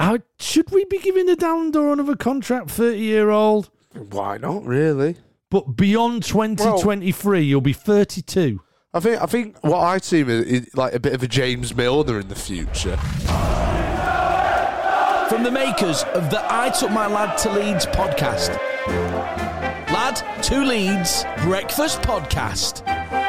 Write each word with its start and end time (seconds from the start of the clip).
How, 0.00 0.18
should 0.38 0.70
we 0.70 0.86
be 0.86 0.98
giving 0.98 1.26
the 1.26 1.36
Dallin 1.36 1.72
Door 1.72 1.92
another 1.92 2.16
contract, 2.16 2.70
30 2.70 2.98
year 2.98 3.28
old? 3.28 3.68
Why 3.92 4.38
not? 4.38 4.64
Really? 4.64 5.16
But 5.50 5.76
beyond 5.76 6.22
2023, 6.22 7.42
you'll 7.42 7.60
be 7.60 7.74
32. 7.74 8.62
I 8.94 9.00
think 9.00 9.20
I 9.22 9.26
think 9.26 9.62
what 9.62 9.80
I 9.80 9.98
see 9.98 10.20
is, 10.22 10.28
is 10.28 10.74
like 10.74 10.94
a 10.94 11.00
bit 11.00 11.12
of 11.12 11.22
a 11.22 11.28
James 11.28 11.76
Milner 11.76 12.18
in 12.18 12.28
the 12.28 12.34
future. 12.34 12.96
From 15.28 15.42
the 15.42 15.50
makers 15.50 16.02
of 16.14 16.30
the 16.30 16.40
I 16.50 16.70
Took 16.70 16.90
My 16.92 17.06
Lad 17.06 17.36
to 17.38 17.52
Leeds 17.52 17.84
podcast. 17.84 18.56
Lad 19.92 20.42
to 20.44 20.64
Leeds 20.64 21.24
Breakfast 21.42 22.00
Podcast. 22.00 23.19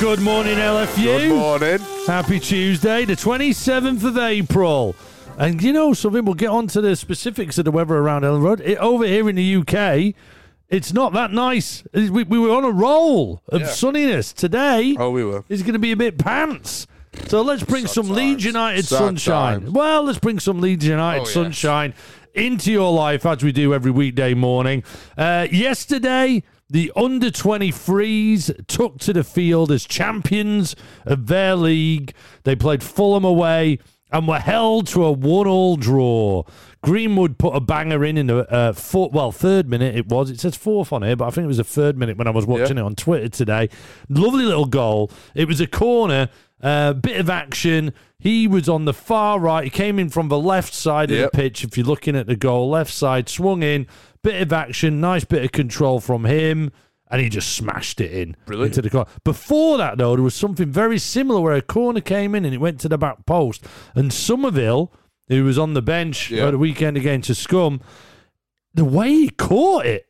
Good 0.00 0.20
morning, 0.20 0.56
LFU. 0.56 1.04
Good 1.04 1.28
morning. 1.28 1.78
Happy 2.06 2.40
Tuesday, 2.40 3.04
the 3.04 3.12
27th 3.14 4.02
of 4.02 4.16
April. 4.16 4.96
And 5.36 5.62
you 5.62 5.74
know 5.74 5.92
something, 5.92 6.24
we'll 6.24 6.34
get 6.34 6.48
on 6.48 6.68
to 6.68 6.80
the 6.80 6.96
specifics 6.96 7.58
of 7.58 7.66
the 7.66 7.70
weather 7.70 7.96
around 7.98 8.22
Elland 8.22 8.42
Road. 8.42 8.60
It, 8.62 8.78
over 8.78 9.04
here 9.06 9.28
in 9.28 9.36
the 9.36 9.56
UK, 9.56 10.14
it's 10.70 10.92
not 10.94 11.12
that 11.12 11.32
nice. 11.32 11.84
We, 11.92 12.08
we 12.24 12.38
were 12.38 12.50
on 12.56 12.64
a 12.64 12.70
roll 12.70 13.42
of 13.48 13.60
Yeah. 13.60 13.66
sunniness. 13.68 14.32
Today 14.34 14.96
Oh, 14.98 15.10
we 15.10 15.22
were. 15.22 15.44
is 15.50 15.62
going 15.62 15.74
to 15.74 15.78
be 15.78 15.92
a 15.92 15.96
bit 15.96 16.16
pants. 16.18 16.86
So 17.28 17.42
let's 17.42 17.62
bring 17.62 17.86
Sad 17.86 17.94
some 18.06 18.08
Leeds 18.10 18.42
times. 18.42 18.44
United 18.44 18.84
Sad 18.86 18.98
sunshine. 18.98 19.60
times. 19.60 19.70
Well, 19.72 20.02
let's 20.04 20.18
bring 20.18 20.38
some 20.40 20.60
Leeds 20.62 20.86
United 20.86 21.20
Oh, 21.20 21.24
yes. 21.24 21.32
sunshine 21.34 21.92
into 22.34 22.72
your 22.72 22.90
life 22.92 23.26
as 23.26 23.42
we 23.44 23.52
do 23.52 23.74
every 23.74 23.90
weekday 23.90 24.32
morning. 24.32 24.82
Uh, 25.18 25.46
yesterday, 25.50 26.42
the 26.70 26.92
under 26.94 27.30
23s 27.30 28.66
took 28.66 28.98
to 29.00 29.12
the 29.12 29.24
field 29.24 29.72
as 29.72 29.84
champions 29.84 30.76
of 31.04 31.26
their 31.26 31.56
league. 31.56 32.14
They 32.44 32.54
played 32.54 32.82
Fulham 32.82 33.24
away 33.24 33.80
and 34.12 34.26
were 34.26 34.38
held 34.38 34.86
to 34.88 35.04
a 35.04 35.12
one-all 35.12 35.76
draw. 35.76 36.44
Greenwood 36.82 37.38
put 37.38 37.54
a 37.54 37.60
banger 37.60 38.04
in 38.04 38.16
in 38.16 38.26
the 38.28 38.50
uh, 38.50 38.72
four, 38.72 39.10
well 39.10 39.32
third 39.32 39.68
minute 39.68 39.94
it 39.96 40.06
was. 40.08 40.30
It 40.30 40.40
says 40.40 40.56
fourth 40.56 40.92
on 40.92 41.02
here, 41.02 41.16
but 41.16 41.26
I 41.26 41.30
think 41.30 41.44
it 41.44 41.48
was 41.48 41.58
the 41.58 41.64
third 41.64 41.98
minute 41.98 42.16
when 42.16 42.26
I 42.26 42.30
was 42.30 42.46
watching 42.46 42.78
it 42.78 42.82
on 42.82 42.94
Twitter 42.94 43.28
today. 43.28 43.68
Lovely 44.08 44.44
little 44.44 44.64
goal. 44.64 45.10
It 45.34 45.46
was 45.46 45.60
a 45.60 45.66
corner, 45.66 46.30
uh, 46.62 46.94
bit 46.94 47.20
of 47.20 47.28
action. 47.28 47.92
He 48.18 48.46
was 48.48 48.68
on 48.68 48.84
the 48.84 48.94
far 48.94 49.38
right. 49.38 49.64
He 49.64 49.70
came 49.70 49.98
in 49.98 50.08
from 50.08 50.28
the 50.28 50.38
left 50.38 50.74
side 50.74 51.10
of 51.10 51.16
the 51.18 51.30
pitch. 51.30 51.64
If 51.64 51.76
you're 51.76 51.86
looking 51.86 52.16
at 52.16 52.26
the 52.26 52.36
goal, 52.36 52.70
left 52.70 52.92
side, 52.92 53.28
swung 53.28 53.62
in, 53.62 53.86
bit 54.22 54.40
of 54.42 54.52
action, 54.52 55.00
nice 55.00 55.24
bit 55.24 55.44
of 55.44 55.52
control 55.52 56.00
from 56.00 56.24
him, 56.24 56.70
and 57.10 57.20
he 57.20 57.28
just 57.28 57.54
smashed 57.54 58.00
it 58.00 58.12
in 58.12 58.36
Brilliant. 58.46 58.76
into 58.76 58.82
the 58.82 58.90
corner. 58.90 59.10
Before 59.24 59.78
that, 59.78 59.98
though, 59.98 60.14
there 60.14 60.22
was 60.22 60.34
something 60.34 60.70
very 60.70 60.98
similar 60.98 61.40
where 61.40 61.54
a 61.54 61.62
corner 61.62 62.00
came 62.00 62.34
in 62.34 62.44
and 62.44 62.54
it 62.54 62.58
went 62.58 62.78
to 62.80 62.88
the 62.88 62.98
back 62.98 63.26
post, 63.26 63.64
and 63.94 64.12
Summerville, 64.12 64.92
who 65.28 65.44
was 65.44 65.58
on 65.58 65.74
the 65.74 65.82
bench 65.82 66.30
Yeah. 66.30 66.46
at 66.46 66.50
the 66.52 66.58
weekend 66.58 66.96
against 66.96 67.34
Scum, 67.34 67.80
the 68.74 68.84
way 68.84 69.10
he 69.10 69.30
caught 69.30 69.86
it 69.86 70.06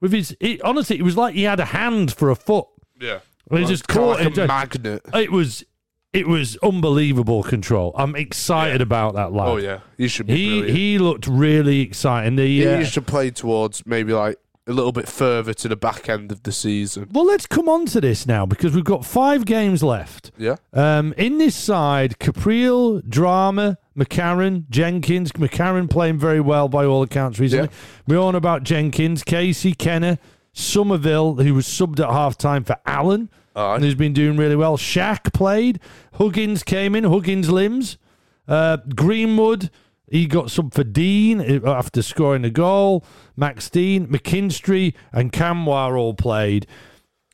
with 0.00 0.12
his, 0.12 0.36
it, 0.40 0.62
honestly, 0.62 0.98
it 0.98 1.02
was 1.02 1.16
like 1.16 1.34
he 1.34 1.42
had 1.42 1.60
a 1.60 1.66
hand 1.66 2.12
for 2.12 2.30
a 2.30 2.36
foot. 2.36 2.66
Yeah. 3.00 3.18
He 3.50 3.64
just 3.64 3.88
caught 3.88 4.18
like 4.20 4.28
it. 4.36 4.38
a 4.38 4.46
magnet. 4.46 5.02
It 5.14 5.32
was, 5.32 5.64
it 6.12 6.26
was 6.26 6.56
unbelievable 6.62 7.42
control. 7.42 7.92
I'm 7.96 8.16
excited 8.16 8.80
about 8.80 9.14
that 9.14 9.32
lad. 9.32 9.48
Oh 9.48 9.56
yeah, 9.56 9.80
he 9.96 10.08
should 10.08 10.26
be 10.26 10.34
He 10.36 10.48
brilliant. 10.60 10.78
he 10.78 10.98
looked 10.98 11.26
really 11.26 11.80
exciting. 11.80 12.36
The 12.36 12.46
He 12.46 12.66
uh, 12.66 12.78
used 12.78 12.94
to 12.94 13.02
play 13.02 13.30
towards 13.30 13.84
maybe 13.86 14.12
like 14.12 14.38
a 14.66 14.72
little 14.72 14.92
bit 14.92 15.08
further 15.08 15.54
to 15.54 15.66
the 15.66 15.76
back 15.76 16.10
end 16.10 16.30
of 16.30 16.42
the 16.42 16.52
season. 16.52 17.08
well, 17.12 17.24
let's 17.24 17.46
come 17.46 17.70
on 17.70 17.86
to 17.86 18.02
this 18.02 18.26
now 18.26 18.44
because 18.44 18.74
we've 18.74 18.84
got 18.84 19.02
five 19.02 19.46
games 19.46 19.82
left. 19.82 20.30
Yeah. 20.36 20.56
Um, 20.74 21.14
in 21.16 21.38
this 21.38 21.56
side, 21.56 22.18
Caprile, 22.18 23.00
Drameh, 23.02 23.78
McCarron, 23.96 24.68
Jenkins. 24.68 25.32
McCarron 25.32 25.88
playing 25.88 26.18
very 26.18 26.40
well 26.40 26.68
by 26.68 26.84
all 26.84 27.02
accounts 27.02 27.38
recently. 27.38 27.70
We're 28.06 28.20
on 28.20 28.34
about 28.34 28.62
Jenkins, 28.62 29.22
Casey, 29.24 29.74
Kenneh, 29.74 30.18
Summerville, 30.52 31.36
who 31.42 31.54
was 31.54 31.66
subbed 31.66 31.98
at 32.00 32.10
half 32.10 32.36
time 32.36 32.62
for 32.64 32.76
Allen, 32.84 33.30
Aye. 33.58 33.74
and 33.76 33.84
who's 33.84 33.94
been 33.94 34.12
doing 34.12 34.36
really 34.36 34.56
well. 34.56 34.76
Shaq 34.76 35.32
played. 35.32 35.80
Huggins 36.14 36.62
came 36.62 36.94
in. 36.94 37.04
Huggins 37.04 37.50
limbs. 37.50 37.98
Uh, 38.46 38.78
Greenwood, 38.94 39.68
he 40.10 40.26
got 40.26 40.46
subbed 40.46 40.72
for 40.74 40.84
Dean 40.84 41.40
uh, 41.64 41.70
after 41.72 42.00
scoring 42.02 42.44
a 42.44 42.50
goal. 42.50 43.04
Max 43.36 43.68
Dean, 43.68 44.06
McKinstry, 44.06 44.94
and 45.12 45.32
Kamwa 45.32 45.96
all 45.96 46.14
played. 46.14 46.66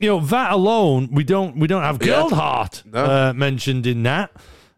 You 0.01 0.09
know 0.09 0.21
that 0.21 0.53
alone, 0.53 1.09
we 1.13 1.23
don't 1.23 1.57
we 1.57 1.67
don't 1.69 1.83
have 1.83 2.01
Yeah. 2.05 2.23
Gelhardt 2.29 2.83
No. 2.85 3.05
uh, 3.05 3.33
mentioned 3.35 3.87
in 3.87 4.03
that. 4.03 4.31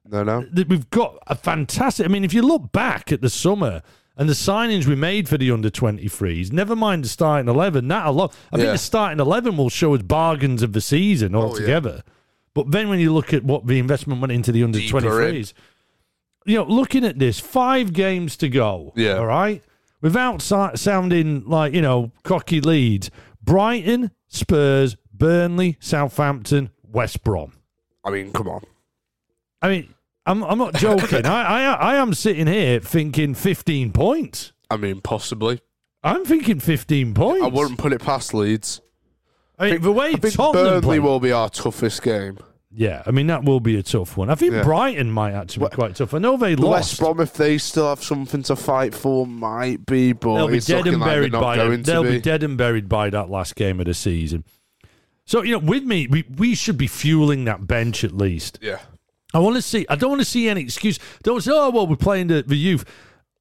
No, 0.09 0.23
no. 0.23 0.45
We've 0.69 0.89
got 0.91 1.17
a 1.27 1.35
fantastic. 1.35 2.05
I 2.07 2.09
mean, 2.09 2.23
if 2.25 2.35
you 2.35 2.43
look 2.43 2.71
back 2.71 3.11
at 3.11 3.23
the 3.23 3.31
summer 3.31 3.83
and 4.17 4.29
the 4.29 4.33
signings 4.35 4.87
we 4.87 4.95
made 4.95 5.29
for 5.29 5.37
the 5.39 5.51
under 5.51 5.71
23s, 5.71 6.53
never 6.53 6.75
mind 6.75 7.05
the 7.05 7.09
starting 7.09 7.49
11, 7.49 7.87
that 7.89 8.07
alone, 8.07 8.31
I 8.53 8.57
think 8.57 8.67
Yeah. 8.67 8.73
the 8.73 8.79
starting 8.79 9.21
11 9.21 9.57
will 9.57 9.69
show 9.69 9.95
us 9.95 10.03
bargains 10.03 10.63
of 10.63 10.73
the 10.73 10.81
season 10.81 11.35
Oh, 11.35 11.43
altogether. 11.43 12.03
But 12.55 12.71
then 12.71 12.89
when 12.89 12.99
you 13.01 13.13
look 13.13 13.35
at 13.35 13.45
what 13.45 13.67
the 13.67 13.79
investment 13.79 14.21
went 14.21 14.33
into 14.33 14.53
the 14.53 14.63
under 14.65 14.79
Deeper 14.79 15.01
23s, 15.01 15.53
you 16.47 16.57
know, 16.57 16.65
looking 16.65 17.05
at 17.05 17.19
this, 17.19 17.39
five 17.41 17.93
games 17.93 18.37
to 18.39 18.49
go. 18.49 18.93
Yeah. 18.97 19.19
All 19.19 19.27
right. 19.27 19.63
Without 20.01 20.41
sounding 20.41 21.45
like, 21.47 21.75
you 21.75 21.83
know, 21.83 22.13
cocky 22.23 22.61
leads, 22.61 23.11
Brighton, 23.43 24.11
Spurs, 24.29 24.97
Burnley, 25.13 25.77
Southampton, 25.81 26.71
West 26.83 27.23
Brom. 27.25 27.53
I 28.05 28.11
mean, 28.11 28.33
come 28.33 28.49
on. 28.49 28.63
I 29.61 29.69
mean, 29.69 29.95
I'm 30.27 30.43
I'm 30.43 30.59
not 30.59 30.75
joking. 30.75 31.25
I, 31.27 31.43
I 31.43 31.73
I 31.73 31.97
am 31.97 32.13
sitting 32.15 32.47
here 32.47 32.81
thinking 32.81 33.35
15 33.35 33.93
points. 33.93 34.53
I 34.71 34.77
mean, 34.77 35.01
possibly. 35.01 35.61
I'm 36.03 36.25
thinking 36.25 36.61
15 36.61 37.15
points. 37.15 37.45
I 37.45 37.49
wouldn't 37.49 37.79
put 37.79 37.93
it 37.93 38.01
past 38.03 38.35
Leeds. 38.35 38.81
I 39.59 39.71
mean, 39.71 39.83
the 39.83 39.93
way 39.93 40.09
I 40.09 40.13
think 40.17 40.35
Tottenham 40.35 40.65
Burnley 40.65 40.81
play- 40.83 40.99
will 40.99 41.21
be 41.21 41.33
our 41.33 41.49
toughest 41.49 42.03
game. 42.03 42.39
Yeah, 42.79 43.03
I 43.07 43.11
mean 43.11 43.29
that 43.29 43.43
will 43.45 43.61
be 43.61 43.77
a 43.79 43.83
tough 43.83 44.19
one. 44.19 44.29
I 44.29 44.35
think 44.35 44.53
Yeah. 44.53 44.63
Brighton 44.63 45.11
might 45.11 45.33
actually 45.33 45.69
be 45.71 45.75
quite 45.77 45.95
tough. 45.97 46.13
I 46.13 46.19
know 46.19 46.37
they 46.37 46.55
The 46.57 46.63
lost. 46.67 46.91
West 46.91 46.99
Brom, 47.01 47.21
if 47.21 47.33
they 47.33 47.57
still 47.57 47.89
have 47.89 48.03
something 48.03 48.43
to 48.43 48.57
fight 48.57 48.95
for, 48.95 49.27
might 49.27 49.87
be, 49.87 50.13
but 50.13 50.35
They'll 50.35 50.49
be 50.49 50.59
it's 50.59 50.67
dead 50.67 50.79
looking 50.79 50.93
and 50.95 51.01
like 51.01 51.09
they're 51.09 51.17
buried 51.21 51.33
not 51.33 51.41
by 51.41 51.57
going 51.57 51.83
to 51.85 51.91
They'll 51.91 52.03
be. 52.03 52.11
be. 52.11 52.21
dead 52.21 52.43
and 52.43 52.59
buried 52.59 52.87
by 52.89 53.09
that 53.09 53.31
last 53.31 53.55
game 53.57 53.81
of 53.81 53.87
the 53.87 53.95
season. 53.95 54.45
So 55.25 55.43
you 55.43 55.53
know, 55.53 55.59
with 55.59 55.85
me, 55.85 56.07
we 56.07 56.25
we 56.37 56.55
should 56.55 56.77
be 56.77 56.87
fueling 56.87 57.47
that 57.47 57.67
bench 57.67 58.05
at 58.05 58.13
least. 58.15 58.59
Yeah. 58.61 58.81
I 59.35 59.39
want 59.41 59.57
to 59.57 59.63
see. 59.63 59.87
I 59.89 59.97
don't 59.97 60.11
want 60.11 60.21
to 60.23 60.27
see 60.27 60.49
any 60.49 60.63
excuse. 60.63 60.99
Don't 61.23 61.43
say, 61.43 61.51
"Oh 61.53 61.71
well, 61.71 61.87
we're 61.87 61.97
playing 61.97 62.29
the, 62.29 62.43
the 62.43 62.57
youth." 62.57 62.85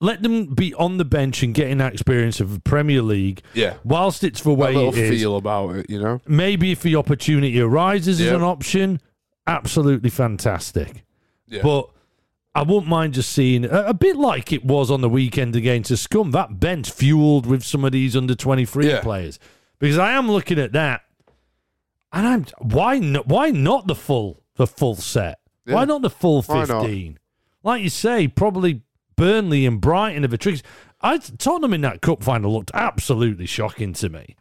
Let 0.02 0.22
them 0.22 0.54
be 0.54 0.74
on 0.74 0.98
the 0.98 1.06
bench 1.06 1.42
and 1.42 1.54
getting 1.54 1.78
that 1.78 1.94
experience 1.94 2.42
of 2.42 2.54
the 2.54 2.60
Premier 2.60 3.02
League. 3.02 3.42
Yeah. 3.54 3.76
Whilst 3.86 4.26
it's 4.26 4.42
the 4.42 4.50
A 4.50 4.54
way 4.54 4.74
little 4.76 4.90
it 4.94 4.98
is, 4.98 5.22
feel 5.22 5.38
about 5.38 5.74
it, 5.78 5.90
you 5.90 6.02
know? 6.02 6.20
maybe 6.28 6.74
if 6.74 6.82
the 6.82 6.98
opportunity 6.98 7.62
arises 7.62 8.20
as 8.20 8.30
an 8.30 8.42
option, 8.44 9.00
absolutely 9.48 10.10
fantastic. 10.10 11.06
Yeah. 11.48 11.62
But 11.64 11.90
I 12.54 12.64
wouldn't 12.64 12.88
mind 12.88 13.14
just 13.14 13.32
seeing 13.32 13.64
a, 13.64 13.86
a 13.86 13.94
bit 13.94 14.18
like 14.18 14.52
it 14.52 14.66
was 14.66 14.92
on 14.92 15.00
the 15.00 15.10
weekend 15.10 15.56
against 15.56 15.90
the 15.90 15.98
Scum. 15.98 16.32
That 16.32 16.60
bench 16.60 16.92
fueled 16.92 17.46
with 17.46 17.64
some 17.64 17.86
of 17.86 17.94
these 17.94 18.18
under 18.18 18.36
twenty 18.36 18.66
three 18.66 18.90
Yeah. 18.90 19.00
players 19.02 19.40
because 19.80 19.98
I 19.98 20.12
am 20.12 20.30
looking 20.30 20.60
at 20.60 20.74
that, 20.74 21.04
and 22.12 22.28
I'm 22.28 22.46
why 22.60 23.00
not? 23.00 23.28
Why 23.28 23.50
not 23.50 23.88
the 23.88 23.96
full 23.96 24.44
the 24.58 24.68
full 24.68 24.96
set? 24.96 25.40
Why 25.66 25.86
not 25.86 26.02
the 26.02 26.10
full 26.10 26.42
Why 26.44 26.66
not? 26.66 26.82
fifteen? 26.84 27.20
Like 27.64 27.82
you 27.84 27.90
say, 27.90 28.28
probably 28.28 28.82
Burnley 29.16 29.66
and 29.66 29.82
Brighton 29.82 30.24
are 30.24 30.28
the 30.28 30.38
tricks. 30.38 30.62
I 31.02 31.18
Tottenham 31.18 31.74
in 31.74 31.82
that 31.82 32.02
cup 32.02 32.24
final 32.24 32.54
looked 32.54 32.72
absolutely 32.74 33.46
shocking 33.46 33.94
to 33.94 34.10
me. 34.10 34.36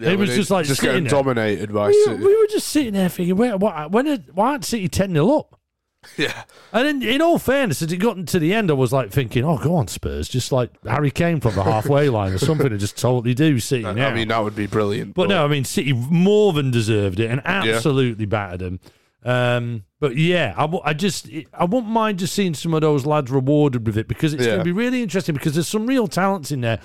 Yeah, 0.00 0.10
it 0.10 0.18
was 0.18 0.34
just 0.34 0.50
like 0.50 0.66
just 0.66 0.80
getting 0.82 1.04
there. 1.04 1.10
dominated 1.10 1.72
by 1.72 1.88
We, 1.88 2.04
City. 2.04 2.24
we 2.24 2.36
were 2.36 2.46
just 2.48 2.68
sitting 2.68 2.94
there 2.94 3.08
thinking, 3.08 3.36
wait, 3.36 3.54
why, 3.54 3.86
when 3.86 4.06
did, 4.06 4.34
why 4.34 4.48
aren't 4.50 4.64
City 4.64 4.88
10 4.88 5.12
0 5.12 5.30
up? 5.38 5.60
yeah. 6.16 6.42
And 6.72 7.00
then, 7.02 7.08
in 7.08 7.22
all 7.22 7.38
fairness, 7.38 7.80
as 7.80 7.92
it 7.92 7.98
got 7.98 8.26
to 8.26 8.38
the 8.40 8.52
end, 8.52 8.70
I 8.70 8.74
was 8.74 8.92
like 8.92 9.10
thinking, 9.12 9.44
oh, 9.44 9.56
go 9.56 9.76
on, 9.76 9.86
Spurs. 9.86 10.28
Just 10.28 10.50
like 10.50 10.70
Harry 10.84 11.12
Kane 11.12 11.40
from 11.40 11.54
the 11.54 11.62
halfway 11.72 12.08
line 12.08 12.32
or 12.32 12.38
something 12.38 12.68
to 12.70 12.76
just 12.76 12.98
totally 12.98 13.34
do 13.34 13.60
City 13.60 13.86
I 13.86 13.92
now. 13.92 14.12
mean, 14.12 14.28
that 14.28 14.38
would 14.42 14.56
be 14.56 14.66
brilliant. 14.66 15.14
but 15.14 15.28
no, 15.28 15.44
I 15.44 15.48
mean, 15.48 15.64
City 15.64 15.92
more 15.92 16.52
than 16.52 16.72
deserved 16.72 17.20
it 17.20 17.30
and 17.30 17.40
absolutely 17.44 18.26
battered 18.26 18.60
them. 18.60 18.80
Um, 19.24 19.84
but 20.00 20.16
yeah, 20.16 20.52
I, 20.56 20.62
w- 20.62 20.82
I 20.84 20.92
just 20.92 21.28
I 21.54 21.64
wouldn't 21.64 21.90
mind 21.92 22.18
just 22.18 22.34
seeing 22.34 22.52
some 22.54 22.74
of 22.74 22.82
those 22.82 23.06
lads 23.06 23.30
rewarded 23.30 23.86
with 23.86 23.96
it 23.96 24.06
because 24.06 24.34
it's 24.34 24.44
going 24.44 24.58
to 24.58 24.64
be 24.64 24.72
really 24.72 25.02
interesting 25.02 25.34
because 25.34 25.54
there's 25.54 25.68
some 25.68 25.86
real 25.86 26.06
talents 26.08 26.50
in 26.52 26.60
there. 26.60 26.80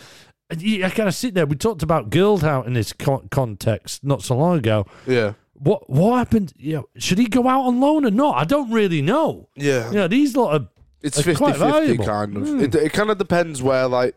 I 0.52 0.90
kind 0.96 1.08
of 1.08 1.14
sit 1.14 1.34
there. 1.36 1.46
We 1.46 1.56
talked 1.58 1.84
about 1.84 2.10
Gelhardt 2.10 2.66
in 2.66 2.74
this 2.74 2.92
con- 2.94 3.28
context 3.30 4.04
not 4.04 4.24
so 4.24 4.36
long 4.38 4.58
ago. 4.58 4.86
Yeah. 5.06 5.34
What 5.54 5.90
what 5.90 6.18
happened? 6.18 6.54
You 6.58 6.76
know, 6.78 6.90
should 6.98 7.18
he 7.18 7.26
go 7.28 7.48
out 7.48 7.66
on 7.66 7.80
loan 7.82 8.06
or 8.06 8.12
not? 8.12 8.38
I 8.38 8.46
don't 8.46 8.72
really 8.72 9.02
know. 9.02 9.50
Yeah. 9.56 9.90
You 9.90 9.96
know, 9.98 10.08
these 10.08 10.36
lot 10.36 10.56
of 10.56 10.68
It's 11.04 11.22
50 11.22 11.36
quite 11.38 11.58
50 11.58 11.70
valuable. 11.72 12.06
kind 12.06 12.38
of. 12.38 12.48
Hmm. 12.48 12.60
It, 12.62 12.74
it 12.76 12.94
kind 12.94 13.10
of 13.10 13.18
depends 13.18 13.62
where, 13.62 13.86
like, 13.88 14.16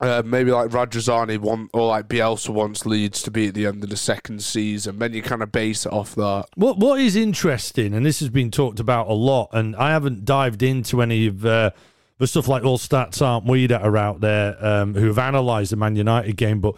Uh, 0.00 0.22
maybe 0.24 0.50
like 0.50 0.70
Radrizzani 0.70 1.38
want 1.38 1.70
or 1.74 1.88
like 1.88 2.08
Bielsa 2.08 2.48
wants 2.48 2.86
Leeds 2.86 3.22
to 3.22 3.30
be 3.30 3.48
at 3.48 3.54
the 3.54 3.66
end 3.66 3.84
of 3.84 3.90
the 3.90 3.98
second 3.98 4.42
season. 4.42 4.98
Then 4.98 5.12
you 5.12 5.20
kind 5.22 5.42
of 5.42 5.52
base 5.52 5.84
it 5.84 5.92
off 5.92 6.14
that. 6.14 6.46
What 6.54 6.78
what 6.78 7.00
is 7.00 7.16
interesting, 7.16 7.92
and 7.92 8.06
this 8.06 8.20
has 8.20 8.30
been 8.30 8.50
talked 8.50 8.80
about 8.80 9.08
a 9.08 9.12
lot, 9.12 9.50
and 9.52 9.76
I 9.76 9.90
haven't 9.90 10.24
dived 10.24 10.62
into 10.62 11.02
any 11.02 11.26
of 11.26 11.44
uh, 11.44 11.70
the 12.16 12.26
stuff 12.26 12.48
like 12.48 12.64
all 12.64 12.78
stats 12.78 13.20
aren't 13.20 13.44
we 13.44 13.66
that 13.66 13.82
are 13.82 13.96
out 13.98 14.22
there 14.22 14.56
um, 14.64 14.94
who 14.94 15.08
have 15.08 15.18
analysed 15.18 15.70
the 15.70 15.76
Man 15.76 15.96
United 15.96 16.36
game, 16.36 16.60
but 16.60 16.76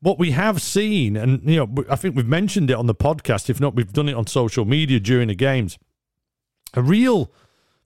what 0.00 0.18
we 0.18 0.30
have 0.30 0.62
seen, 0.62 1.16
and 1.16 1.42
you 1.48 1.56
know, 1.56 1.84
I 1.88 1.96
think 1.96 2.16
we've 2.16 2.26
mentioned 2.26 2.70
it 2.70 2.74
on 2.74 2.86
the 2.86 2.94
podcast. 2.94 3.50
If 3.50 3.60
not, 3.60 3.74
we've 3.74 3.92
done 3.92 4.08
it 4.08 4.14
on 4.14 4.26
social 4.26 4.64
media 4.64 5.00
during 5.00 5.28
the 5.28 5.34
games. 5.34 5.78
A 6.74 6.82
real, 6.82 7.32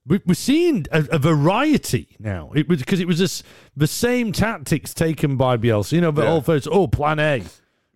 we- 0.07 0.21
we're 0.25 0.33
seeing 0.33 0.85
a, 0.91 1.05
a 1.11 1.19
variety 1.19 2.15
now. 2.19 2.51
It 2.55 2.67
was 2.69 2.79
because 2.79 2.99
it 2.99 3.07
was 3.07 3.19
this, 3.19 3.43
the 3.75 3.87
same 3.87 4.31
tactics 4.31 4.93
taken 4.93 5.37
by 5.37 5.57
Bielsa. 5.57 5.93
You 5.93 6.01
know, 6.01 6.11
but 6.11 6.23
Yeah. 6.25 6.31
all 6.31 6.41
first, 6.41 6.67
oh, 6.71 6.87
Plan 6.87 7.19
A, 7.19 7.43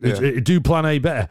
Yeah. 0.01 0.39
Do 0.41 0.59
Plan 0.61 0.85
A 0.85 0.99
better. 0.99 1.27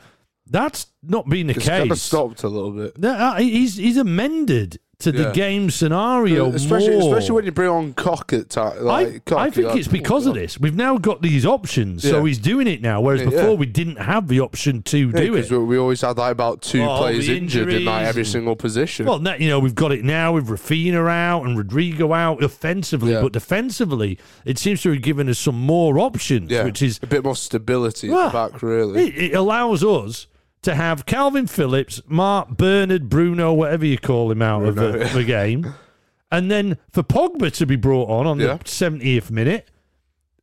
That's 0.49 0.87
not 1.03 1.29
been 1.29 1.49
the 1.49 1.55
It's 1.55 1.65
case. 1.65 1.79
kind 1.79 1.91
of 1.91 1.99
stopped 1.99 2.43
a 2.45 2.49
little 2.49 2.71
bit. 2.71 2.97
No, 2.99 3.11
uh, 3.13 3.37
he's 3.39 3.77
he's 3.77 3.97
amended 3.97 4.79
to 4.99 5.13
the 5.13 5.31
game 5.33 5.71
scenario 5.71 6.51
especially, 6.55 6.99
more. 6.99 7.13
especially 7.15 7.35
when 7.35 7.45
you 7.45 7.53
bring 7.53 7.69
on 7.69 7.93
Koch 7.93 8.33
at 8.33 8.49
time. 8.49 8.79
I, 8.79 8.81
Like, 8.81 9.25
Koch, 9.27 9.39
I 9.39 9.45
you're 9.45 9.53
think 9.53 9.67
like, 9.69 9.77
it's 9.79 9.89
because 9.89 10.27
oh, 10.27 10.31
of 10.31 10.37
this. 10.37 10.59
We've 10.59 10.75
now 10.75 10.97
got 10.97 11.21
these 11.21 11.45
options, 11.45 12.03
so 12.03 12.25
he's 12.25 12.39
doing 12.39 12.67
it 12.67 12.81
now. 12.81 13.03
Whereas 13.03 13.21
Yeah, 13.21 13.27
before 13.31 13.51
yeah. 13.51 13.55
we 13.57 13.67
didn't 13.67 13.97
have 13.97 14.27
the 14.27 14.41
option 14.41 14.83
to 14.85 14.99
Yeah, 15.11 15.21
do 15.21 15.37
it. 15.37 15.51
we, 15.51 15.59
we 15.59 15.77
always 15.79 16.01
had 16.01 16.17
like 16.17 16.33
about 16.33 16.63
two 16.63 16.83
Oh, 16.83 16.97
players 16.99 17.29
injured 17.29 17.71
in 17.71 17.85
like 17.85 18.07
every 18.07 18.25
single 18.25 18.57
position. 18.57 19.05
Well, 19.05 19.21
you 19.39 19.49
know 19.51 19.61
we've 19.61 19.75
got 19.75 19.93
it 19.93 20.03
now 20.03 20.33
with 20.33 20.49
Raphinha 20.49 21.11
out 21.11 21.43
and 21.45 21.59
Rodrigo 21.59 22.15
out 22.15 22.43
offensively, 22.43 23.13
Yeah. 23.13 23.21
but 23.21 23.33
defensively, 23.33 24.19
it 24.47 24.59
seems 24.59 24.81
to 24.83 24.93
have 24.93 25.03
given 25.03 25.29
us 25.29 25.39
some 25.39 25.61
more 25.61 25.99
options, 25.99 26.51
yeah, 26.51 26.65
which 26.65 26.81
is 26.81 26.99
a 27.03 27.07
bit 27.07 27.23
more 27.23 27.37
stability 27.37 28.09
Well, 28.09 28.29
at 28.29 28.33
the 28.33 28.51
back, 28.53 28.63
really. 28.63 29.09
it, 29.09 29.33
it 29.33 29.35
allows 29.35 29.85
us 29.85 30.27
to 30.67 30.75
have 30.75 31.07
Calvin 31.07 31.47
Phillips, 31.47 32.01
Mark 32.07 32.51
Bernard, 32.51 33.09
Bruno, 33.09 33.53
whatever 33.55 33.87
you 33.87 33.99
call 33.99 34.31
him 34.31 34.43
out 34.43 34.65
of 34.65 34.75
the, 34.77 34.99
yeah. 34.99 35.13
the 35.13 35.25
game, 35.25 35.75
and 36.31 36.51
then 36.51 36.77
for 36.93 37.03
Pogba 37.03 37.51
to 37.57 37.67
be 37.67 37.77
brought 37.77 38.09
on 38.11 38.27
on 38.27 38.39
Yeah. 38.39 38.59
the 38.63 38.69
seventieth 38.69 39.31
minute. 39.31 39.71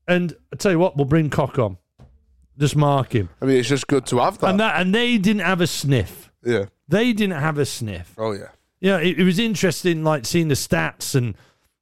And 0.07 0.35
I 0.51 0.57
tell 0.57 0.71
you 0.71 0.79
what, 0.79 0.97
we'll 0.97 1.05
bring 1.05 1.29
Koch 1.29 1.57
on, 1.59 1.77
just 2.57 2.75
mark 2.75 3.13
him, 3.15 3.29
I 3.41 3.45
mean, 3.45 3.57
it's 3.57 3.69
just 3.69 3.87
good 3.87 4.05
to 4.07 4.17
have 4.19 4.37
that. 4.39 4.49
and 4.49 4.59
that 4.59 4.81
and 4.81 4.93
they 4.93 5.17
didn't 5.17 5.43
have 5.43 5.61
a 5.61 5.67
sniff. 5.67 6.31
yeah. 6.43 6.65
They 6.89 7.13
didn't 7.13 7.39
have 7.39 7.57
a 7.57 7.65
sniff. 7.65 8.13
Oh 8.17 8.31
yeah. 8.33 8.49
Yeah, 8.81 8.97
it, 8.99 9.17
it 9.19 9.23
was 9.23 9.39
interesting, 9.39 10.03
like 10.03 10.25
seeing 10.25 10.49
the 10.49 10.55
stats 10.55 11.15
and 11.15 11.35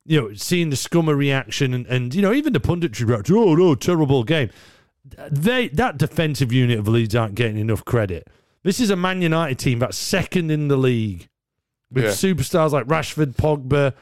you 0.05 0.19
know 0.21 0.33
seeing 0.35 0.69
the 0.69 0.75
scummer 0.75 1.15
reaction 1.17 1.73
and, 1.73 1.85
and 1.87 2.13
you 2.13 2.21
know 2.21 2.31
even 2.33 2.53
the 2.53 2.59
punditry 2.59 3.07
reaction. 3.07 3.35
Oh 3.35 3.55
no, 3.55 3.73
terrible 3.75 4.23
game. 4.23 4.49
They 5.29 5.67
that 5.69 5.97
defensive 5.97 6.51
unit 6.51 6.79
of 6.79 6.87
Leeds 6.87 7.15
aren't 7.15 7.35
getting 7.35 7.57
enough 7.57 7.83
credit. 7.85 8.27
This 8.63 8.79
is 8.79 8.89
a 8.89 8.95
Man 8.95 9.21
United 9.21 9.57
team 9.59 9.79
that's 9.79 9.97
second 9.97 10.51
in 10.51 10.67
the 10.67 10.77
league 10.77 11.27
with 11.91 12.03
Yeah. 12.05 12.09
superstars 12.11 12.71
like 12.71 12.85
Rashford, 12.85 13.35
Pogba, 13.35 13.93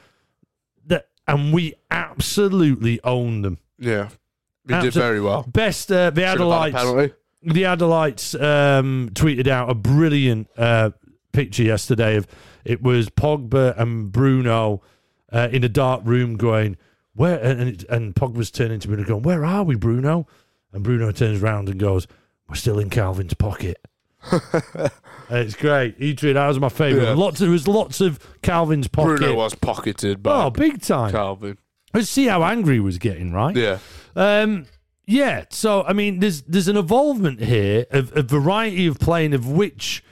that 0.86 1.08
and 1.26 1.52
we 1.52 1.74
absolutely 1.90 3.00
own 3.04 3.42
them. 3.42 3.58
Yeah. 3.78 4.08
We 4.66 4.80
did 4.80 4.92
very 4.94 5.20
well. 5.20 5.44
Best 5.50 5.90
uh, 5.90 6.10
the 6.10 6.20
Should 6.20 6.40
have 6.40 6.72
had 6.72 6.74
a 6.74 6.86
Adelites 6.88 7.14
the 7.42 7.62
Adelites 7.62 8.34
um, 8.40 9.10
tweeted 9.14 9.46
out 9.46 9.70
a 9.70 9.74
brilliant 9.74 10.48
uh, 10.58 10.90
picture 11.32 11.62
yesterday 11.62 12.16
of 12.16 12.26
it 12.64 12.82
was 12.82 13.08
Pogba 13.08 13.78
and 13.80 14.12
Bruno 14.12 14.82
uh, 15.32 15.48
in 15.50 15.64
a 15.64 15.68
dark 15.68 16.02
room 16.04 16.36
going 16.36 16.76
where 17.14 17.38
and 17.42 17.60
and, 17.60 17.84
and 17.88 18.14
Pogba's 18.14 18.50
turning 18.50 18.78
to 18.80 18.88
Bruno 18.88 19.04
going 19.04 19.22
where 19.22 19.44
are 19.44 19.64
we 19.64 19.74
Bruno 19.74 20.26
and 20.72 20.82
Bruno 20.82 21.12
turns 21.12 21.42
around 21.42 21.68
and 21.68 21.78
goes 21.78 22.06
we're 22.48 22.54
still 22.56 22.78
in 22.78 22.90
Calvin's 22.90 23.34
pocket. 23.34 23.84
It's 25.30 25.54
great. 25.54 25.96
He 25.98 26.14
tweeted 26.14 26.34
that 26.34 26.48
was 26.48 26.58
my 26.58 26.68
favourite. 26.68 27.04
Yeah. 27.04 27.14
Lots 27.14 27.38
there 27.38 27.50
was 27.50 27.68
lots 27.68 28.00
of 28.00 28.18
Calvin's 28.42 28.88
pocket. 28.88 29.18
Bruno 29.18 29.34
was 29.36 29.54
pocketed 29.54 30.22
by 30.22 30.44
oh, 30.44 30.50
big 30.50 30.82
time. 30.82 31.12
Calvin. 31.12 31.56
Let's 31.94 32.08
see 32.08 32.26
how 32.26 32.42
angry 32.42 32.74
he 32.74 32.80
was 32.80 32.98
getting, 32.98 33.32
right? 33.32 33.54
Yeah. 33.54 33.78
Um, 34.16 34.66
yeah. 35.06 35.44
So 35.50 35.84
I 35.84 35.92
mean, 35.92 36.18
there's 36.18 36.42
there's 36.42 36.68
an 36.68 36.76
involvement 36.76 37.40
here 37.40 37.86
of 37.90 38.16
a 38.16 38.22
variety 38.22 38.86
of 38.88 38.98
playing 38.98 39.34
of 39.34 39.48
which 39.48 40.02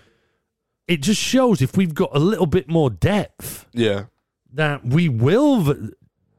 it 0.86 1.02
just 1.02 1.20
shows 1.20 1.60
if 1.60 1.76
we've 1.76 1.94
got 1.94 2.10
a 2.14 2.20
little 2.20 2.46
bit 2.46 2.68
more 2.68 2.88
depth 2.88 3.66
Yeah. 3.72 4.04
that 4.54 4.84
we 4.84 5.08
will 5.08 5.90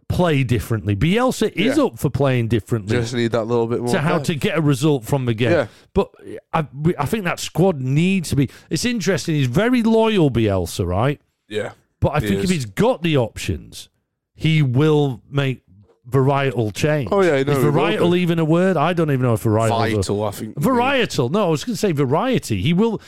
play 0.10 0.44
differently. 0.44 0.96
Bielsa 0.96 1.52
is 1.54 1.78
Yeah. 1.78 1.84
up 1.86 2.00
for 2.00 2.10
playing 2.10 2.48
differently. 2.50 2.98
Just 2.98 3.14
need 3.14 3.32
that 3.32 3.46
little 3.46 3.68
bit 3.68 3.80
more. 3.82 3.94
to 3.94 4.00
how 4.02 4.18
to 4.20 4.36
get 4.36 4.58
a 4.58 4.62
result 4.62 5.06
from 5.06 5.26
the 5.26 5.34
game, 5.36 5.52
Yeah. 5.52 5.68
but 5.94 6.10
I, 6.52 6.66
I 6.98 7.06
think 7.06 7.24
that 7.26 7.40
squad 7.40 7.80
needs 7.80 8.30
to 8.30 8.36
be. 8.36 8.50
It's 8.70 8.86
interesting. 8.86 9.36
He's 9.36 9.48
very 9.48 9.84
loyal, 9.84 10.32
Bielsa, 10.32 10.86
right? 10.86 11.22
Yeah. 11.48 11.72
But 12.00 12.14
I 12.16 12.20
think 12.22 12.44
if 12.44 12.50
he's 12.50 12.66
got 12.66 13.02
the 13.04 13.18
options, 13.18 13.90
he 14.34 14.62
will 14.64 15.22
make 15.30 15.62
varietal 16.10 16.74
change. 16.74 17.10
Oh, 17.12 17.22
yeah, 17.22 17.44
no, 17.44 17.52
is 17.54 17.58
varietal 17.60 18.18
even 18.18 18.40
a 18.40 18.46
word? 18.46 18.78
I 18.78 18.94
don't 18.94 19.12
even 19.12 19.22
know 19.22 19.34
if 19.34 19.44
varietal. 19.44 19.86
is 19.88 19.94
a- 19.94 19.96
Vital, 19.98 20.24
I 20.24 20.32
think. 20.32 20.56
Varietal. 20.56 21.30
No, 21.30 21.46
I 21.46 21.50
was 21.50 21.64
going 21.64 21.74
to 21.76 21.80
say 21.80 21.92
variety. 21.92 22.62
He 22.62 22.74
will. 22.74 23.00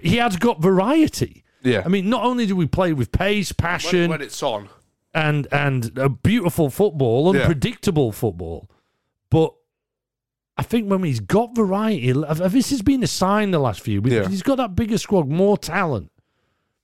He 0.00 0.16
has 0.18 0.36
got 0.36 0.62
variety. 0.62 1.42
Yeah. 1.64 1.82
I 1.84 1.88
mean, 1.88 2.08
not 2.08 2.22
only 2.24 2.46
do 2.46 2.54
we 2.54 2.66
play 2.66 2.92
with 2.92 3.10
pace, 3.10 3.50
passion, 3.50 4.02
when, 4.02 4.10
when 4.10 4.22
it's 4.22 4.40
on. 4.44 4.68
And 5.16 5.48
and 5.50 5.96
a 5.98 6.08
beautiful 6.10 6.68
football, 6.68 7.34
Yeah. 7.34 7.40
unpredictable 7.42 8.12
football, 8.12 8.68
but 9.30 9.54
I 10.58 10.62
think 10.62 10.90
when 10.90 11.02
he's 11.04 11.20
got 11.20 11.54
variety, 11.56 12.12
this 12.12 12.68
has 12.70 12.82
been 12.82 13.02
a 13.02 13.06
sign 13.06 13.50
the 13.50 13.58
last 13.58 13.80
few. 13.80 14.02
Yeah. 14.04 14.28
He's 14.28 14.42
got 14.42 14.56
that 14.56 14.74
bigger 14.76 14.98
squad, 14.98 15.28
more 15.28 15.56
talent. 15.56 16.10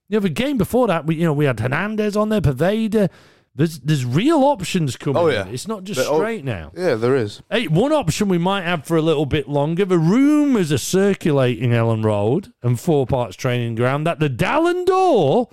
You 0.09 0.17
know, 0.17 0.21
the 0.21 0.31
game 0.31 0.57
before 0.59 0.87
that, 0.89 1.07
we 1.07 1.17
you 1.17 1.25
know 1.25 1.35
we 1.35 1.45
had 1.45 1.61
Hernandez 1.61 2.17
on 2.17 2.31
there, 2.31 2.41
Poveda. 2.41 3.11
There's 3.55 3.81
there's 3.81 4.07
real 4.07 4.45
options 4.45 4.97
coming. 4.97 5.23
Oh, 5.23 5.29
yeah. 5.29 5.47
in. 5.47 5.53
it's 5.53 5.69
not 5.69 5.85
just 5.85 6.01
But, 6.01 6.07
oh- 6.11 6.17
straight 6.17 6.43
now. 6.43 6.73
Yeah, 6.75 6.95
there 6.95 7.15
is. 7.15 7.43
Hey, 7.51 7.67
one 7.69 7.93
option 7.93 8.29
we 8.29 8.39
might 8.39 8.63
have 8.63 8.87
for 8.87 8.97
a 8.97 9.03
little 9.03 9.27
bit 9.27 9.47
longer. 9.47 9.85
The 9.85 9.99
rumours 9.99 10.73
are 10.73 10.79
circulating 10.79 11.71
Elland 11.73 12.05
Road 12.05 12.55
and 12.63 12.81
Thorp 12.81 13.13
Arch 13.13 13.37
Training 13.37 13.75
Ground 13.75 14.07
that 14.07 14.21
the 14.21 14.31
Dallin 14.31 14.87
Door 14.87 15.49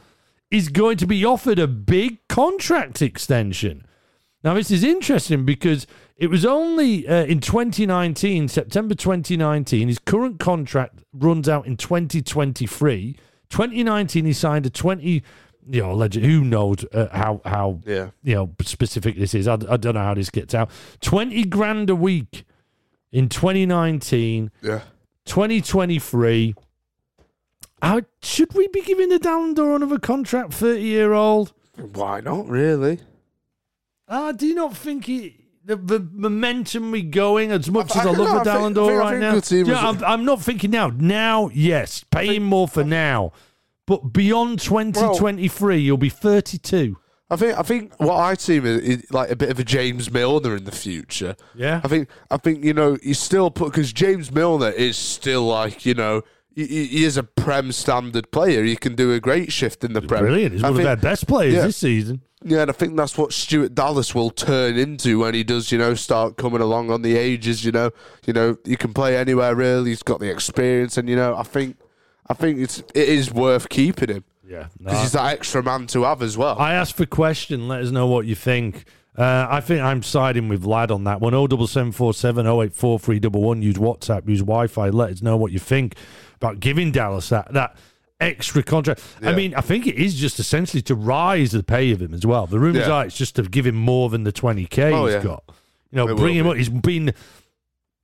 is 0.51 0.69
going 0.69 0.97
to 0.97 1.07
be 1.07 1.23
offered 1.23 1.59
a 1.59 1.67
big 1.67 2.27
contract 2.27 3.01
extension. 3.01 3.85
Now, 4.43 4.53
this 4.53 4.71
is 4.71 4.83
interesting 4.83 5.45
because 5.45 5.85
it 6.15 6.29
was 6.29 6.45
only 6.45 7.07
uh, 7.07 7.25
in 7.25 7.39
2019, 7.41 8.47
September 8.47 8.95
2019, 8.95 9.87
his 9.89 9.99
current 9.99 10.39
contract 10.39 11.03
runs 11.13 11.49
out 11.49 11.67
in 11.67 11.75
2023. 11.75 13.17
2019, 13.49 14.25
he 14.25 14.33
signed 14.33 14.65
a 14.65 14.69
20, 14.69 15.23
you 15.69 15.81
know, 15.81 15.93
legend. 15.93 16.25
Who 16.25 16.43
knows 16.45 16.85
uh, 16.93 17.09
how 17.11 17.41
how 17.43 17.81
Yeah. 17.85 18.11
you 18.23 18.35
know 18.35 18.55
specific 18.61 19.17
this 19.17 19.33
is. 19.33 19.47
I, 19.47 19.53
I 19.69 19.75
don't 19.77 19.95
know 19.95 20.03
how 20.03 20.13
this 20.13 20.29
gets 20.29 20.53
out. 20.55 20.71
20 21.01 21.43
grand 21.45 21.89
a 21.89 21.95
week 21.95 22.45
in 23.11 23.27
2019, 23.27 24.51
Yeah. 24.61 24.81
2023. 25.25 26.55
How, 27.81 28.01
should 28.21 28.53
we 28.53 28.67
be 28.67 28.81
giving 28.81 29.09
the 29.09 29.19
Dallin 29.19 29.57
another 29.75 29.99
contract, 29.99 30.53
30 30.53 30.81
year 30.81 31.13
old? 31.13 31.53
Why 31.93 32.19
not, 32.21 32.47
really? 32.47 32.99
Uh, 34.07 34.31
do 34.31 34.47
you 34.47 34.55
not 34.55 34.75
think 34.75 35.05
he, 35.05 35.45
the, 35.63 35.75
the 35.75 35.99
momentum 36.11 36.91
we're 36.91 37.03
going 37.03 37.51
as 37.51 37.69
much 37.69 37.95
I- 37.95 38.01
as 38.01 38.05
I, 38.07 38.09
I- 38.09 38.13
love 38.13 38.43
the 38.43 38.51
I 38.51 38.55
think- 38.55 38.77
I 38.77 38.83
think- 38.83 38.89
I 38.89 38.97
right 38.97 39.19
now? 39.19 39.33
Yeah, 39.33 39.89
is- 39.91 40.03
I'm, 40.03 40.03
I'm 40.03 40.25
not 40.25 40.41
thinking 40.41 40.71
now. 40.71 40.89
Now, 40.89 41.49
yes, 41.53 42.03
pay 42.11 42.35
him 42.35 42.43
more 42.43 42.67
for 42.67 42.83
now. 42.83 43.31
But 43.85 44.13
beyond 44.13 44.59
2023, 44.61 45.77
you'll 45.79 45.97
be 45.97 46.09
32. 46.09 46.97
I 47.31 47.35
think 47.35 47.57
I 47.59 47.61
think 47.61 47.93
what 47.99 48.15
I 48.15 48.33
see 48.33 48.57
is, 48.57 48.63
is 48.65 49.11
like 49.11 49.29
a 49.29 49.35
bit 49.35 49.49
of 49.51 49.59
a 49.59 49.63
James 49.63 50.11
Milner 50.11 50.55
in 50.55 50.63
the 50.65 50.71
future. 50.71 51.35
Yeah. 51.55 51.79
I 51.83 51.87
think 51.87 52.09
I 52.31 52.37
think 52.37 52.63
you 52.63 52.73
know 52.73 52.97
you 53.03 53.13
still 53.13 53.51
put 53.51 53.71
because 53.71 53.93
James 53.93 54.31
Milner 54.31 54.69
is 54.71 54.97
still 54.97 55.43
like 55.43 55.85
you 55.85 55.93
know 55.93 56.23
he, 56.59 56.65
he 56.67 56.85
he 56.87 57.03
is 57.03 57.17
a 57.17 57.23
prem 57.23 57.71
standard 57.71 58.31
player. 58.31 58.63
He 58.63 58.75
can 58.75 58.95
do 58.95 59.13
a 59.13 59.19
great 59.19 59.51
shift 59.51 59.83
in 59.83 59.93
the 59.93 60.01
prem. 60.01 60.23
Brilliant. 60.23 60.53
He's 60.53 60.63
I 60.63 60.69
one 60.69 60.77
think- 60.77 60.89
of 60.89 61.01
their 61.01 61.11
best 61.11 61.27
players 61.27 61.53
yeah. 61.53 61.61
this 61.67 61.77
season. 61.77 62.21
Yeah, 62.41 62.61
and 62.61 62.69
I 62.71 62.73
think 62.73 62.95
that's 62.95 63.17
what 63.17 63.33
Stuart 63.33 63.75
Dallas 63.75 64.15
will 64.15 64.29
turn 64.29 64.77
into 64.77 65.19
when 65.19 65.33
he 65.33 65.43
does, 65.43 65.73
you 65.73 65.77
know, 65.77 65.93
start 65.93 66.37
coming 66.37 66.61
along 66.61 66.89
on 66.89 67.01
the 67.01 67.17
ages. 67.17 67.65
You 67.65 67.73
know, 67.73 67.91
you 68.25 68.31
know, 68.31 68.57
you 68.63 68.77
can 68.77 68.93
play 68.93 69.17
anywhere 69.17 69.53
really. 69.55 69.89
He's 69.89 70.03
got 70.03 70.21
the 70.21 70.31
experience, 70.31 70.97
and 70.97 71.09
you 71.09 71.17
know, 71.17 71.35
I 71.35 71.43
think, 71.43 71.75
I 72.27 72.33
think 72.33 72.59
it's 72.59 72.79
it 72.95 73.09
is 73.09 73.33
worth 73.33 73.67
keeping 73.67 74.07
him 74.07 74.23
Yeah. 74.47 74.67
because 74.77 75.01
he's 75.01 75.11
that 75.11 75.33
extra 75.33 75.61
man 75.61 75.87
to 75.87 76.03
have 76.03 76.21
as 76.21 76.37
well. 76.37 76.57
I 76.57 76.73
asked 76.75 76.95
for 76.95 77.05
question. 77.05 77.67
Let 77.67 77.81
us 77.81 77.91
know 77.91 78.07
what 78.07 78.25
you 78.25 78.35
think. 78.35 78.85
Uh, 79.17 79.47
I 79.49 79.59
think 79.59 79.81
I'm 79.81 80.01
siding 80.01 80.47
with 80.47 80.63
Lad 80.65 80.91
on 80.91 81.03
that 81.05 81.19
one. 81.19 81.33
Oh 81.33 81.45
double 81.47 81.67
seven 81.67 81.91
four 81.91 82.13
seven 82.13 82.47
oh 82.47 82.61
eight 82.61 82.73
four 82.73 82.99
three 82.99 83.19
double 83.19 83.41
one. 83.41 83.61
Use 83.61 83.75
WhatsApp. 83.75 84.27
Use 84.29 84.39
Wi-Fi. 84.39 84.89
Let 84.89 85.11
us 85.11 85.21
know 85.21 85.35
what 85.35 85.51
you 85.51 85.59
think 85.59 85.95
about 86.35 86.59
giving 86.59 86.91
Dallas 86.91 87.27
that 87.29 87.51
that 87.53 87.75
extra 88.21 88.63
contract. 88.63 89.01
I 89.21 89.33
mean, 89.33 89.53
I 89.55 89.61
think 89.61 89.87
it 89.87 89.95
is 89.95 90.15
just 90.15 90.39
essentially 90.39 90.81
to 90.83 90.95
rise 90.95 91.51
the 91.51 91.63
pay 91.63 91.91
of 91.91 92.01
him 92.01 92.13
as 92.13 92.25
well. 92.25 92.45
The 92.47 92.59
rumors 92.59 92.87
Yeah. 92.87 92.93
are 92.93 93.05
it's 93.05 93.17
just 93.17 93.35
to 93.37 93.43
give 93.43 93.65
him 93.65 93.75
more 93.75 94.09
than 94.09 94.23
the 94.23 94.31
twenty 94.31 94.65
k 94.65 94.93
Oh, 94.93 95.05
he's 95.05 95.15
yeah. 95.15 95.23
got. 95.23 95.43
You 95.91 95.95
know, 95.97 96.07
It 96.09 96.15
bring 96.17 96.35
him 96.35 96.45
be. 96.45 96.49
up. 96.51 96.55
He's 96.57 96.69
been. 96.69 97.13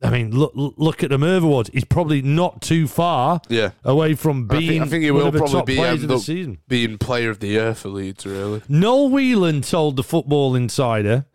I 0.06 0.10
mean, 0.12 0.32
look 0.32 0.52
look 0.56 1.04
at 1.04 1.10
the 1.10 1.18
Merv 1.18 1.44
Awards. 1.44 1.70
He's 1.74 1.86
probably 1.86 2.22
not 2.22 2.62
too 2.62 2.88
far 2.88 3.42
Yeah. 3.50 3.72
away 3.84 4.14
from 4.14 4.48
I 4.50 4.58
being 4.60 4.70
think, 4.70 4.84
I 4.84 4.88
think 4.88 5.04
he 5.04 5.12
one 5.12 5.20
will 5.22 5.28
of 5.28 5.34
the 5.34 5.40
probably 5.40 5.76
be 5.76 5.82
of 5.82 6.08
the 6.08 6.20
season. 6.20 6.60
being 6.68 6.98
player 6.98 7.30
of 7.30 7.40
the 7.40 7.48
year 7.48 7.74
for 7.74 7.90
Leeds, 7.90 8.26
really. 8.26 8.62
Noel 8.70 9.10
Whelan 9.10 9.62
told 9.62 9.96
the 9.96 10.04
Football 10.04 10.56
Insider, 10.56 11.26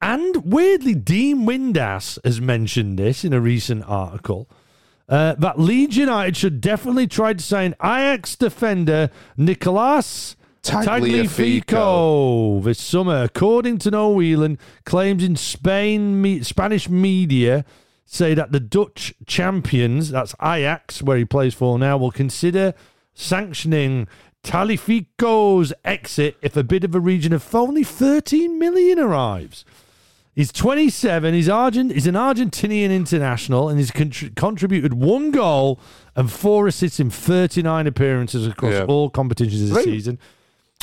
and 0.00 0.36
weirdly, 0.52 0.94
Dean 0.94 1.46
Windass 1.46 2.18
has 2.24 2.40
mentioned 2.40 2.98
this 2.98 3.24
in 3.24 3.32
a 3.32 3.40
recent 3.40 3.84
article. 3.86 4.48
Uh, 5.08 5.34
that 5.38 5.58
Leeds 5.58 5.96
United 5.96 6.36
should 6.36 6.60
definitely 6.60 7.06
try 7.06 7.32
to 7.34 7.42
sign 7.42 7.74
Ajax 7.82 8.34
defender 8.36 9.10
Nicolas 9.36 10.36
Tagliafico. 10.62 11.64
Tagliafico 11.64 12.62
this 12.64 12.80
summer. 12.80 13.22
According 13.24 13.78
to 13.78 13.90
Noel 13.90 14.14
Whelan, 14.14 14.58
claims 14.84 15.22
in 15.22 15.36
Spain, 15.36 16.22
me, 16.22 16.42
Spanish 16.42 16.88
media 16.88 17.64
say 18.04 18.34
that 18.34 18.52
the 18.52 18.60
Dutch 18.60 19.14
champions, 19.26 20.10
that's 20.10 20.34
Ajax, 20.42 21.02
where 21.02 21.16
he 21.16 21.24
plays 21.24 21.54
for 21.54 21.78
now, 21.78 21.96
will 21.96 22.10
consider 22.10 22.74
sanctioning 23.14 24.06
Tagliafico's 24.44 25.72
exit 25.84 26.36
if 26.42 26.56
a 26.56 26.64
bid 26.64 26.84
of 26.84 26.94
a 26.94 27.00
region 27.00 27.32
of 27.32 27.54
only 27.54 27.84
13 27.84 28.58
million 28.58 28.98
arrives. 28.98 29.64
He's 30.34 30.50
27. 30.50 31.34
He's 31.34 31.48
Argent. 31.48 31.92
He's 31.92 32.06
an 32.06 32.14
Argentinian 32.14 32.90
international, 32.90 33.68
and 33.68 33.78
he's 33.78 33.90
contr- 33.90 34.34
contributed 34.34 34.94
one 34.94 35.30
goal 35.30 35.78
and 36.16 36.30
four 36.32 36.66
assists 36.66 36.98
in 36.98 37.10
39 37.10 37.86
appearances 37.86 38.46
across 38.46 38.72
Yeah. 38.72 38.84
all 38.84 39.10
competitions 39.10 39.60
this 39.60 39.72
Right. 39.76 39.84
season. 39.84 40.18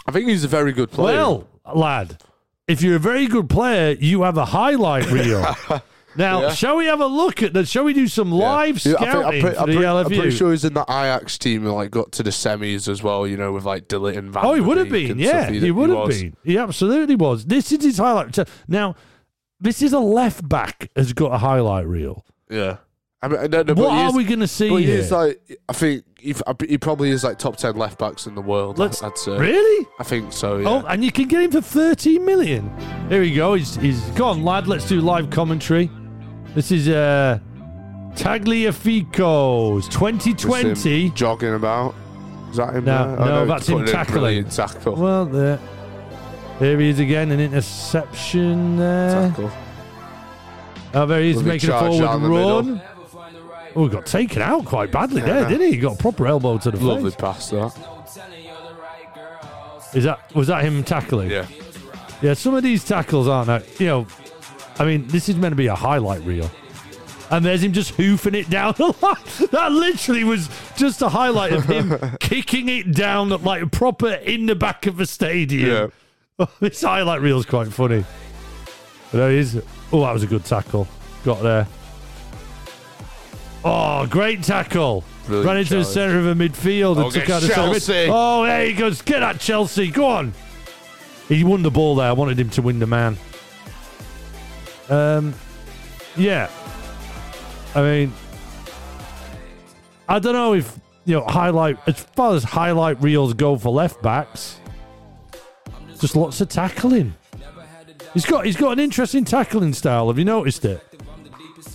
I 0.08 0.12
think 0.12 0.30
he's 0.30 0.44
a 0.44 0.48
very 0.48 0.72
good 0.72 0.92
player. 0.92 1.18
Well, 1.18 1.48
lad, 1.76 2.18
if 2.68 2.84
you're 2.84 2.96
a 2.96 3.00
very 3.00 3.26
good 3.28 3.50
player, 3.50 3.96
you 4.00 4.22
have 4.22 4.38
a 4.38 4.46
highlight 4.46 5.10
reel. 5.12 5.44
now, 6.16 6.42
Yeah. 6.42 6.50
shall 6.54 6.76
we 6.78 6.86
have 6.88 7.00
a 7.02 7.06
look 7.06 7.44
at 7.44 7.54
that? 7.54 7.68
Shall 7.68 7.84
we 7.84 7.94
do 7.94 8.08
some 8.08 8.32
Yeah. 8.32 8.38
live 8.52 8.86
Yeah, 8.86 8.94
scouting 8.94 9.10
I'm, 9.10 9.24
pretty, 9.24 9.42
for 9.42 9.48
I'm, 9.48 9.66
pretty, 9.66 9.86
I'm 9.86 10.06
pretty 10.06 10.32
sure 10.32 10.52
he's 10.52 10.66
in 10.66 10.74
the 10.74 10.84
Ajax 10.84 11.38
team 11.38 11.66
and 11.66 11.76
like 11.76 11.92
got 11.92 12.12
to 12.14 12.24
the 12.24 12.30
semis 12.32 12.88
as 12.88 13.02
well. 13.04 13.28
You 13.28 13.38
know, 13.38 13.52
with 13.52 13.66
like 13.66 13.88
de 13.88 13.96
Ligt 13.98 14.18
and 14.18 14.32
Van. 14.32 14.46
Oh, 14.46 14.54
he 14.54 14.62
would 14.62 14.78
have 14.78 14.90
been. 14.90 15.20
Yeah, 15.20 15.44
stuff. 15.44 15.56
he, 15.56 15.72
would 15.72 15.90
have 15.90 16.08
been. 16.10 16.36
He 16.44 16.58
absolutely 16.58 17.16
was. 17.16 17.46
This 17.46 17.72
is 17.72 17.84
his 17.84 17.98
highlight. 17.98 18.38
Now, 18.68 18.96
this 19.60 19.82
is 19.82 19.94
a 19.94 20.00
left 20.00 20.48
back 20.48 20.90
has 20.96 21.14
got 21.14 21.34
a 21.34 21.38
highlight 21.38 21.86
reel. 21.88 22.26
Yeah. 22.50 22.78
I 23.22 23.28
mean, 23.28 23.38
I 23.42 23.48
don't 23.48 23.68
know, 23.68 23.74
What 23.74 23.92
are 23.92 24.14
we 24.14 24.24
going 24.24 24.40
to 24.40 24.48
see 24.48 24.70
But 24.70 24.78
he 24.78 24.86
here? 24.86 25.00
is 25.00 25.12
like, 25.12 25.42
I 25.68 25.74
think 25.74 26.06
he, 26.18 26.34
he 26.66 26.78
probably 26.78 27.10
is 27.10 27.26
like 27.26 27.38
top 27.38 27.58
ten 27.58 27.76
left 27.76 28.00
backs 28.00 28.26
in 28.28 28.34
the 28.36 28.42
world. 28.42 28.80
Let's- 28.80 29.04
I'd 29.04 29.18
say. 29.18 29.38
really? 29.38 29.88
I 30.00 30.04
think 30.06 30.32
so. 30.32 30.56
Yeah. 30.60 30.70
Oh, 30.70 30.86
and 30.88 31.04
you 31.04 31.12
can 31.12 31.28
get 31.28 31.44
him 31.44 31.52
for 31.52 31.60
13 31.60 32.24
million. 32.24 32.72
Here 33.10 33.20
we 33.20 33.34
go. 33.34 33.56
He's, 33.56 33.76
he's 33.76 34.00
go 34.12 34.28
on, 34.28 34.46
lad. 34.46 34.68
Let's 34.68 34.88
do 34.88 35.02
live 35.02 35.30
commentary. 35.32 35.92
This 36.56 36.72
is 36.72 36.88
uh 36.90 37.40
Tagliafico's 38.16 39.88
2020. 39.90 41.06
him 41.08 41.14
jogging 41.16 41.54
about. 41.54 41.96
Is 42.52 42.58
that 42.58 42.76
him? 42.76 42.86
No, 42.86 43.16
there? 43.16 43.26
no, 43.26 43.40
he's 43.42 43.48
that's 43.48 43.68
him 43.70 43.86
tackling. 43.86 44.50
tackle. 44.50 44.96
Well, 44.96 45.26
there. 45.26 45.60
Here 46.58 46.80
he 46.80 46.90
is 46.90 47.00
again, 47.00 47.32
an 47.32 47.40
interception 47.40 48.78
there. 48.78 49.30
tackle. 49.30 49.52
Oh, 50.94 51.06
there 51.06 51.22
he 51.22 51.30
is 51.30 51.36
Lovely 51.38 51.52
making 51.52 51.70
a 51.70 51.80
forward 51.80 52.30
run. 52.30 52.82
Oh, 53.76 53.84
he 53.86 53.90
got 53.90 54.08
taken 54.08 54.42
out 54.42 54.66
quite 54.66 54.92
badly 54.92 55.22
there, 55.22 55.48
didn't 55.48 55.68
he? 55.68 55.74
He 55.74 55.78
got 55.78 55.94
a 55.94 55.98
proper 56.02 56.26
elbow 56.28 56.58
to 56.58 56.72
the 56.72 56.84
Lovely 56.84 57.12
face. 57.12 57.20
pass 57.22 57.50
that. 57.52 57.78
Is 59.94 60.04
that 60.04 60.36
was 60.36 60.48
that 60.48 60.64
him 60.64 60.84
tackling? 60.84 61.30
Yeah. 61.30 61.46
Yeah, 62.22 62.34
some 62.34 62.54
of 62.54 62.64
these 62.64 62.84
tackles 62.84 63.30
aren't 63.30 63.48
that, 63.48 63.80
you 63.80 63.88
know, 63.88 64.08
I 64.80 64.86
mean, 64.86 65.08
this 65.08 65.28
is 65.30 65.36
meant 65.36 65.52
to 65.52 65.56
be 65.58 65.68
a 65.68 65.76
highlight 65.76 66.24
reel. 66.24 66.50
And 67.32 67.46
there's 67.46 67.62
him 67.62 67.74
just 67.74 67.92
hoofing 67.92 68.34
it 68.34 68.50
down 68.50 68.74
the 68.78 68.86
line. 69.02 69.50
That 69.52 69.72
literally 69.72 70.24
was 70.24 70.50
just 70.78 71.02
a 71.02 71.10
highlight 71.10 71.54
of 71.54 71.66
him 71.66 71.94
kicking 72.20 72.70
it 72.70 72.92
down 72.96 73.30
like 73.30 73.72
proper 73.72 74.10
in 74.14 74.46
the 74.48 74.56
back 74.56 74.88
of 74.88 74.98
the 74.98 75.06
stadium. 75.06 75.92
this 76.60 76.82
highlight 76.82 77.22
reel 77.22 77.38
is 77.38 77.46
quite 77.46 77.68
funny. 77.68 78.04
But 79.12 79.18
there 79.18 79.32
he 79.32 79.38
is. 79.38 79.62
Oh, 79.92 80.02
that 80.02 80.14
was 80.14 80.24
a 80.24 80.28
good 80.28 80.46
tackle. 80.46 80.88
Got 81.24 81.44
there. 81.44 81.68
Oh, 83.64 84.08
great 84.08 84.42
tackle. 84.42 85.04
Brilliant 85.26 85.48
Ran 85.48 85.58
into 85.58 85.76
the 85.76 85.84
centre 85.86 86.18
of 86.18 86.26
a 86.28 86.34
midfield 86.34 86.96
and 86.98 87.06
Oh, 87.06 87.12
took 87.12 87.30
out 87.30 87.42
the. 87.42 87.50
Chelsea. 87.50 88.08
Oh, 88.10 88.44
there 88.44 88.66
he 88.66 88.74
goes. 88.74 89.02
Get 89.02 89.22
at 89.22 89.40
Chelsea. 89.40 89.92
Go 89.92 90.08
on. 90.08 90.34
He 91.28 91.44
won 91.44 91.62
the 91.62 91.70
ball 91.70 91.96
there. 91.96 92.08
I 92.08 92.14
wanted 92.14 92.40
him 92.40 92.50
to 92.52 92.62
win 92.62 92.80
the 92.80 92.88
man. 92.88 93.18
Um, 94.90 95.34
yeah. 96.16 96.50
I 97.76 97.82
mean, 97.82 98.14
I 100.08 100.20
don't 100.20 100.34
know 100.34 100.54
if 100.54 100.78
you 101.06 101.16
know 101.16 101.26
highlight 101.26 101.78
as 101.88 102.00
far 102.00 102.36
as 102.36 102.44
highlight 102.44 103.02
reels 103.02 103.34
go 103.34 103.58
for 103.58 103.70
left 103.70 104.02
backs. 104.02 104.60
Just 106.00 106.16
lots 106.16 106.42
of 106.42 106.50
tackling. 106.50 107.14
He's 108.14 108.26
got 108.26 108.46
he's 108.46 108.58
got 108.58 108.72
an 108.74 108.80
interesting 108.80 109.26
tackling 109.26 109.74
style. 109.74 110.08
Have 110.08 110.18
you 110.18 110.26
noticed 110.26 110.66
it? 110.66 110.84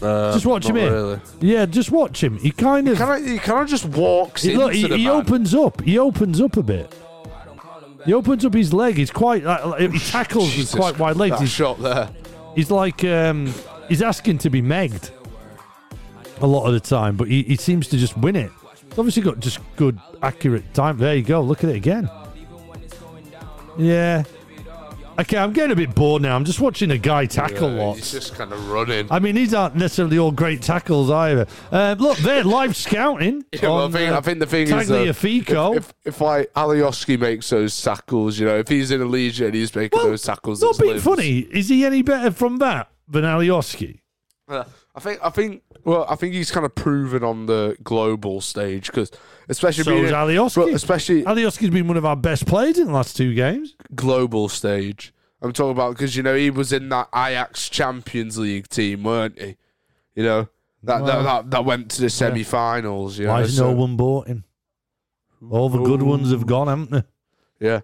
Uh, 0.03 0.33
Just 0.33 0.45
watch 0.45 0.67
him. 0.67 0.75
Really. 0.75 1.21
Yeah, 1.41 1.67
just 1.67 1.91
watch 1.91 2.23
him. 2.23 2.37
He 2.39 2.51
kind 2.51 2.89
of 2.89 2.99
Can 2.99 3.09
I? 3.09 3.21
He 3.21 3.39
kind 3.39 3.63
of 3.63 3.69
just 3.69 3.85
walks 3.87 4.43
he, 4.43 4.53
into 4.53 4.65
look, 4.65 4.75
he, 4.75 4.89
he 4.89 5.09
opens 5.09 5.55
up. 5.55 5.81
He 5.81 5.99
opens 5.99 6.41
up 6.41 6.57
a 6.57 6.63
bit. 6.63 6.93
He 8.05 8.13
opens 8.13 8.45
up 8.45 8.53
his 8.53 8.75
leg. 8.75 8.97
He's 8.97 9.11
quite. 9.11 9.45
Like, 9.45 9.93
he 9.93 9.99
tackles 9.99 10.57
with 10.57 10.73
quite 10.73 10.99
wide 10.99 11.17
legs. 11.17 11.37
That 11.37 11.41
He's, 11.41 11.51
shot 11.51 11.81
there. 11.81 12.11
He's 12.55 12.71
like 12.71 13.05
um, 13.05 13.53
he's 13.89 14.03
asking 14.03 14.39
to 14.39 14.51
be 14.51 14.63
megged 14.63 15.11
a 16.41 16.47
lot 16.47 16.67
of 16.67 16.73
the 16.73 16.81
time, 16.81 17.17
but 17.17 17.29
he, 17.29 17.43
he 17.45 17.57
seems 17.57 17.89
to 17.89 17.97
just 17.97 18.17
win 18.17 18.37
it. 18.37 18.51
He's 18.91 18.99
obviously 18.99 19.23
got 19.23 19.41
just 19.41 19.59
good, 19.77 19.99
accurate 20.23 20.73
time. 20.75 20.99
There 20.99 21.15
you 21.15 21.23
go. 21.23 21.41
Look 21.41 21.65
at 21.65 21.71
it 21.71 21.77
again. 21.77 22.09
Yeah. 23.79 24.25
Okay, 25.17 25.37
I'm 25.37 25.53
getting 25.53 25.71
a 25.71 25.77
bit 25.77 25.95
bored 25.95 26.23
now. 26.23 26.35
I'm 26.35 26.45
just 26.45 26.61
watching 26.61 26.91
a 26.91 26.99
guy 26.99 27.27
tackle 27.27 27.73
Yeah, 27.75 27.83
lots. 27.85 27.99
He's 27.99 28.13
just 28.13 28.35
kind 28.35 28.53
of 28.53 28.69
running. 28.71 29.07
I 29.11 29.21
mean, 29.21 29.37
these 29.37 29.55
aren't 29.55 29.77
necessarily 29.77 30.19
all 30.19 30.33
great 30.33 30.61
tackles 30.61 31.09
either. 31.11 31.47
Uh, 31.71 31.95
look, 31.99 32.19
they're 32.19 32.43
live 32.45 32.75
scouting. 32.77 33.45
Yeah, 33.55 33.69
well, 33.69 33.79
I 33.79 33.85
on, 33.85 33.93
think, 33.93 34.11
uh, 34.13 34.19
I 34.19 34.21
think 34.21 34.39
the 34.41 34.47
thing 34.47 34.67
is, 34.67 34.73
Tagliafico. 34.91 35.77
if, 35.77 35.89
if 36.05 36.15
if 36.17 36.21
like 36.21 36.53
Alioski 36.55 37.19
makes 37.19 37.49
those 37.51 37.81
tackles, 37.81 38.39
you 38.39 38.47
know, 38.47 38.59
if 38.59 38.69
he's 38.69 38.91
in 38.91 39.01
a 39.01 39.05
legion 39.05 39.47
and 39.47 39.55
he's 39.55 39.75
making 39.75 39.97
Well, 39.99 40.09
those 40.09 40.23
tackles, 40.23 40.61
Not 40.61 40.77
being 40.79 40.93
limbs. 40.95 41.05
funny. 41.05 41.39
Is 41.39 41.69
he 41.69 41.85
any 41.85 42.03
better 42.03 42.31
from 42.33 42.59
that 42.59 42.91
than 43.09 43.23
Alioski? 43.25 44.01
Uh, 44.49 44.65
I 44.95 45.01
think 45.01 45.21
I 45.23 45.31
think 45.31 45.63
well, 45.85 46.05
I 46.09 46.17
think 46.17 46.35
he's 46.35 46.51
kind 46.51 46.67
of 46.67 46.75
proven 46.75 47.23
on 47.25 47.47
the 47.47 47.77
global 47.83 48.41
stage 48.41 48.87
because 48.89 49.11
especially 49.49 49.85
So 49.85 49.91
being 49.93 50.05
Alioski. 50.07 50.75
especially 50.75 51.23
Alioski's 51.25 51.71
been 51.71 51.89
one 51.89 51.97
of 51.97 52.05
our 52.05 52.17
best 52.17 52.47
players 52.47 52.79
in 52.79 52.87
the 52.89 52.93
last 52.93 53.17
two 53.17 53.35
games. 53.35 53.75
global 53.95 54.49
stage. 54.49 55.13
I'm 55.43 55.53
talking 55.53 55.73
about 55.73 55.95
because 55.95 56.17
you 56.17 56.23
know 56.23 56.35
he 56.35 56.51
was 56.51 56.73
in 56.73 56.89
that 56.89 57.09
Ajax 57.15 57.69
Champions 57.69 58.39
League 58.39 58.69
team, 58.69 59.03
weren't 59.05 59.39
he? 59.41 59.57
You 60.15 60.23
know 60.23 60.49
that 60.85 61.03
Well, 61.03 61.07
that, 61.07 61.23
that 61.23 61.51
that 61.51 61.65
went 61.65 61.91
to 61.93 62.01
the 62.03 62.11
semi-finals. 62.11 63.19
You 63.19 63.29
Why 63.29 63.41
has 63.41 63.57
so- 63.57 63.71
no 63.71 63.77
one 63.79 63.97
bought 63.97 64.27
him? 64.29 64.45
All 65.51 65.69
the 65.69 65.83
good 65.83 66.03
ones 66.03 66.31
have 66.31 66.47
gone, 66.47 66.69
haven't 66.69 66.91
they? 66.91 67.03
Yeah. 67.61 67.81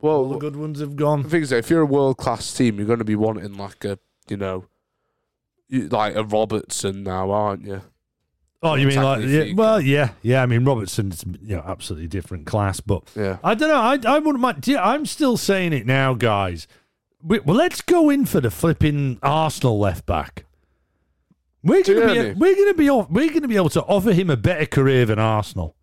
Well, 0.00 0.16
All 0.16 0.28
the 0.30 0.38
good 0.38 0.56
ones 0.56 0.80
have 0.80 0.90
the 0.90 0.96
gone. 0.96 1.24
thing 1.24 1.42
is, 1.42 1.52
if 1.52 1.68
you're 1.68 1.82
a 1.82 1.86
world 1.86 2.16
class 2.16 2.52
team, 2.54 2.76
you're 2.78 2.86
going 2.86 2.98
to 2.98 3.04
be 3.04 3.16
wanting 3.16 3.54
like 3.58 3.84
a 3.84 3.98
you 4.28 4.38
know, 4.38 4.64
like 5.70 6.14
a 6.14 6.24
Robertson 6.24 7.02
now, 7.02 7.30
aren't 7.30 7.66
you? 7.66 7.82
Oh, 8.64 8.74
you 8.74 8.86
mean 8.86 9.02
like? 9.02 9.22
Yeah, 9.24 9.52
well, 9.54 9.80
yeah, 9.80 10.10
yeah. 10.22 10.42
I 10.42 10.46
mean, 10.46 10.64
Robertson's 10.64 11.24
you 11.42 11.56
know 11.56 11.62
absolutely 11.66 12.08
different 12.08 12.46
class, 12.46 12.80
but 12.80 13.02
Yeah. 13.14 13.36
I 13.44 13.54
don't 13.54 13.68
know. 13.68 13.76
I 13.80 13.98
I 14.16 14.18
wouldn't 14.18 14.40
mind. 14.40 14.66
I'm 14.68 15.04
still 15.06 15.36
saying 15.36 15.72
it 15.74 15.86
now, 15.86 16.14
guys. 16.14 16.66
We, 17.22 17.40
well, 17.40 17.56
let's 17.56 17.80
go 17.80 18.10
in 18.10 18.26
for 18.26 18.40
the 18.40 18.50
flipping 18.50 19.18
Arsenal 19.22 19.78
left 19.78 20.06
back. 20.06 20.44
We're 21.62 21.82
gonna 21.82 22.12
be 22.32 22.32
we're 22.38 22.56
gonna 22.56 22.74
be 22.74 22.90
off, 22.90 23.08
we're 23.10 23.32
gonna 23.32 23.48
be 23.48 23.56
able 23.56 23.70
to 23.70 23.82
offer 23.82 24.12
him 24.12 24.28
a 24.30 24.36
better 24.36 24.66
career 24.66 25.06
than 25.06 25.18
Arsenal. 25.18 25.74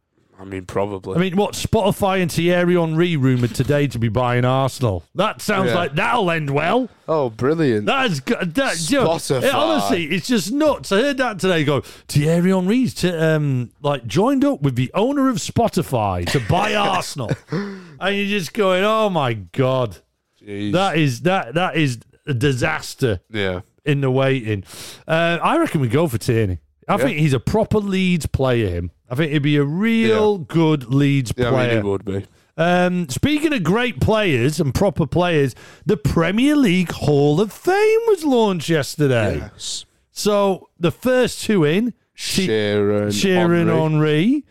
I 0.42 0.44
mean, 0.44 0.66
probably. 0.66 1.16
I 1.16 1.20
mean, 1.20 1.36
what 1.38 1.54
Spotify 1.54 2.20
and 2.20 2.32
Thierry 2.32 2.74
Henry 2.74 3.16
rumored 3.16 3.54
today 3.54 3.86
to 3.86 4.00
be 4.00 4.08
buying 4.10 4.44
Arsenal. 4.44 5.04
That 5.14 5.40
sounds 5.40 5.70
Yeah. 5.70 5.76
like 5.76 5.94
that'll 5.94 6.32
end 6.32 6.50
well. 6.50 6.90
oh, 7.08 7.30
brilliant! 7.30 7.86
That 7.86 8.10
is 8.10 8.22
good. 8.22 8.56
That, 8.56 8.90
you 8.90 8.98
know, 9.02 9.10
Spotify. 9.10 9.44
it- 9.44 9.54
honestly, 9.54 10.06
it's 10.06 10.28
just 10.28 10.52
nuts. 10.52 10.92
I 10.92 11.02
heard 11.02 11.18
that 11.18 11.38
today. 11.38 11.64
Go 11.64 11.82
Thierry 12.08 12.50
Henry's 12.50 12.96
t- 12.96 13.10
um, 13.10 13.70
like 13.84 14.08
joined 14.08 14.44
up 14.44 14.64
with 14.64 14.76
the 14.76 14.90
owner 14.96 15.30
of 15.30 15.38
Spotify 15.38 16.26
to 16.32 16.40
buy 16.50 16.74
Arsenal, 16.96 17.30
and 17.52 18.16
you're 18.16 18.26
just 18.40 18.54
going, 18.54 18.84
"Oh 18.84 19.12
my 19.12 19.34
god, 19.34 19.98
Jeez. 20.44 20.72
that 20.72 20.98
is 20.98 21.22
that 21.22 21.54
that 21.54 21.76
is 21.76 22.00
a 22.26 22.34
disaster 22.34 23.20
yeah. 23.30 23.62
in 23.86 24.02
the 24.02 24.10
waiting." 24.10 24.64
Uh, 25.08 25.38
I 25.44 25.58
reckon 25.60 25.82
we 25.82 25.88
go 25.88 26.08
for 26.08 26.18
Tierney. 26.18 26.58
I 26.88 26.94
Yeah. 26.98 27.04
think 27.06 27.20
he's 27.20 27.34
a 27.34 27.40
proper 27.40 27.78
Leeds 27.78 28.26
player. 28.26 28.70
Him, 28.70 28.90
I 29.12 29.15
think 29.15 29.34
he'd 29.34 29.39
be 29.39 29.58
a 29.58 29.63
real 29.63 30.38
good 30.38 30.94
Leeds 30.94 31.34
Yeah, 31.36 31.48
I 31.48 31.51
player. 31.51 31.68
mean, 31.75 31.84
he 31.84 31.89
would 31.89 32.06
be. 32.06 32.25
Um, 32.58 33.10
speaking 33.10 33.51
of 33.53 33.62
great 33.63 34.00
players 34.00 34.60
and 34.60 34.74
proper 34.74 35.06
players, 35.06 35.53
the 35.86 35.98
Premier 35.98 36.56
League 36.56 36.91
Hall 36.91 37.41
of 37.41 37.51
Fame 37.51 38.00
was 38.08 38.24
launched 38.24 38.70
yesterday. 38.70 39.38
Yes. 39.38 39.86
So 40.12 40.70
the 40.80 40.91
first 40.91 41.44
two 41.44 41.63
in, 41.65 41.94
Shearer, 42.13 43.12
Sharon 43.12 43.68
Henry. 43.68 43.82
Henri. 43.82 44.46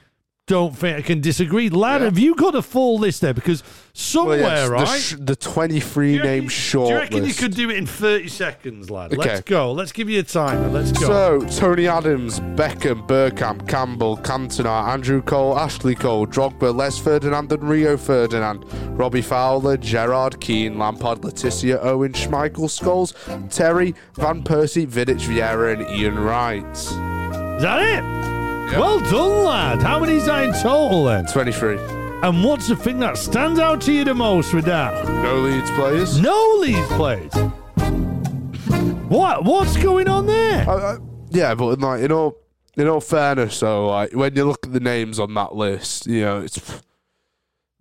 Don't 0.51 0.77
think 0.77 0.99
I 0.99 1.03
can 1.03 1.21
disagree. 1.21 1.69
Lad, 1.71 2.01
Yeah. 2.01 2.07
have 2.07 2.19
you 2.19 2.35
got 2.35 2.57
a 2.57 2.63
full 2.63 2.99
list 2.99 3.21
there? 3.21 3.33
Because 3.33 3.63
Well, 3.63 3.71
somewhere, 3.93 4.39
yes, 4.41 4.67
the, 4.69 4.75
right? 4.75 5.01
sh- 5.01 5.15
the 5.21 5.37
23 5.37 6.07
Do 6.09 6.13
you 6.15 6.19
reckon- 6.23 6.41
name 6.41 6.49
short 6.49 6.89
Do 6.89 6.93
you 6.95 6.99
reckon 6.99 7.25
you 7.25 7.35
could 7.35 7.55
do 7.55 7.71
it 7.71 7.77
in 7.77 7.87
30 7.87 8.27
seconds, 8.27 8.91
lad? 8.91 9.17
Let's 9.17 9.31
Okay. 9.31 9.43
go. 9.47 9.71
Let's 9.71 9.93
give 9.93 10.11
you 10.11 10.19
a 10.19 10.23
timer. 10.25 10.69
Let's 10.69 10.91
go. 10.91 11.07
So, 11.47 11.61
Tony 11.61 11.87
Adams, 11.87 12.41
Beckham, 12.57 13.07
Bergkamp, 13.07 13.69
Campbell, 13.69 14.17
Cantona, 14.25 14.89
Andrew 14.89 15.23
Cole, 15.23 15.57
Ashley 15.57 15.95
Cole, 15.95 16.27
Drogba, 16.27 16.75
Les 16.75 16.99
Ferdinand 16.99 17.53
and 17.53 17.63
Rio 17.63 17.97
Ferdinand, 17.97 18.65
Robbie 18.99 19.23
Fowler, 19.23 19.77
Gerrard 19.77 20.41
Keane, 20.41 20.77
Lampard, 20.81 21.25
Le 21.25 21.31
Tissier, 21.31 21.79
Owen, 21.81 22.11
Schmeichel, 22.13 22.69
Scholes, 22.69 23.13
Terry, 23.51 23.95
Van 24.17 24.43
Persie, 24.43 24.85
Vidic, 24.85 25.21
Vieira 25.21 25.75
and 25.79 25.89
Ian 25.97 26.19
Wright. 26.19 26.67
Is 26.77 27.63
that 27.63 27.83
it? 27.83 28.30
Well 28.71 29.01
done, 29.01 29.45
lad. 29.45 29.83
How 29.83 29.99
many 29.99 30.15
is 30.15 30.27
that 30.27 30.45
in 30.45 30.53
total 30.53 31.05
then? 31.05 31.27
23. 31.27 31.77
And 32.23 32.45
what's 32.45 32.69
the 32.69 32.77
thing 32.77 33.01
that 33.01 33.19
stands 33.19 33.59
out 33.59 33.81
to 33.83 33.93
you 33.93 34.05
the 34.05 34.15
most 34.15 34.55
with 34.55 34.65
that? 34.67 35.07
No 35.09 35.39
Leeds 35.41 35.71
players. 35.73 36.21
No 36.21 36.57
Leeds 36.61 36.87
players. 36.89 37.35
What? 39.09 39.45
What's 39.45 39.77
going 39.77 40.09
on 40.09 40.27
there? 40.27 40.69
I, 40.69 40.75
I, 40.75 40.99
yeah, 41.31 41.55
but 41.57 41.71
in 41.71 41.81
like 41.81 42.03
in 42.03 42.13
all 42.13 42.39
in 42.77 42.87
all 42.87 43.01
fairness, 43.01 43.59
though, 43.59 43.89
like 43.89 44.13
when 44.13 44.37
you 44.37 44.45
look 44.45 44.65
at 44.65 44.73
the 44.73 44.81
names 44.81 45.19
on 45.19 45.35
that 45.35 45.55
list, 45.55 46.07
you 46.07 46.21
know 46.21 46.41
it's. 46.43 46.83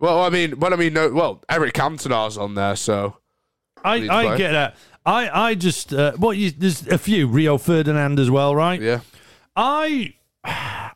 Well, 0.00 0.22
I 0.22 0.30
mean, 0.30 0.58
well, 0.58 0.72
I 0.72 0.76
mean, 0.76 0.94
no, 0.94 1.10
well, 1.10 1.42
Eric 1.48 1.74
Cantona's 1.74 2.36
on 2.36 2.54
there, 2.54 2.74
so 2.74 3.18
I, 3.84 4.08
I 4.08 4.36
get 4.36 4.52
that. 4.52 4.76
I, 5.06 5.48
I 5.48 5.54
just 5.54 5.94
uh, 5.94 6.12
what 6.12 6.36
you, 6.36 6.50
there's 6.50 6.86
a 6.88 6.98
few 6.98 7.28
Rio 7.28 7.58
Ferdinand 7.58 8.18
as 8.18 8.30
well, 8.30 8.56
right? 8.56 8.80
yeah, 8.80 9.00
I 9.54 10.14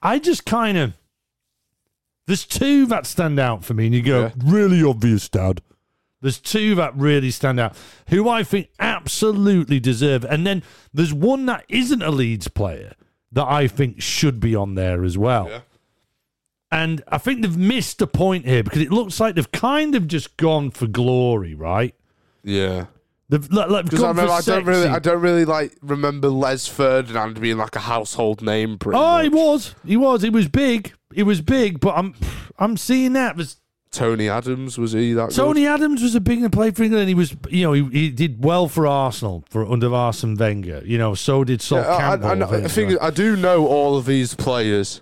I 0.04 0.18
just 0.20 0.44
kind 0.44 0.76
of 0.78 0.92
there's 2.26 2.44
two 2.44 2.86
that 2.86 3.06
stand 3.06 3.38
out 3.40 3.64
for 3.64 3.74
me, 3.74 3.86
and 3.86 3.94
you 3.94 4.02
go 4.02 4.22
Yeah. 4.22 4.30
really 4.44 4.82
obvious, 4.82 5.28
Dad. 5.28 5.60
There's 6.22 6.38
two 6.38 6.74
that 6.76 6.96
really 6.96 7.30
stand 7.30 7.60
out, 7.60 7.76
who 8.08 8.28
I 8.28 8.44
think 8.44 8.68
absolutely 8.78 9.78
deserve, 9.78 10.24
and 10.24 10.46
then 10.46 10.62
there's 10.92 11.12
one 11.12 11.44
that 11.46 11.64
isn't 11.68 12.02
a 12.02 12.10
Leeds 12.10 12.48
player 12.48 12.94
that 13.32 13.46
I 13.46 13.66
think 13.68 14.00
should 14.00 14.40
be 14.40 14.54
on 14.54 14.74
there 14.74 15.04
as 15.04 15.18
well. 15.18 15.48
Yeah. 15.50 15.60
And 16.70 17.02
I 17.08 17.18
think 17.18 17.42
they've 17.42 17.56
missed 17.56 18.00
a 18.00 18.06
point 18.06 18.46
here 18.46 18.62
because 18.62 18.80
it 18.80 18.90
looks 18.90 19.20
like 19.20 19.34
they've 19.34 19.52
kind 19.52 19.94
of 19.94 20.08
just 20.08 20.36
gone 20.38 20.70
for 20.70 20.86
glory, 20.86 21.54
right? 21.54 21.94
yeah. 22.42 22.86
They've 23.28 23.50
like, 23.50 23.70
like, 23.70 23.84
Because 23.86 24.02
I, 24.02 24.08
remember, 24.08 24.32
I 24.32 24.40
don't 24.42 24.64
really. 24.64 24.88
I 24.88 24.98
don't 24.98 25.20
really 25.20 25.44
like 25.44 25.72
remember 25.82 26.28
Les 26.28 26.66
Ferdinand 26.68 27.40
being 27.40 27.56
like 27.56 27.74
a 27.74 27.80
household 27.80 28.42
name. 28.42 28.78
Pretty 28.78 28.98
Oh, 28.98 29.20
he 29.20 29.28
was. 29.30 29.74
He 29.86 29.96
was. 29.96 30.22
He 30.22 30.30
was 30.30 30.46
big. 30.48 30.92
He 31.14 31.22
was 31.22 31.40
big. 31.40 31.80
But 31.80 31.96
I'm, 31.96 32.14
I'm 32.58 32.76
seeing 32.76 33.14
that. 33.14 33.36
There's 33.36 33.56
Tony 33.90 34.28
Adams 34.28 34.76
was 34.76 34.92
he 34.92 35.12
that? 35.12 35.28
good? 35.28 35.36
Tony 35.36 35.66
Adams 35.66 36.02
was 36.02 36.14
a 36.16 36.20
big 36.20 36.50
player 36.52 36.72
for 36.72 36.82
England. 36.82 37.08
He 37.08 37.14
was, 37.14 37.34
you 37.48 37.62
know, 37.62 37.72
he, 37.72 37.84
he 37.90 38.10
did 38.10 38.44
well 38.44 38.68
for 38.68 38.86
Arsenal 38.88 39.44
for 39.48 39.64
under 39.70 39.94
Arsene 39.94 40.34
Wenger. 40.36 40.82
You 40.84 40.98
know, 40.98 41.14
so 41.14 41.44
did 41.44 41.62
Sol 41.62 41.78
Yeah, 41.78 41.96
Campbell. 41.98 42.28
I, 42.28 42.34
know- 42.34 42.48
I 42.50 42.68
think 42.68 43.00
I 43.00 43.10
do 43.10 43.36
know 43.36 43.66
all 43.66 43.96
of 43.96 44.04
these 44.04 44.34
players. 44.34 45.00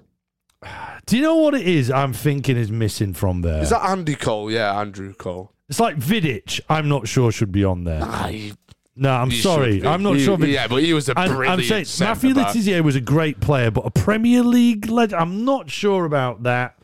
Do 1.07 1.17
you 1.17 1.23
know 1.23 1.37
what 1.37 1.55
it 1.55 1.67
is? 1.67 1.91
I'm 1.91 2.13
thinking 2.13 2.57
is 2.57 2.71
missing 2.71 3.15
from 3.15 3.41
there. 3.43 3.63
Is 3.63 3.71
that 3.71 3.83
Andy 3.85 4.15
Cole? 4.15 4.51
Yeah, 4.51 4.79
Andrew 4.79 5.13
Cole. 5.15 5.52
It's 5.73 5.81
like 5.81 5.97
Vidic. 5.97 6.61
I'm 6.69 6.87
not 6.91 7.09
sure 7.09 7.33
should 7.33 7.51
be 7.51 7.65
on 7.65 7.85
there. 7.85 8.05
He- 8.29 8.53
No, 8.95 9.11
I'm 9.11 9.31
sorry. 9.31 9.73
should 9.77 9.83
be. 9.85 9.89
I'm 9.89 10.03
not 10.03 10.21
sure. 10.21 10.37
Vidic- 10.37 10.53
Yeah, 10.53 10.67
but 10.69 10.83
he 10.83 10.93
was 10.93 11.09
a 11.09 11.15
brilliant. 11.15 11.49
I'm 11.49 11.63
saying 11.63 11.87
Matthew 12.01 12.35
back. 12.35 12.55
Le 12.55 12.61
Tissier 12.61 12.83
was 12.83 12.95
a 12.95 13.01
great 13.01 13.41
player, 13.41 13.71
but 13.71 13.87
a 13.87 13.91
Premier 13.91 14.43
League 14.43 14.91
legend. 14.91 15.19
I'm 15.19 15.47
not 15.47 15.71
sure 15.71 16.05
about 16.05 16.43
that. 16.43 16.77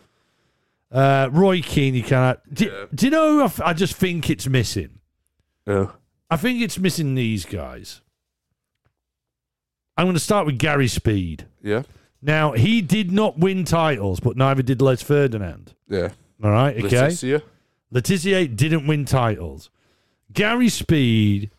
Uh, 0.90 1.28
Roy 1.30 1.60
Keane, 1.60 1.94
you 1.94 2.02
cannot. 2.02 2.40
Do, 2.50 2.88
do 2.94 3.04
you 3.04 3.10
know? 3.10 3.32
Who 3.32 3.40
I, 3.42 3.44
f- 3.44 3.60
I 3.60 3.72
just 3.74 3.94
think 3.94 4.30
it's 4.30 4.46
missing. 4.46 5.00
Yeah. 5.66 5.88
I 6.30 6.38
think 6.38 6.62
it's 6.62 6.78
missing 6.78 7.14
these 7.14 7.44
guys. 7.44 8.00
I'm 9.98 10.06
going 10.06 10.14
to 10.14 10.20
start 10.20 10.46
with 10.46 10.58
Gary 10.58 10.88
Speed. 10.88 11.46
Yeah. 11.62 11.82
Now 12.22 12.52
he 12.52 12.80
did 12.80 13.12
not 13.12 13.38
win 13.38 13.66
titles, 13.66 14.18
but 14.20 14.34
neither 14.36 14.62
did 14.62 14.80
Les 14.80 15.02
Ferdinand. 15.02 15.74
Yeah. 15.90 16.12
All 16.42 16.50
right, 16.50 16.74
okay. 16.86 17.10
Le 17.90 18.02
Tissier 18.02 18.46
didn't 18.54 18.86
win 18.86 19.04
titles. 19.04 19.70
Gary 20.32 20.68
Speed, 20.68 21.50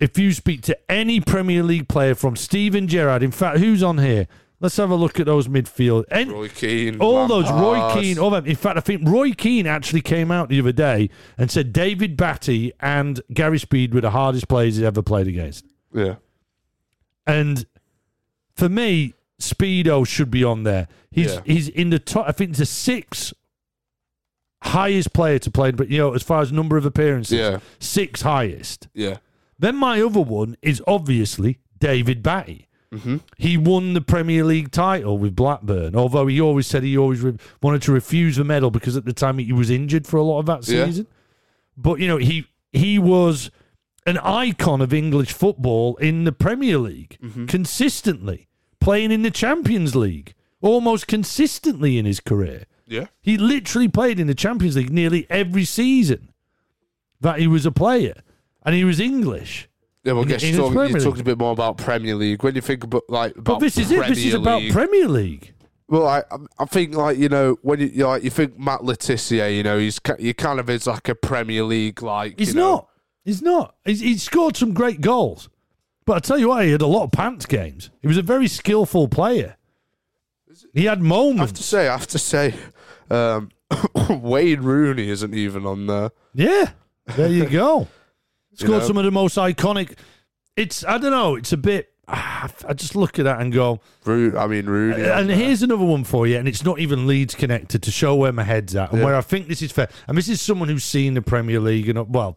if 0.00 0.18
you 0.18 0.32
speak 0.32 0.62
to 0.62 0.78
any 0.90 1.20
Premier 1.20 1.62
League 1.62 1.88
player 1.88 2.14
from 2.14 2.36
Steven 2.36 2.86
Gerrard, 2.86 3.22
in 3.22 3.30
fact, 3.30 3.58
who's 3.58 3.82
on 3.82 3.98
here? 3.98 4.26
Let's 4.62 4.76
have 4.76 4.90
a 4.90 4.94
look 4.94 5.18
at 5.18 5.24
those 5.24 5.48
midfield. 5.48 6.04
And 6.10 6.30
Roy 6.32 6.48
Keane. 6.48 6.98
all 7.00 7.26
those 7.26 7.50
Roy 7.50 7.94
Keane, 7.94 8.18
all 8.18 8.28
them. 8.28 8.44
In 8.44 8.56
fact, 8.56 8.76
I 8.76 8.80
think 8.80 9.08
Roy 9.08 9.32
Keane 9.32 9.66
actually 9.66 10.02
came 10.02 10.30
out 10.30 10.50
the 10.50 10.60
other 10.60 10.72
day 10.72 11.08
and 11.38 11.50
said 11.50 11.72
David 11.72 12.14
Batty 12.14 12.72
and 12.78 13.22
Gary 13.32 13.58
Speed 13.58 13.94
were 13.94 14.02
the 14.02 14.10
hardest 14.10 14.48
players 14.48 14.76
he's 14.76 14.84
ever 14.84 15.00
played 15.00 15.28
against. 15.28 15.64
Yeah. 15.94 16.16
And 17.26 17.64
for 18.54 18.68
me, 18.68 19.14
Speedo 19.40 20.06
should 20.06 20.30
be 20.30 20.44
on 20.44 20.64
there. 20.64 20.88
He's 21.10 21.32
Yeah. 21.36 21.40
he's 21.46 21.68
in 21.70 21.88
the 21.88 21.98
top. 21.98 22.28
I 22.28 22.32
think 22.32 22.56
the 22.56 22.66
sixth 22.66 23.32
highest 24.62 25.12
player 25.12 25.38
to 25.38 25.50
play, 25.50 25.70
but 25.70 25.88
you 25.88 25.98
know, 25.98 26.14
as 26.14 26.22
far 26.22 26.42
as 26.42 26.52
number 26.52 26.76
of 26.76 26.84
appearances, 26.86 27.38
Yeah. 27.38 27.58
sixth 27.78 28.22
highest. 28.22 28.88
Yeah. 28.94 29.18
Then 29.58 29.76
my 29.76 30.00
other 30.02 30.20
one 30.20 30.56
is 30.62 30.82
obviously 30.86 31.58
David 31.78 32.22
Batty. 32.22 32.66
Mm-hmm. 32.92 33.18
He 33.38 33.56
won 33.56 33.92
the 33.94 34.00
Premier 34.00 34.42
League 34.44 34.72
title 34.72 35.16
with 35.16 35.36
Blackburn, 35.36 35.94
although 35.94 36.26
he 36.26 36.40
always 36.40 36.66
said 36.66 36.82
he 36.82 36.98
always 36.98 37.20
re- 37.20 37.36
wanted 37.62 37.82
to 37.82 37.92
refuse 37.92 38.36
the 38.36 38.42
medal 38.44 38.70
because 38.70 38.96
at 38.96 39.04
the 39.04 39.12
time 39.12 39.38
he 39.38 39.52
was 39.52 39.70
injured 39.70 40.06
for 40.08 40.16
a 40.16 40.22
lot 40.24 40.40
of 40.40 40.46
that 40.46 40.66
Yeah. 40.68 40.86
season. 40.86 41.06
But 41.76 42.00
you 42.00 42.08
know, 42.08 42.16
he 42.16 42.46
he 42.72 42.98
was 42.98 43.50
an 44.06 44.18
icon 44.18 44.80
of 44.80 44.92
English 44.92 45.32
football 45.32 45.96
in 45.96 46.24
the 46.24 46.32
Premier 46.32 46.78
League 46.78 47.16
Mm-hmm. 47.22 47.46
consistently, 47.46 48.48
playing 48.80 49.12
in 49.12 49.22
the 49.22 49.30
Champions 49.30 49.94
League 49.94 50.34
almost 50.60 51.06
consistently 51.06 51.96
in 51.96 52.04
his 52.06 52.18
career. 52.20 52.64
Yeah. 52.90 53.06
He 53.22 53.38
literally 53.38 53.88
played 53.88 54.18
in 54.20 54.26
the 54.26 54.34
Champions 54.34 54.76
League 54.76 54.90
nearly 54.90 55.26
every 55.30 55.64
season 55.64 56.32
that 57.20 57.38
he 57.38 57.46
was 57.46 57.64
a 57.64 57.70
player, 57.72 58.14
and 58.64 58.74
he 58.74 58.84
was 58.84 58.98
English. 59.00 59.68
Yeah, 60.02 60.14
well, 60.14 60.24
I 60.24 60.28
guess 60.28 60.42
in 60.42 60.48
you 60.48 60.54
his 60.54 60.60
talk, 60.64 60.72
Premier 60.72 60.88
you 60.88 60.94
League. 60.94 61.04
talked 61.04 61.20
a 61.20 61.24
bit 61.24 61.38
more 61.38 61.52
about 61.52 61.78
Premier 61.78 62.14
League. 62.16 62.42
When 62.42 62.54
you 62.54 62.60
think 62.62 62.84
about 62.84 63.02
like 63.08 63.32
about 63.36 63.44
But 63.44 63.58
this 63.60 63.78
is 63.78 63.90
it. 63.90 64.06
This 64.08 64.24
is 64.24 64.34
about 64.34 64.62
League- 64.62 64.72
Premier 64.72 65.08
League. 65.08 65.52
Well, 65.88 66.06
I 66.06 66.22
I 66.58 66.64
think 66.66 66.94
like 66.94 67.16
you 67.18 67.28
know 67.28 67.58
when 67.62 67.80
you, 67.80 67.86
you 67.86 68.06
like 68.06 68.24
you 68.24 68.30
think 68.30 68.58
Matt 68.58 68.82
Le 68.84 68.96
Tissier, 68.96 69.54
you 69.56 69.62
know 69.62 69.78
he's 69.78 69.98
ki- 69.98 70.12
he 70.18 70.34
kind 70.34 70.58
of 70.58 70.68
is 70.70 70.86
like 70.86 71.08
a 71.08 71.14
Premier 71.14 71.62
League 71.64 72.02
like 72.02 72.38
He's 72.38 72.48
you 72.48 72.54
know, 72.54 72.70
not. 72.74 72.88
He's 73.24 73.42
not. 73.42 73.74
He's, 73.84 74.00
he 74.00 74.16
scored 74.16 74.56
some 74.56 74.72
great 74.72 75.00
goals. 75.00 75.48
But 76.06 76.16
I 76.16 76.18
tell 76.20 76.38
you 76.38 76.48
what, 76.48 76.64
he 76.64 76.72
had 76.72 76.80
a 76.82 76.86
lot 76.86 77.04
of 77.04 77.12
pants 77.12 77.44
games. 77.46 77.90
He 78.00 78.08
was 78.08 78.16
a 78.16 78.22
very 78.22 78.48
skillful 78.48 79.06
player. 79.08 79.56
He 80.72 80.86
had 80.86 81.02
moments. 81.02 81.40
I 81.40 81.44
have 81.44 81.52
to 81.54 81.62
say, 81.62 81.88
I 81.88 81.92
have 81.96 82.06
to 82.08 82.18
say, 82.18 82.54
um, 83.10 83.50
Wayne 84.22 84.60
Rooney 84.62 85.08
isn't 85.10 85.34
even 85.34 85.66
on 85.66 85.86
there. 85.86 86.10
Yeah, 86.34 86.70
there 87.16 87.28
you 87.28 87.46
go. 87.46 87.88
Scored 88.54 88.80
know? 88.82 88.86
some 88.86 88.96
of 88.98 89.04
the 89.04 89.10
most 89.10 89.36
iconic. 89.36 89.96
It's 90.56 90.84
I 90.84 90.98
don't 90.98 91.12
know. 91.12 91.36
It's 91.36 91.52
a 91.52 91.56
bit. 91.56 91.88
I 92.12 92.48
just 92.74 92.96
look 92.96 93.20
at 93.20 93.24
that 93.24 93.40
and 93.40 93.52
go. 93.52 93.78
Ro- 94.04 94.32
I 94.36 94.48
mean 94.48 94.66
Rooney. 94.66 95.04
on 95.08 95.18
And 95.20 95.30
there. 95.30 95.36
here's 95.36 95.62
another 95.62 95.84
one 95.84 96.02
for 96.02 96.26
you, 96.26 96.36
and 96.38 96.48
it's 96.48 96.64
not 96.64 96.80
even 96.80 97.06
Leeds 97.06 97.36
connected 97.36 97.82
to 97.84 97.90
show 97.92 98.16
where 98.16 98.32
my 98.32 98.42
head's 98.42 98.74
at 98.74 98.90
and 98.90 98.98
Yeah. 98.98 99.04
where 99.04 99.14
I 99.14 99.20
think 99.20 99.46
this 99.46 99.62
is 99.62 99.70
fair. 99.70 99.88
And 100.08 100.18
this 100.18 100.28
is 100.28 100.40
someone 100.40 100.68
who's 100.68 100.82
seen 100.82 101.14
the 101.14 101.22
Premier 101.22 101.60
League, 101.60 101.88
and 101.88 101.96
uh, 101.96 102.04
well, 102.08 102.36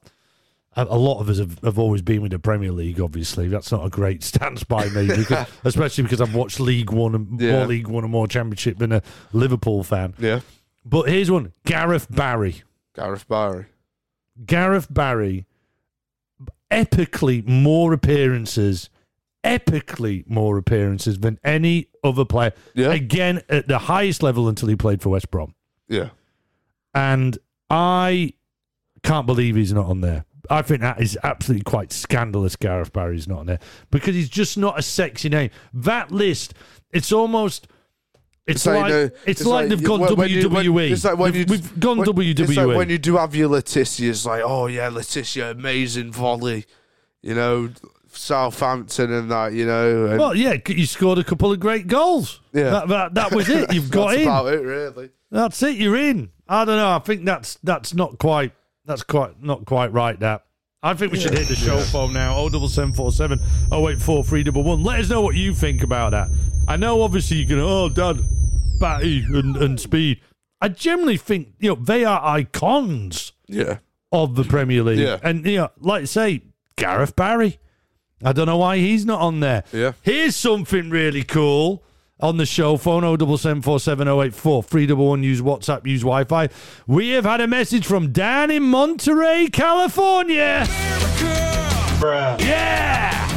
a, 0.75 0.83
a 0.83 0.97
lot 0.97 1.19
of 1.21 1.27
us 1.29 1.39
have, 1.39 1.57
have 1.63 1.79
always 1.79 2.03
been 2.03 2.21
with 2.21 2.31
the 2.33 2.37
Premier 2.39 2.71
League. 2.71 3.01
Obviously, 3.01 3.47
that's 3.47 3.71
not 3.71 3.83
a 3.83 3.89
great 3.89 4.21
stance 4.23 4.63
by 4.63 4.87
me, 4.89 5.07
because, 5.07 5.47
especially 5.63 6.03
because 6.03 6.21
I've 6.21 6.35
watched 6.35 6.59
League 6.59 6.91
One 6.91 7.15
and 7.15 7.41
Yeah. 7.41 7.53
more 7.53 7.65
League 7.65 7.87
One 7.87 8.03
and 8.03 8.11
more 8.11 8.27
Championship 8.27 8.77
than 8.77 8.91
a 8.91 9.01
Liverpool 9.31 9.83
fan. 9.83 10.13
yeah, 10.19 10.41
But 10.85 11.09
here's 11.09 11.31
one: 11.31 11.53
Gareth 11.65 12.07
Barry. 12.09 12.63
Gareth 12.95 13.27
Barry. 13.27 13.65
Gareth 14.45 14.91
Barry, 14.91 15.45
epically 16.71 17.47
more 17.47 17.93
appearances, 17.93 18.89
epically 19.43 20.27
more 20.27 20.57
appearances 20.57 21.19
than 21.19 21.39
any 21.43 21.89
other 22.03 22.25
player. 22.25 22.53
Yeah. 22.73 22.91
Again, 22.91 23.41
at 23.49 23.67
the 23.67 23.77
highest 23.77 24.23
level 24.23 24.47
until 24.47 24.69
he 24.69 24.75
played 24.75 25.01
for 25.01 25.09
West 25.09 25.29
Brom. 25.29 25.53
Yeah, 25.87 26.09
And 26.95 27.37
I 27.69 28.33
can't 29.03 29.27
believe 29.27 29.55
he's 29.55 29.73
not 29.73 29.85
on 29.85 30.01
there. 30.01 30.25
I 30.49 30.61
think 30.61 30.81
that 30.81 30.99
is 30.99 31.17
absolutely 31.23 31.63
quite 31.63 31.91
scandalous. 31.91 32.55
Gareth 32.55 32.91
Barry's 32.91 33.27
not 33.27 33.39
on 33.39 33.45
there 33.45 33.59
because 33.91 34.15
he's 34.15 34.29
just 34.29 34.57
not 34.57 34.79
a 34.79 34.81
sexy 34.81 35.29
name. 35.29 35.51
That 35.73 36.11
list, 36.11 36.53
it's 36.91 37.11
almost 37.11 37.67
It's, 38.45 38.65
like, 38.65 38.81
like, 38.81 38.89
know, 38.91 39.09
it's, 39.25 39.45
like, 39.45 39.69
they've 39.69 39.81
gone 39.83 40.01
when- 40.01 40.15
when 40.15 40.29
when- 40.31 40.65
WWE. 40.65 40.91
it's 40.91 41.05
like 41.05 41.17
when 41.17 41.31
we've, 41.31 41.41
you- 41.41 41.45
we've 41.49 41.79
gone 41.79 41.97
when- 41.99 42.07
WWE. 42.07 42.39
It's 42.49 42.57
like 42.57 42.67
when 42.77 42.89
you 42.89 42.97
do 42.97 43.15
have 43.17 43.33
your 43.35 43.47
Le 43.47 43.61
Tissier, 43.61 44.09
it's 44.09 44.25
like, 44.25 44.41
oh 44.43 44.67
yeah, 44.67 44.89
Le 44.89 45.01
Tissier, 45.01 45.51
amazing 45.51 46.11
volley, 46.11 46.65
you 47.21 47.33
know, 47.35 47.69
Southampton 48.11 49.11
and 49.11 49.31
that, 49.31 49.53
you 49.53 49.65
know. 49.65 50.05
And 50.07 50.19
well, 50.19 50.35
yeah, 50.35 50.55
you 50.67 50.85
scored 50.85 51.19
a 51.19 51.23
couple 51.23 51.51
of 51.51 51.59
great 51.59 51.87
goals. 51.87 52.41
Yeah. 52.53 52.69
that, 52.69 52.87
that, 52.89 53.13
that 53.15 53.31
was 53.31 53.49
it. 53.49 53.73
You've 53.73 53.89
got 53.91 54.07
that's 54.09 54.17
in. 54.21 54.27
about 54.27 54.53
it, 54.53 54.61
really. 54.61 55.09
That's 55.31 55.61
it. 55.63 55.75
You're 55.77 55.95
in. 55.97 56.29
I 56.47 56.65
don't 56.65 56.77
know. 56.77 56.91
I 56.91 56.99
think 56.99 57.25
that's 57.25 57.57
that's 57.63 57.93
not 57.93 58.19
quite 58.19 58.51
that's 58.85 59.03
quite 59.03 59.41
not 59.41 59.65
quite 59.65 59.91
right. 59.93 60.19
That 60.19 60.43
I 60.85 60.93
think 60.93 61.11
we 61.13 61.19
should 61.19 61.37
hit 61.37 61.47
the 61.47 61.55
show 61.55 61.79
phone 61.79 62.11
now. 62.13 62.37
Oh 62.37 62.49
double 62.49 62.67
seven 62.67 62.93
four 62.93 63.11
seven 63.11 63.39
oh 63.71 63.87
eight 63.89 64.01
four 64.01 64.23
three 64.23 64.43
double 64.43 64.63
one. 64.63 64.83
Let 64.83 64.99
us 64.99 65.09
know 65.09 65.21
what 65.21 65.35
you 65.35 65.53
think 65.53 65.81
about 65.81 66.11
that. 66.11 66.27
I 66.67 66.75
know 66.77 67.01
obviously 67.01 67.37
you 67.37 67.47
can. 67.47 67.59
Oh, 67.59 67.87
Dad, 67.89 68.17
Batty 68.79 69.23
and, 69.29 69.55
and 69.57 69.79
Speed. 69.79 70.19
I 70.61 70.69
generally 70.69 71.17
think 71.17 71.53
you 71.59 71.69
know 71.69 71.75
they 71.75 72.03
are 72.05 72.21
icons 72.23 73.31
Yeah. 73.47 73.77
of 74.11 74.35
the 74.35 74.43
Premier 74.43 74.83
League. 74.83 74.99
Yeah. 74.99 75.19
And 75.23 75.45
you 75.45 75.57
know, 75.57 75.69
like 75.79 76.03
I 76.03 76.05
say, 76.05 76.41
Gareth 76.75 77.15
Barry. 77.15 77.59
I 78.25 78.31
don't 78.31 78.45
know 78.45 78.57
why 78.57 78.77
he's 78.77 79.05
not 79.05 79.19
on 79.21 79.39
there. 79.41 79.63
Yeah. 79.73 79.93
Here's 80.01 80.35
something 80.35 80.89
really 80.89 81.23
cool 81.23 81.83
on 82.23 82.37
the 82.37 82.45
show 82.45 82.77
phone 82.77 83.03
077470843 83.03 84.65
311 84.65 85.23
use 85.23 85.41
WhatsApp, 85.41 85.85
use 85.85 86.01
Wi 86.01 86.23
Fi. 86.23 86.47
We 86.87 87.09
have 87.09 87.25
had 87.25 87.41
a 87.41 87.47
message 87.47 87.85
from 87.85 88.13
Dan 88.13 88.49
in 88.49 88.63
Monterey, 88.63 89.49
California. 89.51 90.65
Yeah. 92.39 93.27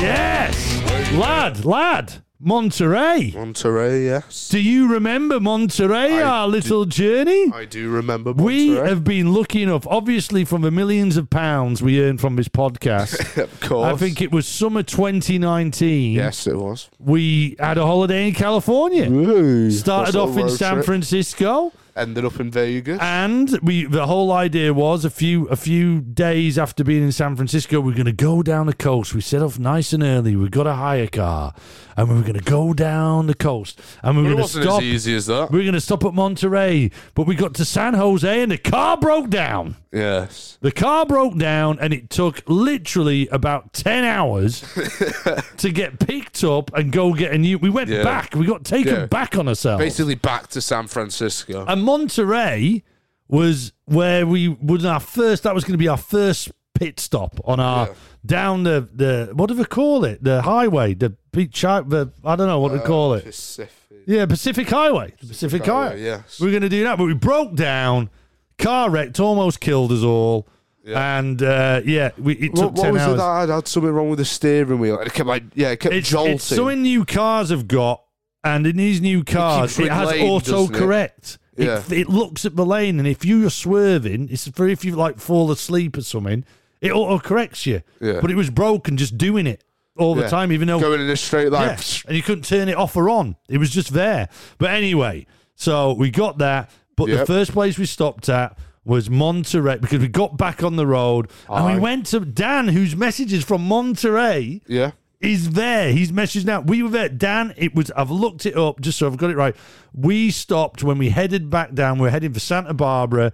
Yes. 0.00 1.12
Lad, 1.12 1.64
lad, 1.66 2.24
Monterey. 2.44 3.30
Monterey, 3.36 4.04
yes. 4.04 4.48
Do 4.48 4.60
you 4.60 4.92
remember 4.92 5.38
Monterey, 5.38 6.20
I 6.20 6.22
our 6.22 6.48
little 6.48 6.84
journey? 6.86 7.52
I 7.54 7.64
do 7.64 7.88
remember 7.88 8.32
We 8.32 8.70
have 8.70 9.04
been 9.04 9.32
lucky 9.32 9.62
enough, 9.62 9.86
obviously, 9.86 10.44
from 10.44 10.62
the 10.62 10.72
millions 10.72 11.16
of 11.16 11.30
pounds 11.30 11.82
we 11.82 12.02
earned 12.02 12.20
from 12.20 12.34
this 12.34 12.48
podcast. 12.48 13.36
of 13.42 13.60
course. 13.60 13.94
I 13.94 13.96
think 13.96 14.20
it 14.20 14.32
was 14.32 14.48
summer 14.48 14.82
2019. 14.82 16.14
Yes, 16.14 16.48
it 16.48 16.56
was. 16.56 16.90
We 16.98 17.54
had 17.60 17.78
a 17.78 17.86
holiday 17.86 18.26
in 18.26 18.34
California. 18.34 19.70
Started 19.70 20.16
off 20.16 20.36
in 20.36 20.48
San 20.50 20.74
trip. 20.74 20.84
Francisco, 20.86 21.72
Ended 21.94 22.24
up 22.24 22.40
in 22.40 22.50
Vegas. 22.50 22.98
and 23.02 23.58
we 23.62 23.84
the 23.84 24.06
whole 24.06 24.32
idea 24.32 24.72
was 24.72 25.04
a 25.04 25.10
few 25.10 25.46
a 25.48 25.56
few 25.56 26.00
days 26.00 26.58
after 26.58 26.82
being 26.82 27.02
in 27.02 27.12
San 27.12 27.36
Francisco, 27.36 27.80
we 27.80 27.92
are 27.92 27.94
going 27.94 28.06
to 28.06 28.12
go 28.12 28.42
down 28.42 28.64
the 28.64 28.72
coast. 28.72 29.14
We 29.14 29.20
set 29.20 29.42
off 29.42 29.58
nice 29.58 29.92
and 29.92 30.02
early. 30.02 30.34
We 30.34 30.48
got 30.48 30.66
a 30.66 30.72
hire 30.72 31.06
car, 31.06 31.52
and 31.96 32.08
we 32.08 32.14
were 32.14 32.22
going 32.22 32.34
to 32.38 32.40
go 32.44 32.72
down 32.74 33.26
the 33.26 33.34
coast, 33.34 33.80
and 34.02 34.16
we 34.16 34.22
were 34.22 34.28
going 34.30 34.36
to 34.38 34.42
wasn't 34.42 34.64
stop. 34.64 34.78
as 34.80 34.84
easy 34.84 35.14
as 35.14 35.26
that. 35.26 35.50
We 35.50 35.58
were 35.58 35.64
going 35.64 35.74
to 35.74 35.80
stop 35.80 36.04
at 36.04 36.14
Monterey, 36.14 36.90
but 37.14 37.26
we 37.26 37.34
got 37.34 37.54
to 37.54 37.64
San 37.64 37.94
Jose, 37.94 38.42
and 38.42 38.50
the 38.52 38.58
car 38.58 38.96
broke 38.96 39.30
down. 39.30 39.76
Yes. 39.92 40.56
The 40.62 40.72
car 40.72 41.04
broke 41.04 41.36
down 41.36 41.78
and 41.78 41.92
it 41.92 42.08
took 42.08 42.42
literally 42.46 43.28
about 43.28 43.74
10 43.74 44.04
hours 44.04 44.60
to 45.58 45.70
get 45.70 45.98
picked 45.98 46.42
up 46.44 46.72
and 46.74 46.90
go 46.90 47.12
get 47.12 47.32
a 47.32 47.36
new. 47.38 47.58
We 47.58 47.68
went 47.68 47.90
Yeah. 47.90 48.02
back. 48.02 48.34
We 48.34 48.46
got 48.46 48.64
taken 48.64 48.94
Yeah. 48.94 49.06
back 49.06 49.36
on 49.36 49.48
ourselves. 49.48 49.82
Basically 49.84 50.14
back 50.14 50.48
to 50.48 50.62
San 50.62 50.86
Francisco. 50.86 51.66
And 51.68 51.84
Monterey 51.84 52.82
was 53.28 53.72
where 53.84 54.26
we 54.26 54.48
was 54.48 54.84
our 54.86 55.00
first, 55.00 55.42
that 55.42 55.54
was 55.54 55.64
going 55.64 55.72
to 55.74 55.78
be 55.78 55.88
our 55.88 55.96
first 55.98 56.50
pit 56.74 56.98
stop 56.98 57.38
on 57.44 57.60
our 57.60 57.90
down 58.24 58.62
the, 58.62 58.88
the, 58.94 59.30
what 59.34 59.48
do 59.48 59.54
they 59.54 59.64
call 59.64 60.04
it? 60.06 60.24
The 60.24 60.40
highway, 60.42 60.94
the 60.94 61.14
beach, 61.32 61.60
the, 61.62 62.12
I 62.24 62.36
don't 62.36 62.46
know 62.46 62.60
what 62.60 62.72
to 62.72 62.80
call 62.80 63.14
it. 63.14 63.24
Pacific. 63.24 63.72
Yeah, 64.06 64.26
Pacific 64.26 64.68
Highway. 64.68 65.12
Pacific, 65.18 65.64
Highway, 65.64 65.88
Highway. 65.90 66.02
yes. 66.02 66.40
We 66.40 66.48
are 66.48 66.50
going 66.50 66.62
to 66.62 66.68
do 66.68 66.84
that, 66.84 66.98
but 66.98 67.04
we 67.04 67.14
broke 67.14 67.54
down. 67.54 68.10
Car 68.58 68.90
wrecked, 68.90 69.18
almost 69.20 69.60
killed 69.60 69.92
us 69.92 70.02
all. 70.02 70.46
Yeah. 70.84 71.18
And 71.18 71.40
uh, 71.42 71.80
yeah, 71.84 72.10
we, 72.18 72.34
it 72.34 72.54
took 72.56 72.64
What, 72.64 72.72
what 72.74 72.82
10 72.82 72.92
was 72.94 73.02
hours. 73.02 73.14
it 73.14 73.16
that 73.18 73.40
had, 73.40 73.48
had 73.50 73.68
something 73.68 73.90
wrong 73.92 74.10
with 74.10 74.18
the 74.18 74.24
steering 74.24 74.78
wheel? 74.80 74.98
It 74.98 75.12
kept 75.12 75.28
like, 75.28 75.44
yeah, 75.54 75.70
it 75.70 75.80
kept 75.80 75.94
it's, 75.94 76.08
jolting. 76.08 76.34
it's 76.34 76.44
something 76.44 76.82
new 76.82 77.04
cars 77.04 77.50
have 77.50 77.68
got, 77.68 78.02
and 78.42 78.66
in 78.66 78.76
these 78.76 79.00
new 79.00 79.22
cars, 79.22 79.76
keeps 79.76 79.86
it 79.86 79.92
has 79.92 80.08
auto 80.20 80.38
doesn't 80.66 80.74
it? 80.74 80.78
correct. 80.78 81.38
It, 81.56 81.66
Yeah. 81.66 81.82
it 81.90 82.08
looks 82.08 82.44
at 82.44 82.56
the 82.56 82.66
lane, 82.66 82.98
and 82.98 83.06
if 83.06 83.24
you're 83.24 83.50
swerving, 83.50 84.28
it's 84.30 84.48
for 84.48 84.66
if 84.66 84.84
you 84.84 84.96
like 84.96 85.18
fall 85.20 85.50
asleep 85.52 85.96
or 85.96 86.02
something, 86.02 86.44
it 86.80 86.90
auto 86.90 87.20
corrects 87.20 87.64
you. 87.66 87.82
Yeah. 88.00 88.20
But 88.20 88.32
it 88.32 88.36
was 88.36 88.50
broken 88.50 88.96
just 88.96 89.16
doing 89.16 89.46
it 89.46 89.62
all 89.98 90.14
the 90.14 90.22
Yeah. 90.22 90.28
time, 90.28 90.52
even 90.52 90.68
though 90.68 90.80
Going 90.80 91.00
in 91.00 91.10
a 91.10 91.16
straight 91.16 91.50
line. 91.52 91.68
yeah, 91.68 91.76
and 92.06 92.16
you 92.16 92.22
couldn't 92.22 92.44
turn 92.44 92.68
it 92.68 92.76
off 92.76 92.96
or 92.96 93.08
on. 93.10 93.36
It 93.48 93.58
was 93.58 93.70
just 93.70 93.92
there. 93.92 94.28
But 94.58 94.70
anyway, 94.70 95.26
so 95.54 95.92
we 95.92 96.10
got 96.10 96.38
that. 96.38 96.70
But 96.96 97.08
the 97.08 97.26
first 97.26 97.52
place 97.52 97.78
we 97.78 97.86
stopped 97.86 98.28
at 98.28 98.56
was 98.84 99.08
Monterey 99.08 99.78
because 99.78 100.00
we 100.00 100.08
got 100.08 100.36
back 100.36 100.62
on 100.62 100.76
the 100.76 100.86
road 100.86 101.30
and 101.48 101.74
we 101.74 101.78
went 101.80 102.06
to 102.06 102.20
Dan, 102.20 102.68
whose 102.68 102.96
messages 102.96 103.44
from 103.44 103.66
Monterey 103.68 104.60
Yeah. 104.66 104.90
is 105.20 105.50
there. 105.50 105.92
He's 105.92 106.10
messaged 106.10 106.44
now. 106.46 106.60
We 106.60 106.82
were 106.82 106.88
there. 106.90 107.08
Dan, 107.08 107.54
it 107.56 107.74
was, 107.74 107.90
I've 107.96 108.10
looked 108.10 108.44
it 108.46 108.56
up 108.56 108.80
just 108.80 108.98
so 108.98 109.06
I've 109.06 109.16
got 109.16 109.30
it 109.30 109.36
right. 109.36 109.54
We 109.94 110.30
stopped 110.30 110.82
when 110.82 110.98
we 110.98 111.10
headed 111.10 111.48
back 111.50 111.74
down. 111.74 111.98
We 111.98 112.08
are 112.08 112.10
heading 112.10 112.32
for 112.32 112.40
Santa 112.40 112.74
Barbara 112.74 113.32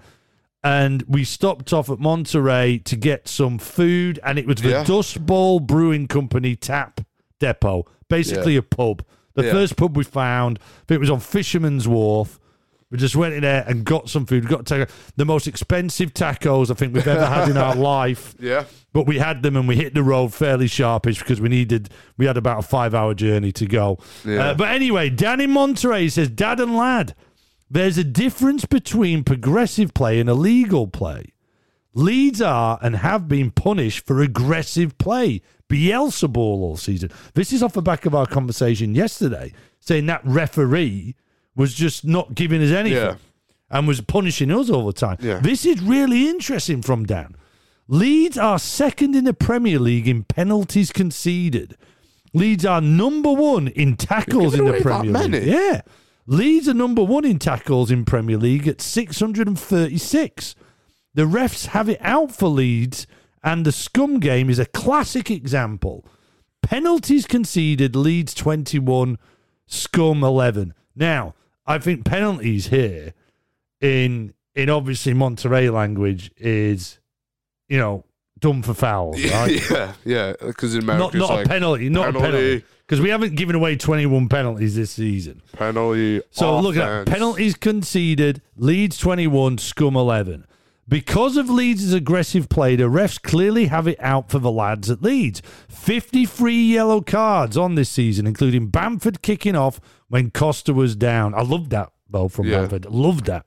and 0.69 1.03
we 1.09 1.25
stopped 1.25 1.73
off 1.73 1.89
at 1.89 1.99
Monterey 1.99 2.79
to 2.81 2.95
get 2.97 3.27
some 3.27 3.59
food. 3.59 4.21
And 4.23 4.39
it 4.39 4.47
was 4.47 4.57
the 4.57 4.71
Yeah. 4.71 4.85
Dust 4.85 5.25
Bowl 5.25 5.61
Brewing 5.61 6.07
Company 6.09 6.57
tap 6.57 7.01
depot, 7.41 7.87
basically 8.09 8.57
a 8.57 8.63
pub. 8.63 9.03
The 9.35 9.45
Yeah. 9.47 9.53
first 9.53 9.77
pub 9.77 9.97
we 9.97 10.05
found, 10.05 10.59
it 10.89 11.01
was 11.01 11.09
on 11.11 11.21
Fisherman's 11.21 11.87
Wharf. 11.89 12.39
We 12.91 12.97
just 12.99 13.15
went 13.17 13.35
in 13.35 13.43
there 13.43 13.65
and 13.69 13.85
got 13.85 14.09
some 14.09 14.25
food. 14.27 14.45
We 14.45 14.51
got 14.51 14.67
taco, 14.67 14.91
the 15.17 15.25
most 15.27 15.47
expensive 15.47 16.13
tacos 16.15 16.71
I 16.71 16.75
think 16.75 16.95
we've 16.95 17.07
ever 17.07 17.27
had 17.27 17.49
in 17.49 17.57
our 17.57 17.75
life. 17.95 18.35
Yeah. 18.41 18.65
But 18.93 19.07
we 19.07 19.19
had 19.19 19.43
them 19.43 19.57
and 19.57 19.69
we 19.69 19.77
hit 19.77 19.95
the 19.95 20.03
road 20.03 20.33
fairly 20.35 20.67
sharpish 20.69 21.19
because 21.19 21.41
we 21.41 21.49
needed, 21.51 21.91
we 22.17 22.25
had 22.27 22.37
about 22.39 22.59
a 22.61 22.63
five 22.63 22.95
hour 22.95 23.15
journey 23.15 23.53
to 23.53 23.67
go. 23.67 23.99
Yeah. 24.25 24.49
Uh, 24.51 24.55
but 24.55 24.69
anyway, 24.71 25.09
Dan 25.11 25.41
in 25.41 25.51
Monterey 25.51 26.09
says, 26.09 26.29
Dad 26.31 26.61
and 26.61 26.75
lad, 26.77 27.15
there's 27.71 27.99
a 27.99 28.05
difference 28.05 28.65
between 28.65 29.25
progressive 29.25 29.95
play 29.95 30.21
and 30.21 30.29
illegal 30.29 30.87
play. 30.87 31.33
Leeds 31.95 32.41
are 32.41 32.79
and 32.83 32.97
have 32.97 33.29
been 33.29 33.51
punished 33.51 34.07
for 34.07 34.21
aggressive 34.23 34.97
play. 34.99 35.43
Bielsa 35.69 36.33
ball 36.33 36.63
all 36.63 36.77
season. 36.77 37.11
This 37.35 37.53
is 37.53 37.63
off 37.63 37.73
the 37.75 37.83
back 37.83 38.07
of 38.07 38.15
our 38.15 38.27
conversation 38.27 38.95
yesterday, 38.95 39.53
saying 39.81 40.07
that 40.07 40.23
referee 40.25 41.15
was 41.57 41.75
just 41.75 42.05
not 42.07 42.35
giving 42.35 42.63
us 42.63 42.71
anything 42.71 42.99
Yeah. 43.03 43.17
and 43.71 43.87
was 43.89 44.01
punishing 44.01 44.51
us 44.51 44.71
all 44.71 44.87
the 44.87 44.93
time. 44.93 45.19
Yeah. 45.21 45.41
This 45.41 45.67
is 45.67 45.83
really 45.83 46.29
interesting 46.29 46.81
from 46.83 47.05
Dan. 47.05 47.35
Leeds 47.89 48.39
are 48.39 48.59
second 48.59 49.15
in 49.17 49.25
the 49.25 49.35
Premier 49.35 49.79
League 49.79 50.07
in 50.09 50.23
penalties 50.25 50.93
conceded. 50.93 51.77
Leeds 52.33 52.65
are 52.65 52.81
number 52.81 53.33
one 53.33 53.69
in 53.69 53.97
tackles 53.97 54.55
in 54.55 54.67
the 54.67 54.75
Premier 54.81 55.13
League. 55.13 55.45
Yeah. 55.45 55.81
Leeds 56.31 56.69
are 56.69 56.75
number 56.75 57.03
one 57.03 57.25
in 57.25 57.39
tackles 57.39 57.91
in 57.91 58.05
Premier 58.05 58.37
League 58.37 58.69
at 58.69 58.83
636. 58.83 60.55
The 61.15 61.23
refs 61.23 61.69
have 61.69 61.89
it 61.89 61.99
out 62.03 62.33
for 62.33 62.49
Leeds, 62.49 63.07
and 63.43 63.65
the 63.65 63.73
scum 63.73 64.21
game 64.21 64.51
is 64.51 64.59
a 64.59 64.67
classic 64.67 65.31
example. 65.31 66.05
Penalties 66.61 67.27
conceded, 67.27 67.97
Leeds 67.97 68.35
21, 68.35 69.17
scum 69.67 70.23
11. 70.23 70.75
Now, 70.95 71.35
I 71.65 71.79
think 71.79 72.05
penalties 72.05 72.67
here 72.67 73.15
in 73.81 74.35
in 74.55 74.69
obviously 74.69 75.15
Monterey 75.15 75.71
language 75.71 76.31
is, 76.37 76.99
you 77.71 77.79
know, 77.79 78.05
done 78.39 78.63
for 78.63 78.75
fouls, 78.75 79.25
right? 79.33 79.71
yeah. 79.71 79.93
Yeah. 80.05 80.33
Because 80.39 80.75
in 80.75 80.83
America, 80.83 81.05
not 81.05 81.15
it's 81.15 81.31
like 81.31 81.47
a 81.47 81.49
penalty, 81.49 81.89
not 81.89 82.11
a 82.11 82.13
penalty. 82.13 82.65
Because 82.89 83.03
we 83.03 83.11
haven't 83.11 83.37
given 83.37 83.55
away 83.55 83.77
21 83.77 84.31
penalties 84.31 84.75
this 84.75 84.91
season. 84.93 85.43
penalty. 85.53 86.23
So 86.31 86.59
look 86.59 86.77
at 86.77 87.05
that. 87.05 87.13
Penalties 87.13 87.55
conceded, 87.55 88.41
Leeds 88.57 88.97
21, 88.97 89.59
Scum 89.59 89.95
11. 89.95 90.47
Because 90.89 91.37
of 91.37 91.51
Leeds' 91.51 91.93
aggressive 91.93 92.49
play, 92.49 92.75
the 92.75 92.85
refs 92.85 93.21
clearly 93.21 93.67
have 93.67 93.87
it 93.87 93.99
out 94.01 94.31
for 94.31 94.39
the 94.39 94.51
lads 94.51 94.89
at 94.91 95.03
Leeds. 95.03 95.43
53 95.69 96.55
yellow 96.55 97.03
cards 97.03 97.59
on 97.59 97.75
this 97.75 97.91
season, 97.91 98.27
including 98.27 98.69
Bamford 98.69 99.21
kicking 99.21 99.55
off 99.55 99.81
when 100.09 100.31
Costa 100.31 100.73
was 100.73 100.97
down. 100.97 101.35
I 101.35 101.43
loved 101.43 101.69
that, 101.73 101.93
though, 102.09 102.29
from 102.29 102.47
Yeah. 102.47 102.61
Bamford. 102.61 102.87
Loved 102.87 103.27
that. 103.27 103.45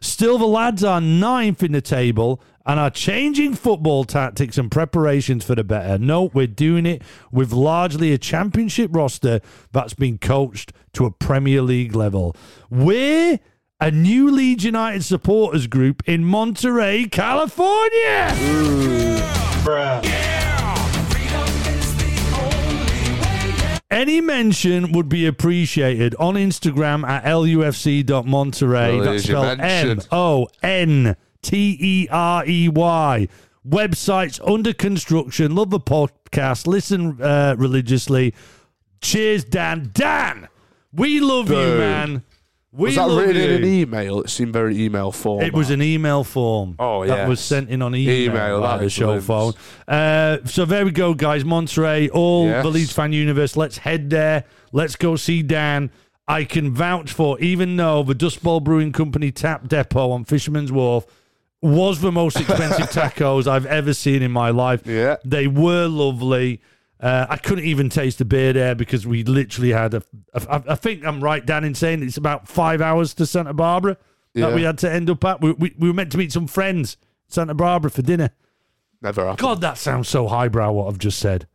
Still, 0.00 0.36
the 0.36 0.46
lads 0.48 0.82
are 0.82 1.00
ninth 1.00 1.62
in 1.62 1.70
the 1.70 1.80
table 1.80 2.40
and 2.66 2.78
are 2.78 2.90
changing 2.90 3.54
football 3.54 4.04
tactics 4.04 4.58
and 4.58 4.70
preparations 4.70 5.44
for 5.44 5.54
the 5.54 5.64
better. 5.64 5.98
No, 5.98 6.30
we're 6.34 6.46
doing 6.46 6.86
it 6.86 7.02
with 7.32 7.52
largely 7.52 8.12
a 8.12 8.18
championship 8.18 8.90
roster 8.94 9.40
that's 9.72 9.94
been 9.94 10.18
coached 10.18 10.72
to 10.92 11.06
a 11.06 11.10
Premier 11.10 11.62
League 11.62 11.94
level. 11.94 12.36
We're 12.68 13.40
a 13.80 13.90
new 13.90 14.30
Leeds 14.30 14.64
United 14.64 15.04
supporters 15.04 15.66
group 15.66 16.02
in 16.06 16.24
Monterey, 16.24 17.06
California. 17.06 18.28
Any 23.90 24.20
mention 24.20 24.92
would 24.92 25.08
be 25.08 25.26
appreciated 25.26 26.14
on 26.16 26.34
Instagram 26.34 27.04
at 27.08 27.24
lufc.monterey. 27.24 28.96
Well, 28.96 29.04
That's 29.04 29.10
there's 29.10 29.24
spelled 29.24 29.60
M 29.60 29.88
mention. 29.88 30.08
O 30.12 30.46
N 30.62 31.16
T 31.42 31.76
E 31.80 32.08
R 32.10 32.44
E 32.46 32.68
Y. 32.68 33.28
Websites 33.68 34.40
under 34.48 34.72
construction. 34.72 35.54
Love 35.54 35.70
the 35.70 35.80
podcast. 35.80 36.66
Listen 36.66 37.20
uh, 37.20 37.54
religiously. 37.58 38.34
Cheers, 39.00 39.44
Dan. 39.44 39.90
Dan, 39.94 40.48
we 40.92 41.20
love 41.20 41.48
you, 41.50 41.56
man. 41.56 42.22
We 42.72 42.86
Was 42.88 42.94
that 42.96 43.08
love 43.08 43.18
written 43.26 43.36
you. 43.36 43.48
in 43.48 43.62
an 43.62 43.64
email? 43.68 44.20
It 44.20 44.30
seemed 44.30 44.52
very 44.52 44.80
email 44.84 45.10
form. 45.10 45.42
It 45.42 45.52
was 45.52 45.70
an 45.70 45.82
email 45.82 46.22
form. 46.22 46.76
Oh, 46.78 47.02
yeah, 47.02 47.16
That 47.16 47.28
was 47.28 47.40
sent 47.40 47.68
in 47.68 47.82
on 47.82 47.94
email, 47.96 48.30
Email, 48.30 48.60
that 48.62 48.82
is 48.82 48.92
show 48.92 49.10
limbs. 49.10 49.26
phone. 49.26 49.54
Uh, 49.88 50.38
so 50.44 50.64
there 50.64 50.84
we 50.84 50.92
go, 50.92 51.12
guys. 51.12 51.44
Monterey, 51.44 52.08
all 52.10 52.46
Yes. 52.46 52.62
the 52.62 52.70
Leeds 52.70 52.92
fan 52.92 53.12
universe. 53.12 53.56
Let's 53.56 53.78
head 53.78 54.08
there. 54.10 54.44
Let's 54.72 54.94
go 54.96 55.16
see 55.16 55.42
Dan. 55.42 55.90
I 56.28 56.44
can 56.44 56.72
vouch 56.72 57.12
for, 57.12 57.40
even 57.40 57.76
though 57.76 58.04
the 58.04 58.14
Dust 58.14 58.40
Bowl 58.42 58.60
Brewing 58.60 58.92
Company 58.92 59.32
tap 59.32 59.66
depot 59.66 60.12
on 60.12 60.24
Fisherman's 60.24 60.70
Wharf 60.70 61.06
was 61.62 62.00
the 62.00 62.12
most 62.12 62.38
expensive 62.40 62.86
tacos 62.90 63.46
I've 63.46 63.66
ever 63.66 63.92
seen 63.94 64.22
in 64.22 64.30
my 64.32 64.50
life. 64.50 64.86
Yeah. 64.86 65.16
They 65.24 65.46
were 65.46 65.86
lovely. 65.86 66.60
Uh, 66.98 67.26
I 67.30 67.36
couldn't 67.38 67.64
even 67.64 67.88
taste 67.88 68.18
the 68.18 68.24
beer 68.24 68.52
there 68.52 68.74
because 68.74 69.06
we 69.06 69.24
literally 69.24 69.70
had 69.72 69.94
a. 69.94 70.02
a 70.34 70.62
I 70.68 70.74
think 70.74 71.04
I'm 71.04 71.22
right, 71.22 71.44
Dan, 71.44 71.64
in 71.64 71.74
saying 71.74 72.02
it's 72.02 72.16
about 72.18 72.46
five 72.48 72.80
hours 72.82 73.14
to 73.14 73.26
Santa 73.26 73.54
Barbara 73.54 73.96
that 74.34 74.48
Yeah. 74.50 74.54
we 74.54 74.62
had 74.62 74.78
to 74.78 74.90
end 74.92 75.08
up 75.10 75.24
at. 75.24 75.40
We, 75.40 75.52
we, 75.52 75.74
we 75.78 75.88
were 75.88 75.94
meant 75.94 76.12
to 76.12 76.18
meet 76.18 76.32
some 76.32 76.46
friends 76.46 76.96
in 77.28 77.32
Santa 77.32 77.54
Barbara 77.54 77.90
for 77.90 78.02
dinner. 78.02 78.30
Never 79.02 79.22
happened. 79.22 79.38
God, 79.38 79.60
that 79.62 79.78
sounds 79.78 80.08
so 80.08 80.28
highbrow 80.28 80.72
what 80.72 80.88
I've 80.88 80.98
just 80.98 81.18
said. 81.18 81.46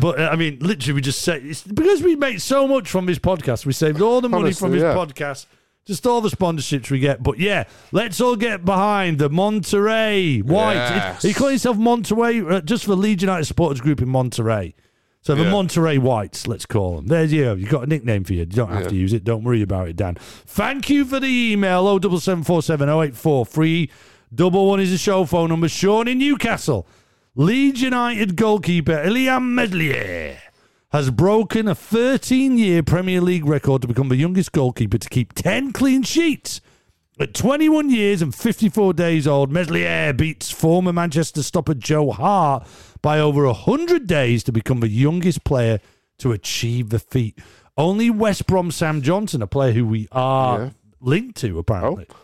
But 0.00 0.18
uh, 0.20 0.28
I 0.32 0.34
mean, 0.34 0.58
literally, 0.60 0.94
we 0.94 1.00
just 1.02 1.22
said 1.22 1.44
it's 1.46 1.62
because 1.62 2.02
we 2.02 2.16
make 2.16 2.40
so 2.40 2.66
much 2.66 2.90
from 2.90 3.06
this 3.06 3.20
podcast. 3.20 3.64
We 3.64 3.72
saved 3.72 4.00
all 4.00 4.20
the 4.20 4.28
money 4.28 4.52
from 4.52 4.72
Honestly, 4.72 4.80
this 4.80 4.82
yeah. 4.82 4.94
podcast, 4.94 5.46
just 5.88 6.06
all 6.06 6.20
the 6.20 6.28
sponsorships 6.28 6.88
we 6.90 7.00
get. 7.00 7.20
But 7.22 7.38
yeah, 7.40 7.64
let's 7.90 8.20
all 8.20 8.36
get 8.36 8.64
behind 8.64 9.18
the 9.18 9.28
Monterey 9.28 10.38
White. 10.38 10.74
Yes. 10.74 11.24
It- 11.24 11.28
You 11.28 11.34
call 11.34 11.50
yourself 11.50 11.76
Monterey 11.76 12.40
uh, 12.40 12.60
just 12.60 12.84
for 12.84 12.94
Leeds 12.94 13.22
United 13.22 13.46
supporters 13.46 13.80
group 13.80 14.00
in 14.00 14.08
Monterey. 14.08 14.74
So 15.22 15.34
the 15.34 15.42
Yeah. 15.42 15.50
Monterey 15.50 15.98
Whites, 15.98 16.46
let's 16.46 16.64
call 16.64 16.96
them. 16.96 17.08
There's 17.08 17.32
you. 17.32 17.54
You've 17.56 17.68
got 17.70 17.82
a 17.82 17.86
nickname 17.86 18.22
for 18.22 18.34
you. 18.34 18.40
You 18.40 18.46
don't 18.46 18.70
have 18.70 18.82
Yeah. 18.84 18.88
to 18.90 18.94
use 18.94 19.12
it. 19.12 19.24
Don't 19.24 19.42
worry 19.42 19.62
about 19.62 19.88
it, 19.88 19.96
Dan. 19.96 20.14
Thank 20.20 20.88
you 20.88 21.04
for 21.04 21.18
the 21.18 21.26
email. 21.26 21.88
Oh, 21.88 21.98
double 21.98 22.20
seven 22.20 22.44
four 22.44 22.62
seven 22.62 22.88
eight 22.88 23.16
four 23.16 23.44
three 23.44 23.90
double 24.32 24.68
one 24.68 24.78
is 24.80 24.90
the 24.92 24.98
show 24.98 25.24
phone 25.24 25.48
number. 25.50 25.68
Sean 25.68 26.06
in 26.06 26.18
Newcastle. 26.18 26.86
Leeds 27.34 27.82
United 27.82 28.36
goalkeeper 28.36 28.96
Illan 29.04 29.54
Meslier 29.54 30.38
has 30.90 31.10
broken 31.10 31.68
a 31.68 31.74
13 31.74 32.56
year 32.56 32.82
Premier 32.82 33.20
League 33.20 33.44
record 33.46 33.82
to 33.82 33.88
become 33.88 34.08
the 34.08 34.16
youngest 34.16 34.52
goalkeeper 34.52 34.98
to 34.98 35.08
keep 35.08 35.32
10 35.34 35.72
clean 35.72 36.02
sheets. 36.02 36.60
At 37.20 37.34
21 37.34 37.90
years 37.90 38.22
and 38.22 38.32
54 38.34 38.92
days 38.94 39.26
old, 39.26 39.50
Meslier 39.50 40.12
beats 40.12 40.50
former 40.52 40.92
Manchester 40.92 41.42
stopper 41.42 41.74
Joe 41.74 42.12
Hart 42.12 42.66
by 43.02 43.18
over 43.18 43.44
100 43.44 44.06
days 44.06 44.44
to 44.44 44.52
become 44.52 44.80
the 44.80 44.88
youngest 44.88 45.42
player 45.42 45.80
to 46.18 46.30
achieve 46.32 46.90
the 46.90 47.00
feat. 47.00 47.38
Only 47.76 48.08
West 48.08 48.46
Brom 48.46 48.70
Sam 48.70 49.02
Johnstone, 49.02 49.42
a 49.42 49.46
player 49.48 49.72
who 49.72 49.84
we 49.86 50.08
are 50.12 50.58
Yeah. 50.60 50.70
linked 51.00 51.36
to, 51.38 51.58
apparently. 51.58 52.06
Oh. 52.08 52.14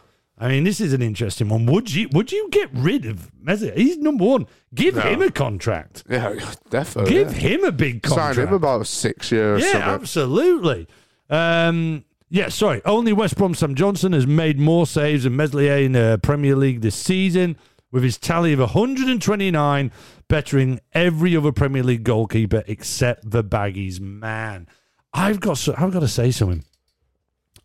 I 0.45 0.49
mean, 0.49 0.65
this 0.65 0.79
is 0.79 0.93
an 0.93 1.01
interesting 1.01 1.49
one. 1.49 1.65
Would 1.65 1.95
you 1.95 2.07
would 2.13 2.31
you 2.31 2.51
get 2.51 2.69
rid 2.75 3.07
of 3.07 3.33
Meslier? 3.41 3.73
He's 3.75 3.97
number 3.97 4.25
one. 4.25 4.47
Give 4.75 4.95
No. 4.95 5.01
him 5.01 5.23
a 5.23 5.31
contract. 5.31 6.05
Yeah, 6.07 6.39
definitely. 6.71 7.13
Give 7.13 7.33
yeah. 7.33 7.39
him 7.49 7.65
a 7.65 7.73
big 7.73 8.03
contract. 8.03 8.37
Sign 8.37 8.49
him 8.49 8.53
about 8.53 8.87
six 8.87 9.33
years. 9.33 9.63
Yeah, 9.65 9.79
absolutely. 9.79 10.87
Um, 11.31 12.05
yeah, 12.29 12.51
sorry. 12.51 12.83
Only 12.85 13.15
West 13.15 13.39
Brom 13.39 13.55
Sam 13.55 13.75
Johnstone 13.75 14.13
has 14.13 14.27
made 14.27 14.59
more 14.59 14.87
saves 14.87 15.25
than 15.25 15.35
Meslier 15.35 15.79
in 15.79 15.93
the 15.93 16.21
Premier 16.23 16.57
League 16.57 16.83
this 16.83 16.95
season, 16.97 17.57
with 17.91 18.03
his 18.03 18.19
tally 18.19 18.53
of 18.53 18.59
129, 18.59 19.93
bettering 20.29 20.79
every 20.93 21.35
other 21.35 21.53
Premier 21.53 21.83
League 21.83 22.05
goalkeeper 22.05 22.63
except 22.67 23.31
the 23.31 23.43
Baggies. 23.43 23.99
Man, 23.99 24.69
I've 25.15 25.41
got 25.41 25.57
so, 25.57 25.75
I've 25.79 25.91
got 25.95 26.01
to 26.01 26.09
say 26.09 26.31
something. 26.31 26.65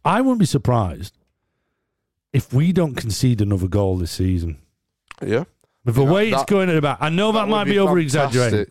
I 0.06 0.22
wouldn't 0.22 0.39
be 0.39 0.46
surprised 0.46 1.19
if 2.34 2.54
we 2.54 2.72
don't 2.72 2.96
concede 2.96 3.42
another 3.42 3.68
goal 3.68 3.98
this 3.98 4.12
season. 4.12 4.58
Yeah. 5.26 5.46
With 5.86 5.96
the 5.96 6.04
Yeah, 6.04 6.12
way 6.12 6.32
it's 6.32 6.44
going 6.46 6.70
at 6.70 6.76
about, 6.76 6.98
I 7.02 7.10
know 7.10 7.32
that, 7.32 7.48
would 7.48 7.52
might 7.52 7.63
be 7.65 7.72
be, 7.72 7.80
over 7.80 7.98
exaggerating. 8.00 8.68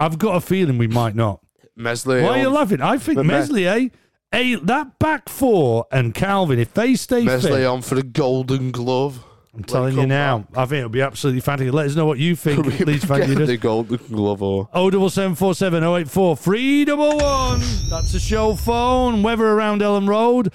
I've 0.00 0.18
got 0.18 0.36
a 0.36 0.40
feeling 0.40 0.78
we 0.78 0.86
might 0.88 1.14
not. 1.14 1.40
Meslier. 1.76 2.22
Why 2.22 2.28
are 2.30 2.38
you 2.42 2.46
on- 2.48 2.54
laughing? 2.54 2.80
I 2.80 2.98
think 2.98 3.16
But 3.16 3.26
Me- 3.26 3.34
Meslier, 3.34 3.70
eh? 3.70 3.88
a 4.32 4.54
that 4.56 4.98
back 4.98 5.28
four 5.28 5.86
and 5.92 6.14
Calvin, 6.14 6.58
if 6.58 6.72
they 6.74 6.94
stay 6.94 7.24
Meslier 7.24 7.56
fit, 7.56 7.66
on 7.66 7.82
for 7.82 7.94
the 7.96 8.02
Golden 8.02 8.70
Glove. 8.70 9.24
I'm 9.56 9.62
telling 9.62 9.96
you 9.96 10.06
now, 10.06 10.46
I 10.56 10.64
think 10.64 10.78
it'll 10.78 10.88
be 10.88 11.00
absolutely 11.02 11.40
fantastic. 11.40 11.72
Let 11.72 11.86
us 11.86 11.94
know 11.94 12.06
what 12.06 12.18
you 12.18 12.34
think, 12.34 12.66
Leeds 12.80 13.04
fan 13.04 13.20
get 13.20 13.46
the 13.46 13.56
Golden 13.56 13.98
Glove 14.10 14.42
or 14.42 14.68
Oh 14.72 14.90
double 14.90 15.10
seven 15.10 15.36
four 15.36 15.54
seven 15.54 15.84
oh 15.84 15.96
eight 15.96 16.10
four 16.10 16.36
three 16.36 16.84
double 16.84 17.16
one. 17.18 17.60
That's 17.88 18.10
the 18.12 18.18
show 18.18 18.56
phone. 18.56 19.22
Weather 19.22 19.46
around 19.46 19.80
Elland 19.80 20.08
Road. 20.08 20.52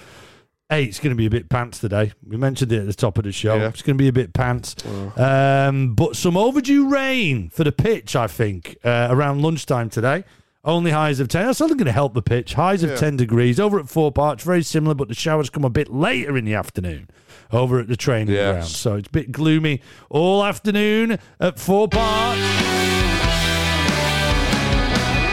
Hey, 0.70 0.84
it's 0.84 1.00
going 1.00 1.10
to 1.10 1.16
be 1.16 1.26
a 1.26 1.30
bit 1.30 1.48
pants 1.48 1.80
today. 1.80 2.12
We 2.24 2.36
mentioned 2.36 2.70
it 2.70 2.78
at 2.78 2.86
the 2.86 2.92
top 2.94 3.18
of 3.18 3.24
the 3.24 3.32
show. 3.32 3.56
Yeah. 3.56 3.68
It's 3.70 3.82
going 3.82 3.98
to 3.98 4.02
be 4.02 4.06
a 4.06 4.12
bit 4.12 4.32
pants. 4.32 4.76
Um, 5.18 5.96
but 5.96 6.14
some 6.14 6.36
overdue 6.36 6.88
rain 6.88 7.50
for 7.50 7.64
the 7.64 7.72
pitch, 7.72 8.14
I 8.14 8.28
think, 8.28 8.76
uh, 8.84 9.08
around 9.10 9.42
lunchtime 9.42 9.90
today. 9.90 10.22
Only 10.64 10.92
highs 10.92 11.18
of 11.18 11.26
10. 11.26 11.44
That's 11.46 11.60
only 11.60 11.74
going 11.74 11.86
to 11.86 11.92
help 11.92 12.14
the 12.14 12.22
pitch. 12.22 12.54
Highs 12.54 12.84
of 12.84 12.90
Yeah. 12.90 12.96
10 12.98 13.16
degrees. 13.16 13.58
Over 13.58 13.80
at 13.80 13.86
Thorp 13.88 14.16
Arch, 14.16 14.42
very 14.42 14.62
similar, 14.62 14.94
but 14.94 15.08
the 15.08 15.14
showers 15.14 15.50
come 15.50 15.64
a 15.64 15.70
bit 15.70 15.92
later 15.92 16.36
in 16.36 16.44
the 16.44 16.54
afternoon 16.54 17.08
over 17.50 17.80
at 17.80 17.88
the 17.88 17.96
training 17.96 18.32
Yes. 18.32 18.52
ground. 18.52 18.66
So 18.68 18.94
it's 18.94 19.08
a 19.08 19.10
bit 19.10 19.32
gloomy 19.32 19.80
all 20.08 20.44
afternoon 20.44 21.18
at 21.40 21.58
Thorp 21.58 21.96
Arch. 21.96 22.38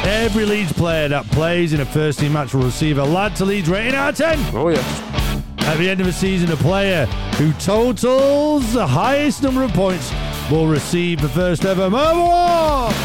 Every 0.08 0.46
Leeds 0.46 0.74
player 0.74 1.10
that 1.10 1.30
plays 1.32 1.74
in 1.74 1.82
a 1.82 1.86
first 1.86 2.20
team 2.22 2.34
match 2.34 2.56
will 2.56 2.64
receive 2.64 2.98
a 2.98 3.04
lad 3.04 3.36
to 3.36 3.46
Leeds 3.46 3.70
rating 3.70 3.94
out 3.94 4.10
of 4.12 4.16
10. 4.18 4.40
Oh 4.56 4.70
yes. 4.70 5.14
At 5.60 5.78
the 5.78 5.90
end 5.90 6.00
of 6.00 6.06
the 6.06 6.14
season, 6.14 6.52
a 6.52 6.56
player 6.56 7.06
who 7.38 7.54
totals 7.54 8.74
the 8.74 8.88
highest 8.88 9.44
number 9.44 9.64
of 9.64 9.74
points 9.74 10.14
will 10.50 10.68
receive 10.68 11.22
the 11.22 11.30
first 11.30 11.66
ever 11.66 11.86
Award. 11.86 12.96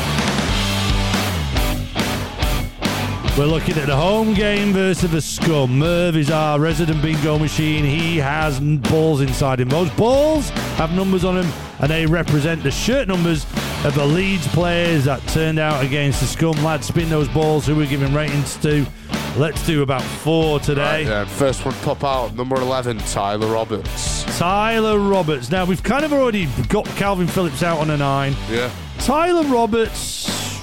We're 3.39 3.47
looking 3.47 3.79
at 3.79 3.87
the 3.87 3.97
home 3.97 4.35
game 4.35 4.75
versus 4.75 5.11
the 5.11 5.23
Scum. 5.23 5.79
Merv 5.79 6.17
is 6.17 6.31
our 6.31 6.61
resident 6.61 7.01
bingo 7.01 7.39
machine. 7.39 7.83
He 7.83 8.19
has 8.19 8.61
balls 8.61 9.23
inside 9.23 9.59
him. 9.59 9.71
Those 9.71 9.91
balls 9.93 10.51
have 10.77 10.93
numbers 10.93 11.25
on 11.25 11.37
them, 11.37 11.51
and 11.81 11.91
they 11.91 12.05
represent 12.05 12.63
the 12.63 12.71
shirt 12.71 13.09
numbers 13.09 13.45
of 13.85 13.95
the 13.95 14.05
Leeds 14.05 14.47
players 14.49 15.05
that 15.07 15.27
turned 15.29 15.59
out 15.59 15.83
against 15.83 16.21
the 16.21 16.27
Scum. 16.27 16.63
Lads, 16.63 16.89
spin 16.89 17.09
those 17.09 17.29
balls. 17.29 17.67
Who 17.67 17.75
we're 17.75 17.87
giving 17.87 18.13
ratings 18.13 18.59
to? 18.59 18.87
Let's 19.37 19.65
do 19.67 19.83
about 19.83 20.03
four 20.03 20.61
today. 20.61 21.05
Yeah, 21.05 21.25
first 21.25 21.65
one 21.65 21.75
pop 21.77 22.05
out, 22.05 22.35
number 22.35 22.57
eleven, 22.57 22.99
Tyler 22.99 23.47
Roberts. 23.47 24.25
Tyler 24.39 24.99
Roberts. 24.99 25.51
Now, 25.51 25.65
we've 25.65 25.83
kind 25.83 26.05
of 26.05 26.13
already 26.13 26.47
got 26.69 26.85
Calvin 26.97 27.27
Phillips 27.27 27.63
out 27.63 27.79
on 27.79 27.89
a 27.91 27.97
nine. 27.97 28.35
Yeah. 28.51 28.71
Tyler 28.99 29.45
Roberts, 29.45 30.59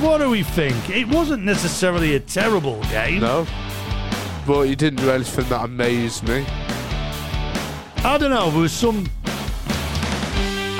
what 0.00 0.18
do 0.18 0.28
we 0.30 0.42
think? 0.42 0.90
It 0.90 1.06
wasn't 1.08 1.44
necessarily 1.44 2.16
a 2.16 2.20
terrible 2.20 2.80
game. 2.84 3.20
No. 3.20 3.46
But 4.48 4.62
he 4.64 4.74
didn't 4.74 5.00
do 5.00 5.10
anything 5.12 5.48
that 5.48 5.64
amazed 5.64 6.26
me. 6.26 6.44
I 8.04 8.18
don't 8.18 8.30
know. 8.30 8.50
There 8.50 8.60
was 8.62 8.72
some. 8.72 9.06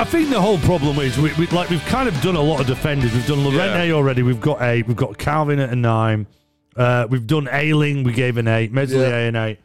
I 0.00 0.04
think 0.04 0.30
the 0.30 0.40
whole 0.40 0.58
problem 0.58 0.98
is 0.98 1.16
we, 1.18 1.32
we 1.34 1.46
like 1.48 1.70
we've 1.70 1.84
kind 1.84 2.08
of 2.08 2.20
done 2.20 2.34
a 2.34 2.42
lot 2.42 2.60
of 2.60 2.66
defenders. 2.66 3.12
We've 3.12 3.26
done 3.28 3.44
Llorente 3.44 3.88
Yeah. 3.88 3.94
already. 3.94 4.22
We've 4.24 4.40
got 4.40 4.60
eight. 4.62 4.88
We've 4.88 4.96
got 4.96 5.18
Calvin 5.18 5.60
at 5.60 5.70
a 5.70 5.76
nine. 5.76 6.26
Uh, 6.76 7.06
we've 7.10 7.26
done 7.26 7.48
Ayling. 7.50 8.02
We 8.04 8.12
gave 8.12 8.36
an 8.36 8.48
eight. 8.48 8.72
Meslier 8.72 9.08
Yeah. 9.08 9.18
an 9.28 9.36
eight. 9.36 9.58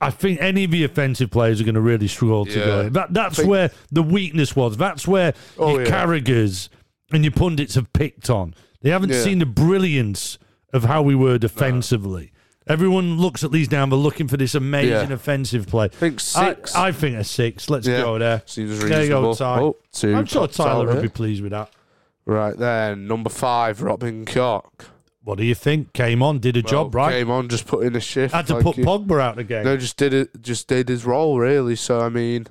I 0.00 0.10
think 0.10 0.40
any 0.42 0.64
of 0.64 0.70
the 0.70 0.84
offensive 0.84 1.30
players 1.30 1.60
are 1.60 1.64
going 1.64 1.74
to 1.74 1.80
really 1.80 2.08
struggle 2.08 2.44
to 2.46 2.58
Yeah. 2.58 2.64
go. 2.64 2.88
That, 2.90 3.14
that's 3.14 3.36
Think- 3.36 3.48
where 3.48 3.70
the 3.90 4.02
weakness 4.02 4.54
was. 4.54 4.76
That's 4.76 5.06
where 5.08 5.32
Oh, 5.58 5.70
your 5.78 5.84
yeah. 5.84 5.90
Carraghers 5.90 6.68
and 7.12 7.24
your 7.24 7.32
pundits 7.32 7.76
have 7.76 7.90
picked 7.92 8.28
on. 8.28 8.54
They 8.82 8.90
haven't 8.90 9.10
Yeah. 9.10 9.22
seen 9.22 9.38
the 9.38 9.46
brilliance 9.46 10.38
of 10.72 10.84
how 10.84 11.00
we 11.02 11.14
were 11.14 11.38
defensively. 11.38 12.32
Everyone 12.68 13.16
looks 13.18 13.42
at 13.44 13.52
these 13.52 13.68
down. 13.68 13.88
They're 13.90 13.98
looking 13.98 14.26
for 14.28 14.36
this 14.36 14.54
amazing 14.54 15.08
Yeah. 15.08 15.14
offensive 15.14 15.66
play. 15.68 15.84
I 15.86 15.88
think 15.88 16.20
six. 16.20 16.74
I, 16.74 16.88
I 16.88 16.92
think 16.92 17.16
a 17.16 17.24
six. 17.24 17.70
Let's 17.70 17.86
Yeah. 17.86 18.02
go 18.02 18.18
there. 18.18 18.42
Seems 18.44 18.70
There 18.80 18.88
you 19.04 19.08
go, 19.08 19.20
reasonable. 19.22 19.34
Ty. 19.36 19.60
Oh, 19.60 19.76
two 19.92 20.14
I'm 20.14 20.26
sure 20.26 20.42
pops 20.42 20.60
out 20.60 20.64
Tyler 20.66 20.86
would 20.86 20.96
there. 20.96 21.02
be 21.02 21.08
pleased 21.08 21.42
with 21.42 21.52
that. 21.52 21.70
Right 22.26 22.58
then, 22.58 23.06
number 23.06 23.30
five, 23.30 23.80
Robin 23.82 24.24
Koch. 24.26 24.86
What 25.26 25.38
do 25.38 25.44
you 25.44 25.56
think? 25.56 25.92
Came 25.92 26.22
on, 26.22 26.38
did 26.38 26.56
a 26.56 26.62
job, 26.62 26.94
right? 26.94 27.10
Came 27.10 27.32
on, 27.32 27.48
just 27.48 27.66
put 27.66 27.84
in 27.84 27.96
a 27.96 28.00
shift. 28.00 28.32
Had 28.32 28.46
to 28.46 28.54
like 28.54 28.62
put 28.62 28.76
you- 28.78 28.84
Pogba 28.84 29.20
out 29.20 29.40
again. 29.40 29.64
No, 29.64 29.76
just 29.76 29.96
did 29.96 30.14
it. 30.14 30.40
Just 30.40 30.68
did 30.68 30.88
his 30.88 31.04
role 31.04 31.40
really. 31.40 31.74
So 31.74 32.00
I 32.00 32.08
mean, 32.10 32.46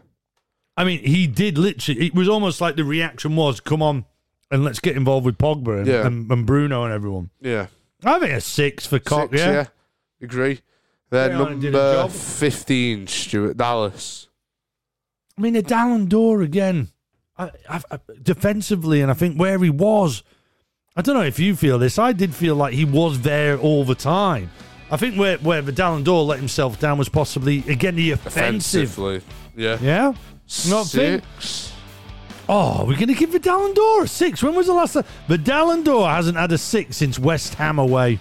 I 0.76 0.84
mean, 0.84 1.00
he 1.00 1.26
did 1.26 1.58
literally. 1.58 2.08
It 2.08 2.14
was 2.14 2.28
almost 2.28 2.60
like 2.60 2.76
the 2.76 2.84
reaction 2.84 3.38
was, 3.38 3.62
"Come 3.62 3.82
on, 3.82 4.04
and 4.52 4.66
let's 4.66 4.82
get 4.82 4.98
involved 4.98 5.26
with 5.26 5.38
Pogba 5.38 5.78
and, 5.78 5.88
Yeah. 5.88 6.06
and, 6.06 6.30
and 6.30 6.46
Bruno 6.46 6.84
and 6.84 6.92
everyone." 6.94 7.30
yeah, 7.40 7.68
I 8.04 8.20
think 8.20 8.34
a 8.34 8.42
six 8.42 8.86
for 8.86 9.00
Koch. 9.00 9.30
Six, 9.32 9.42
yeah. 9.42 9.66
agree. 10.22 10.60
Then 11.12 11.32
Yeah, 11.32 11.44
I 11.46 11.54
did 11.54 11.76
a 11.76 11.94
number 11.96 12.10
fifteen, 12.14 13.08
Stuart 13.08 13.56
Dallas. 13.56 14.28
I 15.38 15.42
mean, 15.42 15.56
a 15.56 15.62
Dallin 15.62 16.10
Door 16.10 16.42
again, 16.42 16.90
I, 17.38 17.52
I, 17.70 17.82
I- 17.90 18.00
defensively, 18.22 19.00
and 19.00 19.10
I 19.10 19.14
think 19.14 19.40
where 19.40 19.60
he 19.60 19.70
was. 19.70 20.24
I 20.98 21.02
don't 21.02 21.16
know 21.16 21.24
if 21.24 21.40
you 21.40 21.56
feel 21.58 21.78
this. 21.78 22.00
I 22.00 22.14
did 22.14 22.34
feel 22.34 22.56
like 22.56 22.74
he 22.74 22.86
was 22.86 23.20
there 23.22 23.58
all 23.58 23.84
the 23.84 23.96
time. 23.96 24.50
I 24.90 24.96
think 24.98 25.16
where 25.18 25.38
where 25.40 25.62
the 25.62 25.74
Dallin 25.74 26.06
Door 26.06 26.24
let 26.24 26.40
himself 26.40 26.80
down 26.80 26.98
was 26.98 27.10
possibly 27.10 27.60
again 27.68 27.96
the 27.96 28.12
offensive. 28.12 28.98
Offensively, 28.98 29.22
yeah. 29.58 29.78
Yeah. 29.82 30.14
Not 30.70 30.86
Six. 30.86 31.74
Oh, 32.48 32.86
we're 32.86 32.96
going 32.96 33.08
to 33.08 33.16
give 33.16 33.32
Vidal 33.32 33.66
and 33.66 33.74
Door 33.76 34.04
a 34.04 34.08
six. 34.08 34.44
When 34.44 34.54
was 34.54 34.68
the 34.68 34.74
last 34.74 34.94
time? 34.94 35.04
Vidal 35.28 35.72
and 35.72 35.84
Door 35.84 36.08
hasn't 36.10 36.38
had 36.38 36.52
a 36.52 36.58
six 36.60 36.96
since 36.98 37.18
West 37.18 37.56
Ham 37.56 37.80
away. 37.80 38.20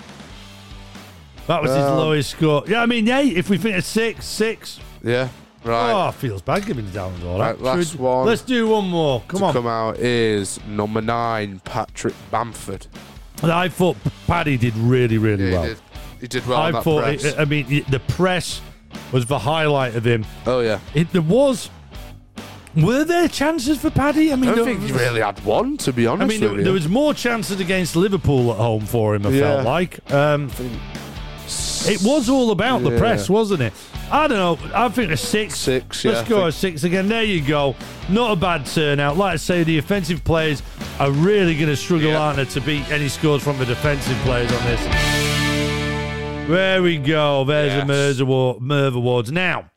That 1.46 1.60
was 1.62 1.70
his 1.70 1.84
Um, 1.84 1.98
lowest 1.98 2.30
score. 2.30 2.64
Yeah, 2.66 2.80
I 2.80 2.86
mean, 2.86 3.06
yeah, 3.06 3.20
if 3.20 3.50
we 3.50 3.58
think 3.58 3.76
a 3.76 3.82
six, 3.82 4.24
six. 4.24 4.80
Yeah, 5.02 5.28
right. 5.64 6.08
Oh, 6.08 6.10
feels 6.12 6.42
bad 6.42 6.66
giving 6.66 6.84
and 6.86 6.92
Door. 6.94 7.40
Right, 7.40 7.56
that. 7.56 7.60
last 7.62 7.90
Should 7.92 8.00
one. 8.00 8.26
Let's 8.26 8.42
do 8.42 8.68
one 8.68 8.88
more. 8.88 9.22
Come 9.28 9.40
to 9.40 9.46
on. 9.46 9.52
come 9.52 9.66
out 9.66 9.98
is 9.98 10.60
number 10.66 11.00
nine, 11.00 11.60
Patrick 11.64 12.14
Bamford. 12.30 12.86
I 13.42 13.68
thought 13.68 13.96
Paddy 14.26 14.56
did 14.56 14.76
really, 14.76 15.18
really 15.18 15.50
Yeah, 15.50 15.52
well. 15.52 15.62
he, 15.64 15.68
did, 15.68 15.78
he 16.20 16.26
did 16.28 16.46
well 16.46 16.60
I 16.76 16.80
thought, 16.80 17.08
it- 17.08 17.38
I 17.38 17.44
mean, 17.44 17.84
the 17.88 18.00
press 18.08 18.60
was 19.12 19.26
the 19.26 19.38
highlight 19.38 19.96
of 19.96 20.04
him. 20.06 20.24
oh 20.46 20.60
yeah. 20.60 20.78
It, 20.94 21.10
there 21.12 21.20
was. 21.22 21.68
Were 22.76 23.04
there 23.04 23.28
chances 23.28 23.78
for 23.78 23.88
Paddy? 23.90 24.32
I 24.32 24.36
mean, 24.36 24.50
I 24.50 24.54
don't 24.56 24.64
think 24.64 24.80
he 24.80 24.90
really 24.90 25.20
had 25.20 25.38
one, 25.44 25.76
to 25.78 25.92
be 25.92 26.08
honest. 26.08 26.24
I 26.24 26.26
mean, 26.26 26.40
there, 26.56 26.64
there 26.64 26.72
was 26.72 26.88
more 26.88 27.14
chances 27.14 27.60
against 27.60 27.94
Liverpool 27.94 28.50
at 28.50 28.56
home 28.56 28.84
for 28.84 29.14
him. 29.14 29.24
I 29.26 29.30
Yeah. 29.30 29.40
felt 29.40 29.64
like 29.64 30.12
um, 30.12 30.50
it 31.86 32.02
was 32.02 32.28
all 32.28 32.50
about 32.50 32.82
the 32.82 32.96
press, 32.98 33.28
wasn't 33.30 33.62
it? 33.62 33.72
I 34.14 34.28
don't 34.28 34.38
know. 34.60 34.70
I 34.72 34.88
think 34.90 35.10
a 35.10 35.16
six. 35.16 35.56
Six, 35.58 36.04
yeah, 36.04 36.12
Let's 36.12 36.26
I 36.26 36.28
go 36.30 36.36
think- 36.36 36.48
a 36.48 36.52
six 36.52 36.84
again. 36.84 37.08
There 37.08 37.24
you 37.24 37.40
go. 37.40 37.74
Not 38.08 38.30
a 38.32 38.36
bad 38.36 38.64
turnout. 38.64 39.16
Like 39.16 39.32
I 39.32 39.36
say, 39.36 39.64
the 39.64 39.78
offensive 39.78 40.22
players 40.22 40.62
are 41.00 41.10
really 41.10 41.54
going 41.56 41.66
to 41.68 41.74
struggle, 41.76 42.10
Yeah. 42.10 42.20
aren't 42.20 42.36
they, 42.36 42.44
to 42.44 42.60
beat 42.60 42.88
any 42.92 43.08
scores 43.08 43.42
from 43.42 43.58
the 43.58 43.64
defensive 43.66 44.16
players 44.18 44.52
on 44.52 44.64
this. 44.66 44.80
There 46.48 46.80
we 46.82 46.98
go. 46.98 47.42
There's 47.44 47.72
a 47.72 47.78
Yes. 47.78 47.86
Merv 47.88 48.20
Award, 48.20 48.60
Merv 48.60 48.94
Awards. 48.94 49.32
Now, 49.32 49.70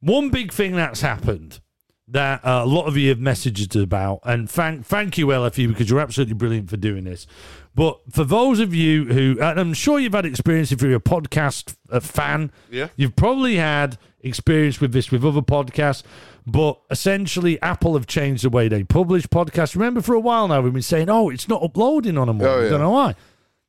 one 0.00 0.28
big 0.28 0.52
thing 0.52 0.76
that's 0.76 1.00
happened 1.00 1.60
that 2.08 2.44
uh, 2.44 2.62
a 2.64 2.66
lot 2.66 2.86
of 2.86 2.96
you 2.96 3.08
have 3.08 3.18
messaged 3.18 3.80
about, 3.82 4.20
and 4.24 4.48
thank 4.50 4.84
thank 4.84 5.16
you, 5.16 5.26
LFU, 5.28 5.68
because 5.68 5.88
you're 5.88 6.00
absolutely 6.00 6.34
brilliant 6.34 6.68
for 6.70 6.76
doing 6.76 7.04
this. 7.04 7.26
But 7.74 7.98
for 8.12 8.24
those 8.24 8.60
of 8.60 8.72
you 8.74 9.06
who, 9.06 9.38
and 9.40 9.58
I'm 9.58 9.74
sure 9.74 9.98
you've 9.98 10.12
had 10.12 10.26
experience 10.26 10.70
if 10.70 10.80
you're 10.82 10.94
a 10.94 11.00
podcast 11.00 11.74
uh, 11.90 11.98
fan, 12.00 12.52
Yeah. 12.70 12.88
you've 12.96 13.16
probably 13.16 13.56
had 13.56 13.98
experience 14.20 14.80
with 14.80 14.92
this 14.92 15.10
with 15.10 15.24
other 15.24 15.40
podcasts. 15.42 16.02
But 16.46 16.78
essentially, 16.90 17.60
Apple 17.62 17.94
have 17.94 18.06
changed 18.06 18.44
the 18.44 18.50
way 18.50 18.68
they 18.68 18.84
publish 18.84 19.26
podcasts. 19.26 19.74
Remember, 19.74 20.02
for 20.02 20.14
a 20.14 20.20
while 20.20 20.46
now, 20.46 20.60
we've 20.60 20.72
been 20.74 20.82
saying, 20.82 21.08
"Oh, 21.08 21.30
it's 21.30 21.48
not 21.48 21.62
uploading 21.62 22.18
on 22.18 22.26
them." 22.28 22.40
Oh, 22.42 22.66
I 22.66 22.68
don't 22.68 22.80
know 22.80 22.90
why. 22.90 23.14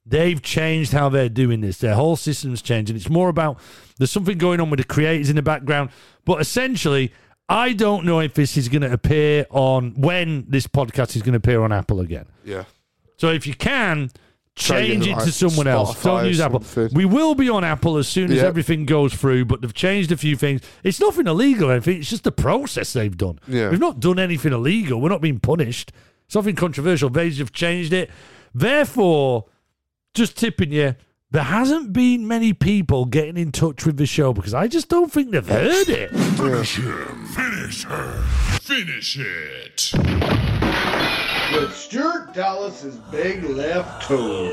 They've 0.06 0.40
changed 0.42 0.92
how 0.92 1.10
they're 1.10 1.30
doing 1.30 1.62
this. 1.62 1.78
Their 1.80 1.96
whole 1.96 2.16
system's 2.16 2.62
changing. 2.62 2.96
it's 2.96 3.10
more 3.10 3.30
about 3.30 3.58
there's 3.98 4.12
something 4.12 4.38
going 4.38 4.60
on 4.60 4.70
with 4.70 4.80
the 4.80 4.84
creators 4.84 5.30
in 5.32 5.36
the 5.38 5.42
background. 5.42 5.90
But 6.26 6.42
essentially, 6.42 7.12
I 7.48 7.74
don't 7.74 8.06
know 8.06 8.20
if 8.22 8.34
this 8.34 8.58
is 8.58 8.70
going 8.70 8.82
to 8.82 8.92
appear 8.92 9.46
on 9.52 9.92
when 9.96 10.46
this 10.48 10.66
podcast 10.68 11.16
is 11.16 11.22
going 11.22 11.34
to 11.34 11.38
appear 11.38 11.62
on 11.62 11.72
Apple 11.72 12.00
again. 12.00 12.26
yeah. 12.44 12.64
So 13.18 13.30
if 13.30 13.48
you 13.48 13.54
can, 13.54 14.10
change 14.56 15.08
it 15.08 15.14
like 15.16 15.24
to 15.26 15.32
someone 15.32 15.68
else. 15.68 16.02
Don't 16.04 16.26
use 16.26 16.40
Apple. 16.42 16.62
something. 16.62 16.96
We 16.98 17.06
will 17.06 17.34
be 17.36 17.50
on 17.50 17.64
Apple 17.64 17.98
as 17.98 18.08
soon 18.10 18.30
as 18.32 18.38
Yeah. 18.40 18.44
everything 18.48 18.86
goes 18.86 19.14
through, 19.14 19.46
but 19.46 19.62
they've 19.62 19.74
changed 19.74 20.12
a 20.12 20.18
few 20.18 20.36
things. 20.36 20.62
It's 20.84 21.00
nothing 21.00 21.28
illegal 21.28 21.70
or 21.70 21.74
anything. 21.74 22.00
It's 22.00 22.10
just 22.10 22.24
the 22.26 22.32
process 22.34 22.92
they've 22.94 23.16
done. 23.16 23.40
Yeah. 23.48 23.70
We've 23.70 23.80
not 23.80 24.00
done 24.02 24.18
anything 24.20 24.52
illegal. 24.54 25.00
We're 25.00 25.10
not 25.10 25.22
being 25.22 25.40
punished. 25.40 25.92
It's 26.26 26.36
nothing 26.36 26.56
controversial. 26.56 27.10
They 27.10 27.30
have 27.32 27.52
changed 27.54 27.94
it. 27.94 28.10
Therefore, 28.54 29.46
just 30.14 30.38
tipping 30.38 30.72
you, 30.72 30.96
there 31.32 31.44
hasn't 31.44 31.92
been 31.92 32.28
many 32.28 32.54
people 32.54 33.06
getting 33.06 33.38
in 33.38 33.52
touch 33.52 33.86
with 33.86 33.98
the 33.98 34.06
show 34.06 34.34
because 34.34 34.54
I 34.54 34.68
just 34.68 34.90
don't 34.90 35.12
think 35.12 35.32
they've 35.32 35.48
heard 35.48 35.90
it. 35.90 36.12
Finish 36.12 36.78
him. 36.78 37.26
Finish 37.28 37.84
her. 37.84 38.24
Finish 38.62 39.18
it. 39.20 40.55
With 41.52 41.76
Stuart 41.76 42.34
Dallas's 42.34 42.96
big 43.12 43.44
left 43.44 44.04
toe. 44.04 44.50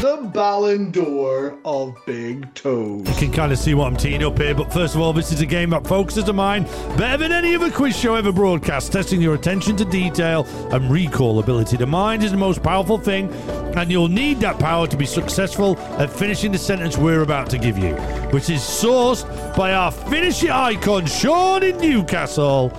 The 0.00 0.28
Ballon 0.32 0.90
d'Or 0.90 1.58
of 1.64 1.96
big 2.06 2.52
toes. 2.54 3.08
You 3.08 3.14
can 3.14 3.32
kind 3.32 3.52
of 3.52 3.58
see 3.58 3.74
what 3.74 3.86
I'm 3.86 3.96
teeing 3.96 4.22
up 4.22 4.38
here, 4.38 4.54
but 4.54 4.72
first 4.72 4.94
of 4.94 5.00
all, 5.00 5.12
this 5.12 5.32
is 5.32 5.40
a 5.40 5.46
game 5.46 5.70
that 5.70 5.86
focuses 5.86 6.24
the 6.24 6.32
mind 6.32 6.66
better 6.96 7.16
than 7.16 7.32
any 7.32 7.54
other 7.54 7.70
quiz 7.70 7.98
show 7.98 8.14
ever 8.14 8.32
broadcast. 8.32 8.92
Testing 8.92 9.20
your 9.20 9.34
attention 9.34 9.76
to 9.76 9.84
detail 9.84 10.44
and 10.70 10.90
recall 10.90 11.38
ability. 11.38 11.76
The 11.76 11.86
mind 11.86 12.22
is 12.22 12.30
the 12.30 12.36
most 12.36 12.62
powerful 12.62 12.98
thing, 12.98 13.32
and 13.76 13.90
you'll 13.90 14.08
need 14.08 14.40
that 14.40 14.58
power 14.58 14.86
to 14.86 14.96
be 14.96 15.06
successful 15.06 15.78
at 15.98 16.10
finishing 16.10 16.52
the 16.52 16.58
sentence 16.58 16.96
we're 16.96 17.22
about 17.22 17.48
to 17.50 17.58
give 17.58 17.78
you, 17.78 17.94
which 18.30 18.50
is 18.50 18.60
sourced 18.60 19.24
by 19.56 19.72
our 19.72 19.90
finish 19.90 20.42
it 20.42 20.50
icon, 20.50 21.06
Sean 21.06 21.62
in 21.62 21.78
Newcastle. 21.78 22.72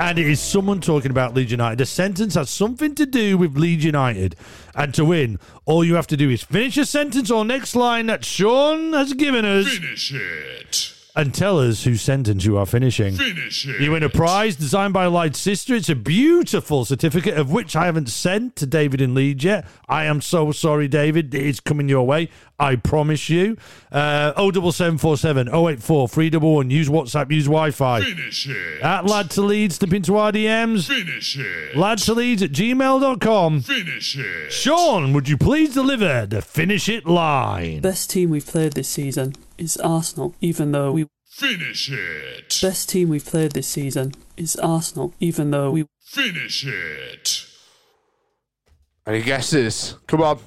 And 0.00 0.18
it 0.18 0.26
is 0.26 0.40
someone 0.40 0.80
talking 0.80 1.10
about 1.10 1.34
Leeds 1.34 1.50
United. 1.50 1.76
The 1.76 1.84
sentence 1.84 2.34
has 2.34 2.48
something 2.48 2.94
to 2.94 3.04
do 3.04 3.36
with 3.36 3.58
Leeds 3.58 3.84
United. 3.84 4.34
And 4.74 4.94
to 4.94 5.04
win, 5.04 5.38
all 5.66 5.84
you 5.84 5.94
have 5.94 6.06
to 6.06 6.16
do 6.16 6.30
is 6.30 6.42
finish 6.42 6.78
a 6.78 6.86
sentence 6.86 7.30
or 7.30 7.44
next 7.44 7.76
line 7.76 8.06
that 8.06 8.24
Sean 8.24 8.94
has 8.94 9.12
given 9.12 9.44
us 9.44 9.68
Finish 9.68 10.14
it. 10.14 10.99
And 11.16 11.34
tell 11.34 11.58
us 11.58 11.84
whose 11.84 12.02
sentence 12.02 12.44
you 12.44 12.56
are 12.56 12.66
finishing. 12.66 13.14
Finish 13.14 13.66
it. 13.66 13.80
You 13.80 13.92
win 13.92 14.02
a 14.02 14.08
prize 14.08 14.56
designed 14.56 14.92
by 14.92 15.06
Light's 15.06 15.38
sister. 15.38 15.74
It's 15.74 15.88
a 15.88 15.94
beautiful 15.94 16.84
certificate 16.84 17.36
of 17.36 17.50
which 17.50 17.74
I 17.76 17.86
haven't 17.86 18.08
sent 18.08 18.56
to 18.56 18.66
David 18.66 19.00
in 19.00 19.14
Leeds 19.14 19.44
yet. 19.44 19.66
I 19.88 20.04
am 20.04 20.20
so 20.20 20.52
sorry, 20.52 20.88
David. 20.88 21.34
It's 21.34 21.60
coming 21.60 21.88
your 21.88 22.06
way. 22.06 22.28
I 22.58 22.76
promise 22.76 23.30
you. 23.30 23.56
Uh, 23.90 24.32
07747 24.34 25.48
084 25.48 26.08
311. 26.08 26.70
Use 26.70 26.88
WhatsApp, 26.88 27.30
use 27.32 27.46
Wi 27.46 27.70
Fi. 27.70 28.02
Finish 28.02 28.48
it. 28.48 28.82
At 28.82 29.06
Lad 29.06 29.30
to 29.30 29.42
Leeds, 29.42 29.76
slip 29.76 29.94
into 29.94 30.16
our 30.16 30.30
DMs. 30.30 30.86
Finish 30.86 31.38
it. 31.38 31.76
Lad 31.76 31.98
to 31.98 32.14
Leeds 32.14 32.42
at 32.42 32.52
gmail.com. 32.52 33.62
Finish 33.62 34.18
it. 34.18 34.52
Sean, 34.52 35.12
would 35.14 35.28
you 35.28 35.38
please 35.38 35.72
deliver 35.74 36.26
the 36.26 36.42
finish 36.42 36.88
it 36.88 37.06
line? 37.06 37.80
Best 37.80 38.10
team 38.10 38.30
we've 38.30 38.46
played 38.46 38.72
this 38.74 38.88
season 38.88 39.34
is 39.60 39.76
Arsenal, 39.78 40.34
even 40.40 40.72
though 40.72 40.92
we. 40.92 41.06
Finish 41.26 41.90
it. 41.90 42.58
Best 42.60 42.88
team 42.90 43.08
we've 43.08 43.24
played 43.24 43.52
this 43.52 43.68
season 43.68 44.12
is 44.36 44.56
Arsenal, 44.56 45.14
even 45.20 45.50
though 45.50 45.70
we. 45.70 45.86
Finish 46.02 46.66
it. 46.66 47.46
Any 49.06 49.22
guesses? 49.22 49.94
Come 50.06 50.22
on. 50.22 50.40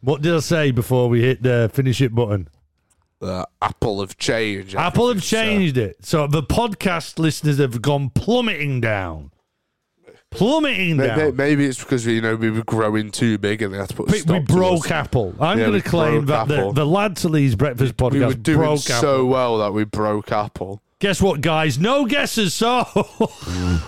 What 0.00 0.22
did 0.22 0.34
I 0.34 0.38
say 0.40 0.70
before 0.70 1.08
we 1.08 1.22
hit 1.22 1.42
the 1.42 1.70
finish 1.72 2.00
it 2.00 2.14
button? 2.14 2.48
The 3.20 3.46
Apple 3.60 4.00
have 4.00 4.16
changed. 4.16 4.74
Apple 4.74 5.08
have 5.08 5.16
everything, 5.18 5.38
so- 5.38 5.44
changed 5.44 5.76
it. 5.78 5.96
So 6.04 6.26
the 6.26 6.42
podcast 6.42 7.18
listeners 7.18 7.58
have 7.58 7.82
gone 7.82 8.10
plummeting 8.10 8.80
down. 8.80 9.30
Plummeting 10.34 10.96
May- 10.96 11.06
may- 11.08 11.16
down. 11.16 11.36
Maybe 11.36 11.64
it's 11.66 11.78
because 11.78 12.04
we, 12.06 12.14
you 12.14 12.20
know, 12.20 12.36
we 12.36 12.50
were 12.50 12.64
growing 12.64 13.10
too 13.10 13.38
big 13.38 13.62
and 13.62 13.72
they 13.72 13.78
had 13.78 13.88
to 13.88 13.94
put 13.94 14.08
a 14.08 14.12
We, 14.12 14.18
stop 14.18 14.32
we 14.40 14.46
to 14.46 14.52
broke 14.52 14.86
us. 14.86 14.90
Apple. 14.90 15.34
I'm 15.40 15.58
Yeah, 15.58 15.66
going 15.66 15.80
to 15.82 15.88
claim 15.88 16.24
broke 16.24 16.26
that 16.26 16.48
the, 16.48 16.56
Apple. 16.58 16.72
the 16.72 16.86
Lad 16.86 17.16
to 17.18 17.28
Leeds 17.28 17.54
Breakfast 17.54 17.96
podcast 17.96 18.12
We 18.12 18.20
were 18.24 18.34
doing 18.34 18.58
broke 18.58 18.78
so 18.80 18.96
Apple. 18.96 19.26
well 19.28 19.58
that 19.58 19.72
we 19.72 19.84
broke 19.84 20.30
Apple. 20.32 20.82
Guess 21.00 21.20
what, 21.22 21.40
guys? 21.40 21.78
No 21.78 22.04
guesses. 22.06 22.54
So. 22.54 22.84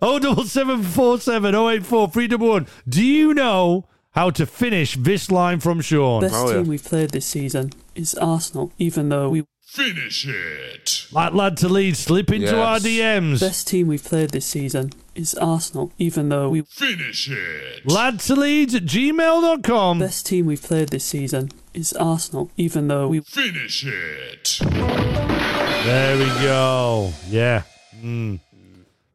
Oh, 0.00 0.18
double 0.20 0.44
seven 0.44 0.82
four 0.84 1.18
seven 1.18 1.54
oh 1.56 1.68
eight 1.68 1.84
four 1.84 2.08
three 2.08 2.28
double 2.28 2.50
one. 2.50 2.66
Do 2.88 3.04
you 3.04 3.34
know 3.34 3.84
how 4.12 4.30
to 4.30 4.46
finish 4.46 4.94
this 4.96 5.28
line 5.30 5.58
from 5.58 5.80
Sean? 5.80 6.20
Best 6.22 6.34
Oh, 6.36 6.48
yeah. 6.50 6.56
team 6.58 6.66
we've 6.68 6.84
played 6.84 7.10
this 7.10 7.26
season 7.26 7.72
is 7.96 8.14
Arsenal, 8.14 8.72
even 8.78 9.08
though 9.08 9.28
we. 9.28 9.44
Finish 9.62 10.26
it. 10.28 11.06
Like 11.10 11.34
lad 11.34 11.56
to 11.58 11.68
lead, 11.68 11.96
slip 11.96 12.30
into 12.30 12.46
Yes. 12.46 12.54
our 12.54 12.78
DMs. 12.78 13.40
Best 13.40 13.66
team 13.66 13.88
we've 13.88 14.02
played 14.04 14.30
this 14.30 14.46
season 14.46 14.92
is 15.16 15.34
Arsenal, 15.34 15.90
even 15.98 16.28
though 16.28 16.48
we. 16.50 16.62
Finish 16.62 17.28
it. 17.30 17.84
Lad 17.90 18.20
to 18.20 18.36
Leeds 18.36 18.74
at 18.74 18.84
gmail.com. 18.84 19.98
Best 19.98 20.26
team 20.26 20.46
we've 20.46 20.62
played 20.62 20.88
this 20.90 21.04
season 21.04 21.50
is 21.74 21.92
Arsenal, 21.94 22.50
even 22.56 22.88
though 22.88 23.08
we. 23.08 23.20
Finish 23.20 23.84
it. 23.86 24.58
There 24.60 26.18
we 26.18 26.24
go. 26.42 27.12
Yeah. 27.28 27.62
Mm. 28.00 28.40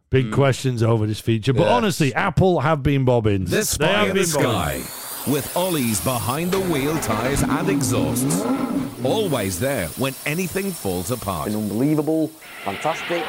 Big 0.09 0.31
questions 0.31 0.83
over 0.83 1.05
this 1.07 1.19
feature. 1.19 1.53
But 1.53 1.63
Yes. 1.63 1.71
honestly, 1.71 2.13
Apple 2.13 2.59
have 2.61 2.83
been 2.83 3.05
bobbing. 3.05 3.45
This 3.45 3.77
They 3.77 3.85
Spy 3.85 3.91
have 3.93 4.09
in 4.09 4.15
the 4.17 4.23
been 4.23 4.43
bobbing. 4.43 4.83
Sky. 4.83 5.31
With 5.31 5.55
Ollie's 5.55 6.01
behind 6.01 6.51
the 6.51 6.59
wheel 6.59 6.97
tyres 6.99 7.43
and 7.43 7.69
exhausts. 7.69 8.41
Always 9.03 9.59
there 9.59 9.87
when 9.97 10.15
anything 10.25 10.71
falls 10.71 11.11
apart. 11.11 11.45
been 11.47 11.55
unbelievable, 11.55 12.27
fantastic. 12.65 13.23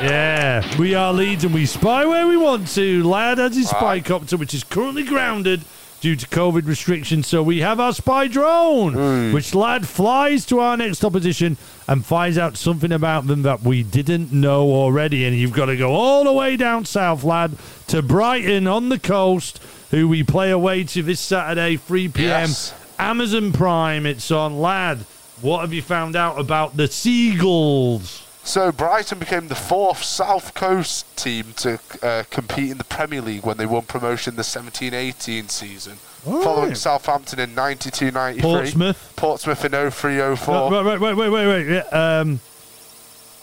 Yeah. 0.00 0.78
We 0.78 0.94
are 0.94 1.12
Leeds 1.12 1.44
and 1.44 1.54
we 1.54 1.66
spy 1.66 2.04
where 2.04 2.26
we 2.26 2.36
want 2.36 2.68
to. 2.68 3.02
Lad 3.02 3.38
has 3.38 3.56
his 3.56 3.68
spy 3.68 4.00
copter, 4.00 4.36
which 4.36 4.54
is 4.54 4.64
currently 4.64 5.04
grounded 5.04 5.62
due 6.00 6.16
to 6.16 6.26
COVID 6.26 6.66
restrictions. 6.66 7.26
So 7.26 7.42
we 7.42 7.60
have 7.60 7.80
our 7.80 7.92
spy 7.92 8.28
drone, 8.28 8.92
hmm. 8.92 9.32
which 9.32 9.54
lad 9.54 9.88
flies 9.88 10.44
to 10.46 10.60
our 10.60 10.76
next 10.76 11.04
opposition 11.04 11.56
and 11.88 12.04
finds 12.04 12.36
out 12.36 12.56
something 12.56 12.92
about 12.92 13.26
them 13.26 13.42
that 13.42 13.62
we 13.62 13.82
didn't 13.82 14.32
know 14.32 14.70
already. 14.70 15.24
And 15.24 15.36
you've 15.36 15.52
got 15.52 15.66
to 15.66 15.76
go 15.76 15.92
all 15.92 16.24
the 16.24 16.32
way 16.32 16.56
down 16.56 16.84
south, 16.84 17.24
lad, 17.24 17.56
to 17.88 18.02
Brighton 18.02 18.66
on 18.66 18.88
the 18.88 18.98
coast, 18.98 19.60
who 19.90 20.08
we 20.08 20.22
play 20.22 20.50
away 20.50 20.84
to 20.84 21.02
this 21.02 21.20
Saturday, 21.20 21.76
3 21.76 22.08
p.m. 22.08 22.28
Yes. 22.28 22.74
Amazon 22.98 23.52
Prime. 23.52 24.06
It's 24.06 24.30
on, 24.30 24.60
lad. 24.60 24.98
What 25.40 25.60
have 25.60 25.72
you 25.72 25.82
found 25.82 26.16
out 26.16 26.38
about 26.38 26.76
the 26.76 26.88
Seagulls? 26.88 28.25
So 28.46 28.70
Brighton 28.70 29.18
became 29.18 29.48
the 29.48 29.56
fourth 29.56 30.04
South 30.04 30.54
Coast 30.54 31.04
team 31.16 31.52
to 31.56 31.80
uh, 32.00 32.22
compete 32.30 32.70
in 32.70 32.78
the 32.78 32.84
Premier 32.84 33.20
League 33.20 33.44
when 33.44 33.56
they 33.56 33.66
won 33.66 33.82
promotion 33.82 34.36
the 34.36 34.42
17-18 34.42 35.50
season, 35.50 35.98
All 36.24 36.42
following. 36.44 36.76
Southampton 36.76 37.40
in 37.40 37.50
92-93, 37.56 38.40
Portsmouth. 38.40 39.12
Portsmouth 39.16 39.64
in 39.64 39.72
03-04, 39.72 40.70
Right, 40.70 40.84
right, 40.84 41.00
wait, 41.00 41.14
wait, 41.14 41.28
wait, 41.28 41.46
wait. 41.48 41.66
Yeah, 41.66 41.80
Um, 42.20 42.38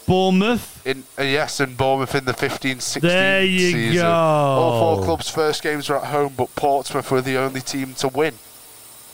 Bournemouth. 0.07 0.81
in 0.87 1.03
uh, 1.19 1.23
yes, 1.23 1.59
and 1.59 1.75
Bournemouth 1.75 2.15
in 2.15 2.23
the 2.23 2.31
15-16 2.33 3.01
There 3.01 3.43
you 3.43 3.71
season. 3.71 4.03
go. 4.03 4.09
All 4.09 4.95
four 4.95 5.05
clubs' 5.05 5.29
first 5.29 5.61
games 5.63 5.89
were 5.89 5.97
at 5.97 6.05
home, 6.05 6.33
but 6.37 6.55
Portsmouth 6.55 7.11
were 7.11 7.21
the 7.21 7.37
only 7.37 7.61
team 7.61 7.93
to 7.95 8.07
win. 8.07 8.35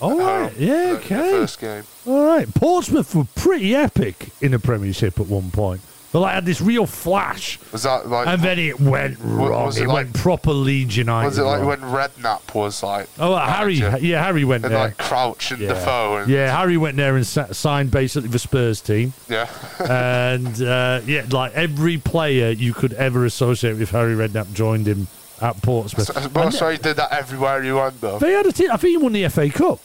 All 0.02 0.18
right. 0.18 0.56
Yeah, 0.58 0.96
okay. 1.00 1.32
first 1.32 1.60
game. 1.60 1.84
All 2.06 2.26
right. 2.26 2.54
Portsmouth 2.56 3.14
were 3.16 3.28
pretty 3.36 3.76
epic 3.76 4.30
in 4.42 4.52
the 4.52 4.60
Premiership 4.60 5.20
at 5.20 5.28
one 5.28 5.52
point. 5.52 5.82
They 6.12 6.18
like 6.18 6.34
had 6.34 6.46
this 6.48 6.60
real 6.60 6.88
flash, 6.88 7.60
Was 7.72 7.84
that 7.84 8.08
like? 8.10 8.26
and 8.28 8.42
then 8.42 8.58
it 8.58 8.80
went 8.82 9.20
wrong. 9.20 9.68
was 9.68 9.78
it 9.78 9.84
it 9.84 9.88
like- 9.90 9.94
went 10.06 10.14
proper 10.16 10.52
Leeds 10.52 10.98
United. 10.98 11.28
was 11.28 11.38
it 11.38 11.44
like 11.44 11.60
wrong. 11.60 11.68
when 11.68 11.82
Redknapp 11.82 12.56
was 12.56 12.82
like? 12.82 13.08
Oh, 13.20 13.34
uh, 13.34 13.46
Harry. 13.46 13.76
Yeah, 13.76 14.24
Harry 14.24 14.44
went 14.44 14.66
and 14.66 14.74
there. 14.74 14.80
like 14.86 14.98
Crouch 14.98 15.52
and 15.52 15.62
yeah. 15.62 15.68
Defoe 15.68 16.18
and 16.18 16.32
yeah, 16.32 16.58
Harry 16.58 16.78
went 16.78 16.98
there 16.98 17.16
and 17.16 17.28
sa- 17.28 17.52
signed 17.52 17.92
basically 17.92 18.30
the 18.30 18.40
Spurs 18.40 18.82
team. 18.82 19.14
yeah. 19.30 19.48
and 19.88 20.60
uh, 20.64 21.02
yeah, 21.06 21.26
like 21.30 21.54
every 21.54 22.00
player 22.00 22.50
you 22.50 22.74
could 22.74 22.94
ever 22.94 23.26
associate 23.26 23.78
with 23.78 23.92
Harry 23.92 24.16
Redknapp 24.16 24.52
joined 24.54 24.88
him 24.88 25.08
at 25.42 25.62
Portsmouth. 25.62 26.08
So- 26.08 26.28
but 26.30 26.50
so 26.52 26.70
he 26.72 26.78
did 26.80 26.96
that 26.98 27.12
everywhere 27.12 27.62
he 27.62 27.72
went 27.72 28.02
though. 28.02 28.18
they 28.18 28.32
had 28.32 28.48
a 28.48 28.52
team. 28.52 28.72
I 28.72 28.78
think 28.78 28.90
he 28.92 28.98
won 28.98 29.14
the 29.14 29.30
FA 29.30 29.48
Cup. 29.52 29.80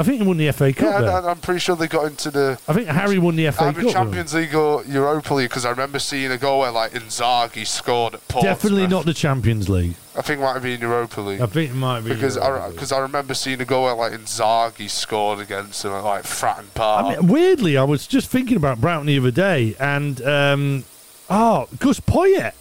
I 0.00 0.04
think 0.04 0.22
he 0.22 0.26
won 0.26 0.36
the 0.36 0.52
FA 0.52 0.72
Cup. 0.72 1.02
Yeah, 1.02 1.18
and 1.18 1.26
I'm 1.26 1.38
pretty 1.38 1.58
sure 1.58 1.74
they 1.74 1.88
got 1.88 2.06
into 2.06 2.30
the 2.30 2.56
I 2.68 2.72
think 2.72 2.86
Harry 2.86 3.18
won 3.18 3.34
the 3.34 3.50
FA 3.50 3.64
either 3.64 3.82
Cup. 3.82 3.90
Champions 3.92 4.32
League 4.32 4.54
or 4.54 4.84
Europa 4.84 5.34
League 5.34 5.50
because 5.50 5.64
I 5.64 5.70
remember 5.70 5.98
seeing 5.98 6.30
a 6.30 6.38
goal 6.38 6.60
where 6.60 6.70
like 6.70 6.92
Inzaghi 6.92 7.66
scored 7.66 8.14
at 8.14 8.28
Portsmouth. 8.28 8.54
Definitely 8.54 8.86
not 8.86 9.06
the 9.06 9.14
Champions 9.14 9.68
League. 9.68 9.94
I 10.16 10.22
think 10.22 10.40
it 10.40 10.42
might 10.42 10.54
have 10.54 10.62
been 10.62 10.80
Europa 10.80 11.20
League 11.20 11.40
I 11.40 11.46
think 11.46 11.70
it 11.70 11.74
might 11.74 12.00
be 12.00 12.14
because 12.14 12.38
I 12.38 12.70
because 12.70 12.92
I 12.92 12.98
remember 13.00 13.34
seeing 13.34 13.60
a 13.60 13.64
goal 13.64 13.84
where 13.84 13.94
like 13.94 14.12
Inzaghi 14.12 14.88
scored 14.88 15.40
against 15.40 15.82
them 15.82 15.92
at 15.92 16.04
like 16.04 16.22
Fratton 16.24 16.72
Park. 16.74 17.04
I 17.06 17.20
mean, 17.20 17.26
weirdly, 17.26 17.76
I 17.76 17.82
was 17.84 18.06
just 18.06 18.28
thinking 18.30 18.56
about 18.56 18.80
Brighton 18.80 19.06
the 19.06 19.18
other 19.18 19.32
day, 19.32 19.74
and 19.80 20.22
um, 20.22 20.84
oh, 21.28 21.68
Gus 21.80 21.98
Poyet 21.98 22.52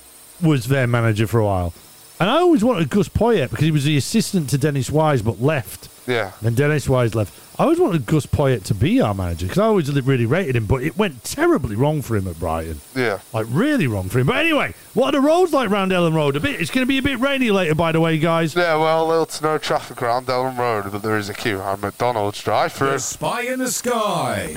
was 0.41 0.65
their 0.67 0.88
manager 0.88 1.27
for 1.27 1.39
a 1.39 1.45
while, 1.45 1.73
and 2.20 2.30
I 2.30 2.38
always 2.38 2.63
wanted 2.63 2.89
Gus 2.89 3.09
Poyet 3.09 3.49
because 3.49 3.65
he 3.65 3.72
was 3.72 3.84
the 3.86 3.97
assistant 3.97 4.49
to 4.51 4.57
Dennis 4.57 4.89
Wise, 4.89 5.22
but 5.22 5.41
left. 5.41 5.89
yeah, 6.07 6.32
And 6.43 6.55
Dennis 6.55 6.88
Wise 6.89 7.13
left. 7.15 7.34
I 7.59 7.63
always 7.63 7.80
wanted 7.80 8.05
Gus 8.05 8.28
Poyet 8.28 8.63
to 8.65 8.76
be 8.76 9.01
our 9.01 9.15
manager 9.15 9.47
because 9.47 9.57
I 9.57 9.65
always 9.65 9.91
really 10.03 10.28
rated 10.28 10.55
him, 10.55 10.68
but 10.68 10.84
it 10.84 10.95
went 10.95 11.24
terribly 11.24 11.76
wrong 11.76 12.03
for 12.03 12.15
him 12.15 12.28
at 12.28 12.39
Brighton. 12.39 12.82
yeah. 12.95 13.18
Like, 13.34 13.47
really 13.49 13.88
wrong 13.88 14.09
for 14.09 14.20
him. 14.20 14.28
But 14.28 14.36
anyway, 14.38 14.76
what 14.93 15.07
are 15.07 15.20
the 15.20 15.28
roads 15.28 15.53
like 15.53 15.72
round 15.72 15.91
Elland 15.91 16.13
Road? 16.13 16.36
A 16.36 16.39
bit. 16.39 16.61
It's 16.61 16.70
going 16.70 16.84
to 16.86 16.88
be 16.88 16.99
a 16.99 17.01
bit 17.01 17.20
rainy 17.20 17.49
later, 17.49 17.74
by 17.74 17.91
the 17.91 17.99
way, 17.99 18.20
guys. 18.20 18.53
Yeah, 18.55 18.76
well, 18.76 19.07
little 19.07 19.26
to 19.26 19.43
no 19.43 19.57
traffic 19.57 20.03
around 20.03 20.28
Elland 20.28 20.57
Road, 20.59 20.91
but 20.91 21.01
there 21.01 21.18
is 21.18 21.30
a 21.30 21.34
queue 21.34 21.59
on 21.59 21.82
McDonald's 21.82 22.43
drive-through. 22.43 22.91
The 22.91 22.99
Spy 22.99 23.41
in 23.43 23.57
the 23.57 23.72
Sky. 23.72 24.55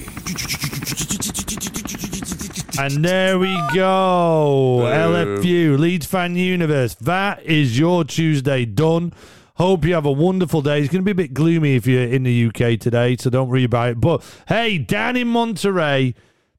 And 2.83 3.05
there 3.05 3.39
we 3.39 3.55
go. 3.75 4.81
LFU, 4.85 5.79
Leeds 5.79 6.07
Fan 6.07 6.35
Universe. 6.35 6.95
That 6.95 7.43
is 7.43 7.79
your 7.79 8.05
Tuesday 8.05 8.65
done. 8.65 9.13
Hope 9.57 9.85
you 9.85 9.93
have 9.93 10.07
a 10.07 10.13
wonderful 10.13 10.63
day. 10.63 10.81
It's 10.81 10.91
going 10.91 11.05
to 11.05 11.05
be 11.05 11.11
a 11.11 11.27
bit 11.27 11.35
gloomy 11.35 11.77
if 11.77 11.87
you're 11.87 12.05
in 12.05 12.23
the 12.23 12.47
UK 12.47 12.81
today, 12.81 13.19
so 13.19 13.29
don't 13.29 13.51
worry 13.51 13.65
about 13.65 13.91
it. 13.91 14.01
But 14.01 14.25
hey, 14.49 14.79
down 14.79 15.17
in 15.17 15.29
Monterey, 15.29 16.15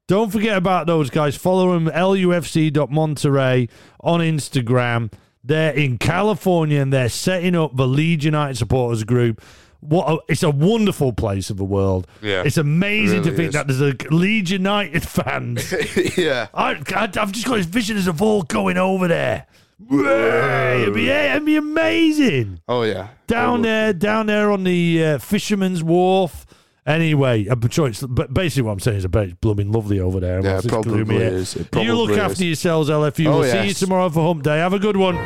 don't 0.06 0.30
forget 0.30 0.56
about 0.56 0.86
those 0.86 1.10
guys. 1.10 1.34
Follow 1.34 1.72
them, 1.72 1.86
lufc.monterey 1.86 3.68
on 3.98 4.20
Instagram. 4.20 5.12
They're 5.42 5.72
in 5.72 5.98
California 5.98 6.80
and 6.80 6.92
they're 6.92 7.08
setting 7.08 7.56
up 7.56 7.76
the 7.76 7.88
Leeds 7.88 8.24
United 8.24 8.56
supporters 8.56 9.02
group. 9.02 9.42
What 9.82 10.08
a, 10.08 10.18
it's 10.28 10.44
a 10.44 10.50
wonderful 10.50 11.12
place 11.12 11.50
of 11.50 11.56
the 11.56 11.64
world. 11.64 12.06
Yeah, 12.22 12.44
it's 12.44 12.56
amazing 12.56 13.24
to 13.24 13.30
really 13.30 13.36
think 13.36 13.48
is. 13.48 13.54
that 13.54 13.66
there's 13.66 13.80
a 13.80 14.14
Leeds 14.14 14.52
United 14.52 15.02
fans 15.02 15.72
yeah. 16.16 16.46
I, 16.54 16.80
I, 16.94 17.10
I've 17.16 17.32
just 17.32 17.46
got 17.46 17.56
this 17.56 17.66
vision 17.66 17.96
as 17.96 18.06
of 18.06 18.22
all 18.22 18.42
going 18.42 18.78
over 18.78 19.08
there. 19.08 19.46
It'd 19.90 20.94
be, 20.94 21.08
it'd 21.08 21.44
be 21.44 21.56
amazing. 21.56 22.60
Oh 22.68 22.82
yeah. 22.84 23.08
Down 23.26 23.62
there, 23.62 23.92
down 23.92 24.26
there 24.26 24.52
on 24.52 24.62
the 24.62 25.04
uh, 25.04 25.18
Fisherman's 25.18 25.82
Wharf. 25.82 26.46
Anyway, 26.86 27.46
I'm 27.46 27.68
sure 27.68 27.88
it's, 27.88 28.02
but 28.02 28.32
basically 28.32 28.62
what 28.62 28.72
I'm 28.72 28.80
saying 28.80 28.98
is 28.98 29.04
about 29.04 29.24
it's 29.24 29.34
blooming 29.34 29.72
lovely 29.72 29.98
over 29.98 30.20
there. 30.20 30.40
Yeah, 30.44 30.60
probably 30.66 31.16
is. 31.16 31.56
It 31.56 31.68
you 31.74 31.94
look 31.94 32.08
probably 32.08 32.20
after 32.20 32.44
yourselves, 32.44 32.88
LFU. 32.88 33.26
Oh, 33.26 33.40
we'll 33.40 33.50
see 33.50 33.68
you 33.68 33.74
tomorrow 33.74 34.08
for 34.10 34.24
Hump 34.26 34.42
Day. 34.42 34.58
Have 34.58 34.72
a 34.72 34.78
good 34.78 34.96
one. 34.96 35.16